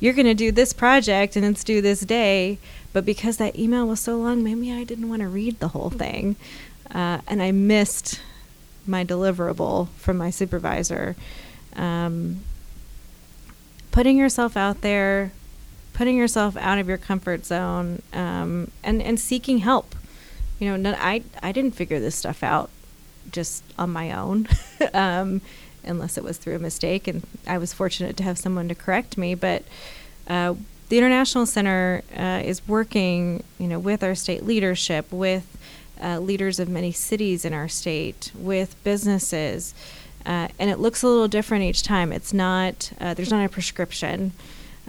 you're 0.00 0.12
going 0.12 0.26
to 0.26 0.34
do 0.34 0.50
this 0.50 0.72
project 0.72 1.36
and 1.36 1.44
it's 1.44 1.62
due 1.62 1.80
this 1.80 2.00
day." 2.00 2.58
But 2.92 3.04
because 3.04 3.36
that 3.36 3.56
email 3.58 3.86
was 3.86 4.00
so 4.00 4.16
long, 4.16 4.42
maybe 4.42 4.72
I 4.72 4.84
didn't 4.84 5.08
want 5.08 5.22
to 5.22 5.28
read 5.28 5.60
the 5.60 5.68
whole 5.68 5.88
thing, 5.88 6.36
uh, 6.92 7.18
and 7.26 7.42
I 7.42 7.52
missed 7.52 8.20
my 8.86 9.04
deliverable 9.04 9.88
from 9.96 10.18
my 10.18 10.30
supervisor. 10.30 11.16
Um, 11.76 12.40
putting 13.92 14.18
yourself 14.18 14.56
out 14.56 14.80
there, 14.80 15.30
putting 15.92 16.16
yourself 16.16 16.56
out 16.56 16.78
of 16.78 16.88
your 16.88 16.98
comfort 16.98 17.46
zone, 17.46 18.02
um, 18.12 18.72
and 18.82 19.00
and 19.00 19.20
seeking 19.20 19.58
help. 19.58 19.94
You 20.58 20.76
know, 20.76 20.94
I 20.98 21.22
I 21.40 21.52
didn't 21.52 21.72
figure 21.72 22.00
this 22.00 22.16
stuff 22.16 22.42
out 22.42 22.70
just 23.30 23.62
on 23.78 23.90
my 23.90 24.10
own, 24.10 24.48
um, 24.94 25.40
unless 25.84 26.18
it 26.18 26.24
was 26.24 26.38
through 26.38 26.56
a 26.56 26.58
mistake, 26.58 27.06
and 27.06 27.22
I 27.46 27.58
was 27.58 27.72
fortunate 27.72 28.16
to 28.16 28.24
have 28.24 28.38
someone 28.38 28.68
to 28.68 28.74
correct 28.74 29.16
me. 29.16 29.36
But 29.36 29.62
uh, 30.26 30.54
the 30.88 30.98
International 30.98 31.46
Center 31.46 32.02
uh, 32.16 32.42
is 32.44 32.66
working, 32.66 33.44
you 33.58 33.68
know, 33.68 33.78
with 33.78 34.02
our 34.02 34.14
state 34.14 34.44
leadership, 34.44 35.10
with 35.12 35.56
uh, 36.02 36.18
leaders 36.18 36.58
of 36.58 36.68
many 36.68 36.92
cities 36.92 37.44
in 37.44 37.52
our 37.52 37.68
state, 37.68 38.32
with 38.34 38.82
businesses. 38.82 39.74
Uh, 40.24 40.48
and 40.58 40.70
it 40.70 40.78
looks 40.78 41.02
a 41.02 41.08
little 41.08 41.28
different 41.28 41.64
each 41.64 41.82
time. 41.82 42.12
It's 42.12 42.32
not, 42.32 42.92
uh, 43.00 43.14
there's 43.14 43.30
not 43.30 43.44
a 43.44 43.48
prescription 43.48 44.32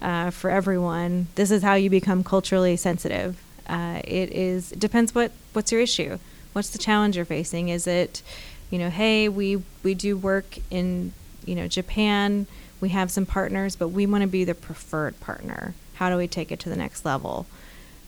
uh, 0.01 0.29
for 0.29 0.49
everyone. 0.49 1.27
This 1.35 1.49
is 1.51 1.63
how 1.63 1.75
you 1.75 1.89
become 1.89 2.23
culturally 2.23 2.75
sensitive. 2.75 3.41
Uh, 3.67 4.01
it 4.03 4.31
is, 4.31 4.71
it 4.73 4.79
depends 4.79 5.15
what, 5.15 5.31
what's 5.53 5.71
your 5.71 5.81
issue? 5.81 6.19
What's 6.53 6.69
the 6.69 6.77
challenge 6.77 7.15
you're 7.15 7.25
facing? 7.25 7.69
Is 7.69 7.87
it, 7.87 8.21
you 8.69 8.77
know, 8.77 8.89
hey, 8.89 9.29
we, 9.29 9.63
we 9.81 9.93
do 9.95 10.17
work 10.17 10.57
in, 10.69 11.13
you 11.45 11.55
know, 11.55 11.67
Japan, 11.67 12.45
we 12.79 12.89
have 12.89 13.09
some 13.09 13.25
partners, 13.25 13.75
but 13.75 13.87
we 13.87 14.05
want 14.05 14.21
to 14.21 14.27
be 14.27 14.43
the 14.43 14.53
preferred 14.53 15.19
partner. 15.19 15.73
How 15.95 16.09
do 16.09 16.17
we 16.17 16.27
take 16.27 16.51
it 16.51 16.59
to 16.61 16.69
the 16.69 16.75
next 16.75 17.05
level? 17.05 17.45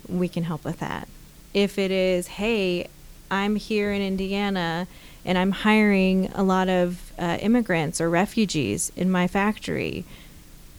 We 0.08 0.28
can 0.28 0.44
help 0.44 0.66
with 0.66 0.80
that. 0.80 1.08
If 1.54 1.80
it 1.80 1.92
is, 1.92 2.28
hey, 2.28 2.88
I'm 3.32 3.56
here 3.56 3.92
in 3.94 4.02
Indiana 4.02 4.88
and 5.26 5.38
I'm 5.38 5.52
hiring 5.52 6.32
a 6.34 6.44
lot 6.44 6.70
of 6.70 7.12
uh, 7.18 7.38
immigrants 7.42 8.00
or 8.00 8.10
refugees 8.10 8.92
in 8.96 9.12
my 9.12 9.28
factory. 9.28 10.06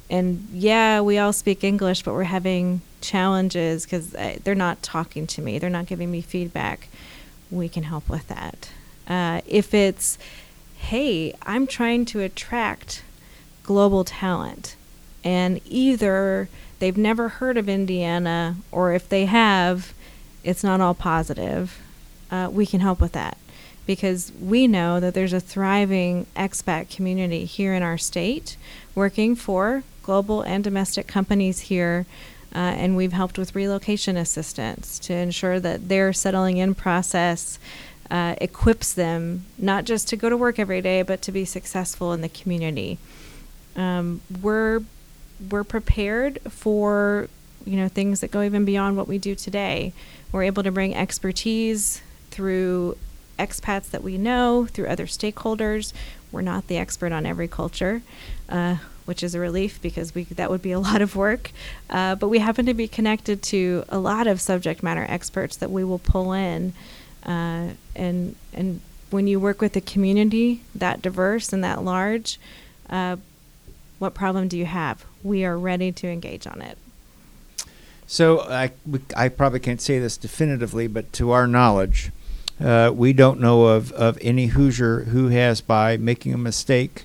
And 0.09 0.47
yeah, 0.53 1.01
we 1.01 1.19
all 1.19 1.33
speak 1.33 1.65
English, 1.65 2.03
but 2.03 2.15
we're 2.15 2.25
having 2.25 2.81
challenges 3.01 3.85
because 3.85 4.15
uh, 4.15 4.39
they're 4.45 4.55
not 4.55 4.83
talking 4.83 5.27
to 5.27 5.43
me, 5.43 5.59
they're 5.59 5.69
not 5.69 5.87
giving 5.87 6.11
me 6.11 6.21
feedback. 6.21 6.89
We 7.51 7.69
can 7.69 7.83
help 7.85 8.09
with 8.09 8.29
that. 8.29 8.71
Uh, 9.09 9.41
if 9.47 9.75
it's, 9.75 10.19
hey, 10.79 11.35
I'm 11.43 11.67
trying 11.67 12.05
to 12.07 12.21
attract 12.21 13.03
global 13.65 14.05
talent, 14.05 14.77
and 15.25 15.61
either 15.65 16.49
they've 16.79 16.97
never 16.97 17.29
heard 17.29 17.57
of 17.57 17.69
Indiana, 17.69 18.57
or 18.71 18.93
if 18.93 19.09
they 19.09 19.27
have, 19.27 19.93
it's 20.45 20.63
not 20.63 20.81
all 20.81 20.95
positive, 20.95 21.81
uh, 22.31 22.49
we 22.51 22.67
can 22.67 22.81
help 22.81 23.01
with 23.01 23.13
that 23.13 23.37
because 23.87 24.33
we 24.41 24.67
know 24.67 25.01
that 25.01 25.15
there's 25.15 25.33
a 25.33 25.41
thriving 25.41 26.27
expat 26.37 26.95
community 26.95 27.45
here 27.45 27.73
in 27.73 27.83
our 27.83 27.97
state 27.97 28.57
working 28.95 29.35
for 29.37 29.85
global 30.03 30.43
and 30.43 30.63
domestic 30.65 31.07
companies 31.07 31.61
here. 31.61 32.07
Uh, 32.55 32.59
and 32.59 32.97
we've 32.97 33.13
helped 33.13 33.39
with 33.39 33.55
relocation 33.55 34.17
assistance 34.17 34.99
to 34.99 35.13
ensure 35.13 35.61
that 35.61 35.89
their 35.89 36.13
settling 36.13 36.57
in 36.57 36.75
process 36.75 37.59
uh, 38.11 38.35
equips 38.41 38.95
them 38.95 39.45
not 39.59 39.85
just 39.85 40.09
to 40.09 40.17
go 40.17 40.29
to 40.29 40.37
work 40.37 40.59
every 40.59 40.81
day, 40.81 41.03
but 41.03 41.21
to 41.23 41.33
be 41.33 41.45
successful 41.45 42.13
in 42.13 42.21
the 42.21 42.29
community. 42.29 42.99
Um, 43.75 44.21
we're 44.43 44.83
we're 45.51 45.65
prepared 45.65 46.39
for 46.49 47.29
you 47.67 47.77
know 47.77 47.89
things 47.89 48.21
that 48.21 48.31
go 48.31 48.43
even 48.43 48.65
beyond 48.65 48.97
what 48.97 49.09
we 49.09 49.19
do 49.19 49.35
today. 49.35 49.93
We're 50.33 50.45
able 50.45 50.63
to 50.63 50.71
bring 50.71 50.95
expertise 50.95 52.01
through 52.31 52.97
expats 53.39 53.91
that 53.91 54.03
we 54.03 54.19
know, 54.19 54.67
through 54.67 54.87
other 54.87 55.07
stakeholders. 55.07 55.93
We're 56.33 56.43
not 56.43 56.67
the 56.67 56.77
expert 56.77 57.13
on 57.13 57.27
every 57.27 57.49
culture, 57.49 58.03
uh, 58.49 58.77
which 59.05 59.23
is 59.23 59.35
a 59.35 59.41
relief 59.41 59.81
because 59.81 60.15
we 60.15 60.25
that 60.25 60.51
would 60.51 60.63
be 60.63 60.73
a 60.73 60.81
lot 60.91 61.03
of 61.03 61.17
work. 61.17 61.51
Uh, 61.89 62.15
but 62.15 62.29
we 62.29 62.39
happen 62.39 62.67
to 62.67 62.75
be 62.75 62.89
connected 62.89 63.43
to 63.45 63.85
a 63.89 63.99
lot 63.99 64.27
of 64.27 64.41
subject 64.41 64.83
matter 64.83 65.07
experts 65.09 65.57
that 65.57 65.71
we 65.71 65.85
will 65.85 65.99
pull 65.99 66.33
in, 66.33 66.73
uh, 67.25 67.71
and 67.95 68.37
and 68.53 68.81
when 69.11 69.27
you 69.27 69.39
work 69.39 69.61
with 69.61 69.77
a 69.77 69.81
community 69.81 70.63
that 70.75 71.01
diverse 71.01 71.53
and 71.53 71.63
that 71.63 71.83
large, 71.83 72.41
uh, 72.91 73.17
what 73.99 74.15
problem 74.15 74.49
do 74.49 74.59
you 74.59 74.67
have? 74.67 75.05
We 75.23 75.45
are 75.45 75.59
ready 75.59 75.93
to 75.93 76.09
engage 76.09 76.47
on 76.47 76.61
it. 76.61 76.77
So 78.07 78.41
I, 78.41 78.71
I 79.17 79.29
probably 79.29 79.61
can't 79.61 79.81
say 79.81 79.99
this 79.99 80.17
definitively, 80.17 80.87
but 80.87 81.13
to 81.15 81.33
our 81.33 81.47
knowledge, 81.47 82.13
uh, 82.61 82.91
we 82.95 83.13
don't 83.13 83.41
know 83.41 83.67
of, 83.67 83.93
of 83.93 84.19
any 84.21 84.47
Hoosier 84.47 85.05
who 85.05 85.29
has, 85.29 85.61
by 85.61 85.97
making 85.97 86.33
a 86.33 86.39
mistake 86.39 87.05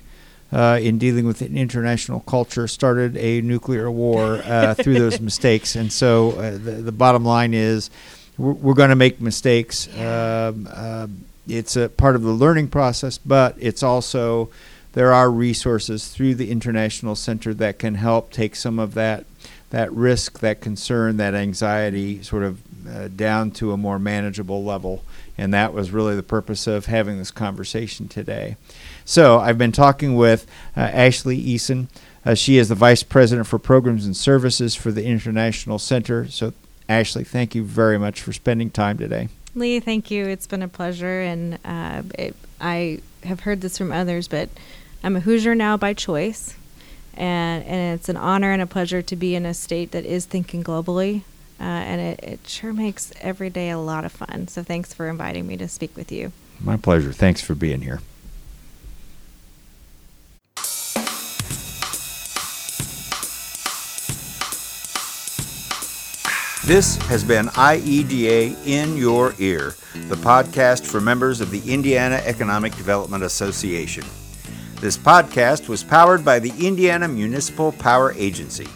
uh, 0.52 0.78
in 0.80 0.98
dealing 0.98 1.26
with 1.26 1.40
an 1.40 1.56
international 1.56 2.20
culture, 2.20 2.66
started 2.66 3.16
a 3.16 3.40
nuclear 3.40 3.90
war 3.90 4.42
uh, 4.44 4.74
through 4.74 4.94
those 4.94 5.20
mistakes. 5.30 5.76
And 5.76 5.92
so 5.92 6.32
uh, 6.32 6.50
the, 6.52 6.82
the 6.82 6.92
bottom 6.92 7.24
line 7.24 7.54
is 7.54 7.90
we're, 8.38 8.52
we're 8.52 8.74
going 8.74 8.90
to 8.90 8.96
make 8.96 9.20
mistakes. 9.20 9.88
Um, 9.96 10.68
um, 10.72 11.24
it's 11.48 11.76
a 11.76 11.88
part 11.88 12.14
of 12.16 12.22
the 12.22 12.30
learning 12.30 12.68
process, 12.68 13.18
but 13.18 13.56
it's 13.58 13.82
also 13.82 14.50
there 14.92 15.12
are 15.12 15.30
resources 15.30 16.08
through 16.08 16.34
the 16.34 16.50
International 16.50 17.14
Center 17.14 17.54
that 17.54 17.78
can 17.78 17.94
help 17.94 18.30
take 18.30 18.54
some 18.56 18.78
of 18.78 18.94
that 18.94 19.24
that 19.70 19.90
risk, 19.90 20.40
that 20.40 20.60
concern, 20.60 21.16
that 21.16 21.34
anxiety 21.34 22.22
sort 22.22 22.42
of 22.42 22.60
uh, 22.86 23.08
down 23.08 23.50
to 23.50 23.72
a 23.72 23.76
more 23.76 23.98
manageable 23.98 24.62
level. 24.62 25.02
And 25.38 25.52
that 25.54 25.72
was 25.72 25.90
really 25.90 26.14
the 26.14 26.22
purpose 26.22 26.66
of 26.66 26.86
having 26.86 27.18
this 27.18 27.30
conversation 27.30 28.08
today. 28.08 28.56
So 29.04 29.38
I've 29.38 29.58
been 29.58 29.72
talking 29.72 30.14
with 30.14 30.46
uh, 30.76 30.80
Ashley 30.80 31.42
Eason. 31.42 31.88
Uh, 32.24 32.34
she 32.34 32.58
is 32.58 32.68
the 32.68 32.74
Vice 32.74 33.02
President 33.02 33.46
for 33.46 33.58
Programs 33.58 34.06
and 34.06 34.16
Services 34.16 34.74
for 34.74 34.92
the 34.92 35.04
International 35.04 35.78
Center. 35.78 36.28
So, 36.28 36.52
Ashley, 36.88 37.24
thank 37.24 37.54
you 37.54 37.64
very 37.64 37.98
much 37.98 38.20
for 38.20 38.32
spending 38.32 38.70
time 38.70 38.98
today. 38.98 39.28
Lee, 39.54 39.80
thank 39.80 40.10
you. 40.10 40.26
It's 40.26 40.46
been 40.46 40.62
a 40.62 40.68
pleasure. 40.68 41.20
And 41.22 41.58
uh, 41.64 42.02
it, 42.18 42.36
I 42.60 43.00
have 43.24 43.40
heard 43.40 43.60
this 43.60 43.78
from 43.78 43.90
others, 43.90 44.28
but 44.28 44.48
I'm 45.02 45.16
a 45.16 45.20
Hoosier 45.20 45.54
now 45.54 45.76
by 45.76 45.94
choice 45.94 46.54
and 47.14 47.64
and 47.64 47.98
it's 47.98 48.08
an 48.08 48.16
honor 48.16 48.52
and 48.52 48.62
a 48.62 48.66
pleasure 48.66 49.02
to 49.02 49.16
be 49.16 49.34
in 49.34 49.44
a 49.44 49.54
state 49.54 49.90
that 49.92 50.04
is 50.04 50.24
thinking 50.24 50.64
globally. 50.64 51.22
Uh, 51.60 51.64
and 51.64 52.00
it, 52.00 52.20
it 52.22 52.40
sure 52.46 52.72
makes 52.72 53.12
every 53.20 53.50
day 53.50 53.70
a 53.70 53.78
lot 53.78 54.04
of 54.04 54.12
fun. 54.12 54.48
So 54.48 54.62
thanks 54.62 54.92
for 54.92 55.08
inviting 55.08 55.46
me 55.46 55.56
to 55.58 55.68
speak 55.68 55.96
with 55.96 56.10
you. 56.10 56.32
My 56.60 56.76
pleasure. 56.76 57.12
Thanks 57.12 57.40
for 57.40 57.54
being 57.54 57.82
here. 57.82 58.00
This 66.64 66.94
has 67.08 67.24
been 67.24 67.46
IEDA 67.48 68.56
in 68.66 68.96
Your 68.96 69.34
Ear, 69.40 69.74
the 70.08 70.14
podcast 70.14 70.86
for 70.86 71.00
members 71.00 71.40
of 71.40 71.50
the 71.50 71.60
Indiana 71.70 72.22
Economic 72.24 72.76
Development 72.76 73.24
Association. 73.24 74.04
This 74.80 74.96
podcast 74.96 75.68
was 75.68 75.82
powered 75.82 76.24
by 76.24 76.38
the 76.38 76.52
Indiana 76.64 77.08
Municipal 77.08 77.72
Power 77.72 78.12
Agency. 78.12 78.68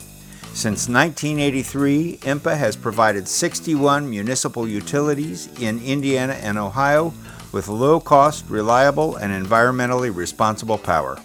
Since 0.57 0.89
1983, 0.89 2.21
IMPA 2.23 2.57
has 2.57 2.77
provided 2.77 3.29
61 3.29 4.09
municipal 4.09 4.67
utilities 4.67 5.51
in 5.61 5.83
Indiana 5.85 6.33
and 6.33 6.57
Ohio 6.57 7.13
with 7.53 7.69
low 7.69 8.01
cost, 8.01 8.49
reliable, 8.49 9.17
and 9.17 9.35
environmentally 9.35 10.17
responsible 10.17 10.79
power. 10.79 11.19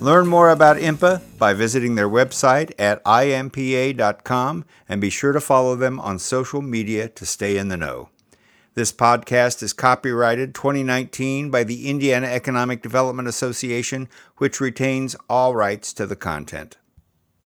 Learn 0.00 0.26
more 0.26 0.50
about 0.50 0.78
IMPA 0.78 1.38
by 1.38 1.54
visiting 1.54 1.94
their 1.94 2.08
website 2.08 2.72
at 2.76 3.04
impa.com 3.04 4.64
and 4.88 5.00
be 5.00 5.10
sure 5.10 5.30
to 5.30 5.40
follow 5.40 5.76
them 5.76 6.00
on 6.00 6.18
social 6.18 6.60
media 6.60 7.08
to 7.10 7.24
stay 7.24 7.58
in 7.58 7.68
the 7.68 7.76
know. 7.76 8.08
This 8.74 8.90
podcast 8.90 9.62
is 9.62 9.72
copyrighted 9.72 10.56
2019 10.56 11.52
by 11.52 11.62
the 11.62 11.88
Indiana 11.88 12.26
Economic 12.26 12.82
Development 12.82 13.28
Association, 13.28 14.08
which 14.38 14.60
retains 14.60 15.14
all 15.30 15.54
rights 15.54 15.92
to 15.92 16.04
the 16.04 16.16
content. 16.16 16.78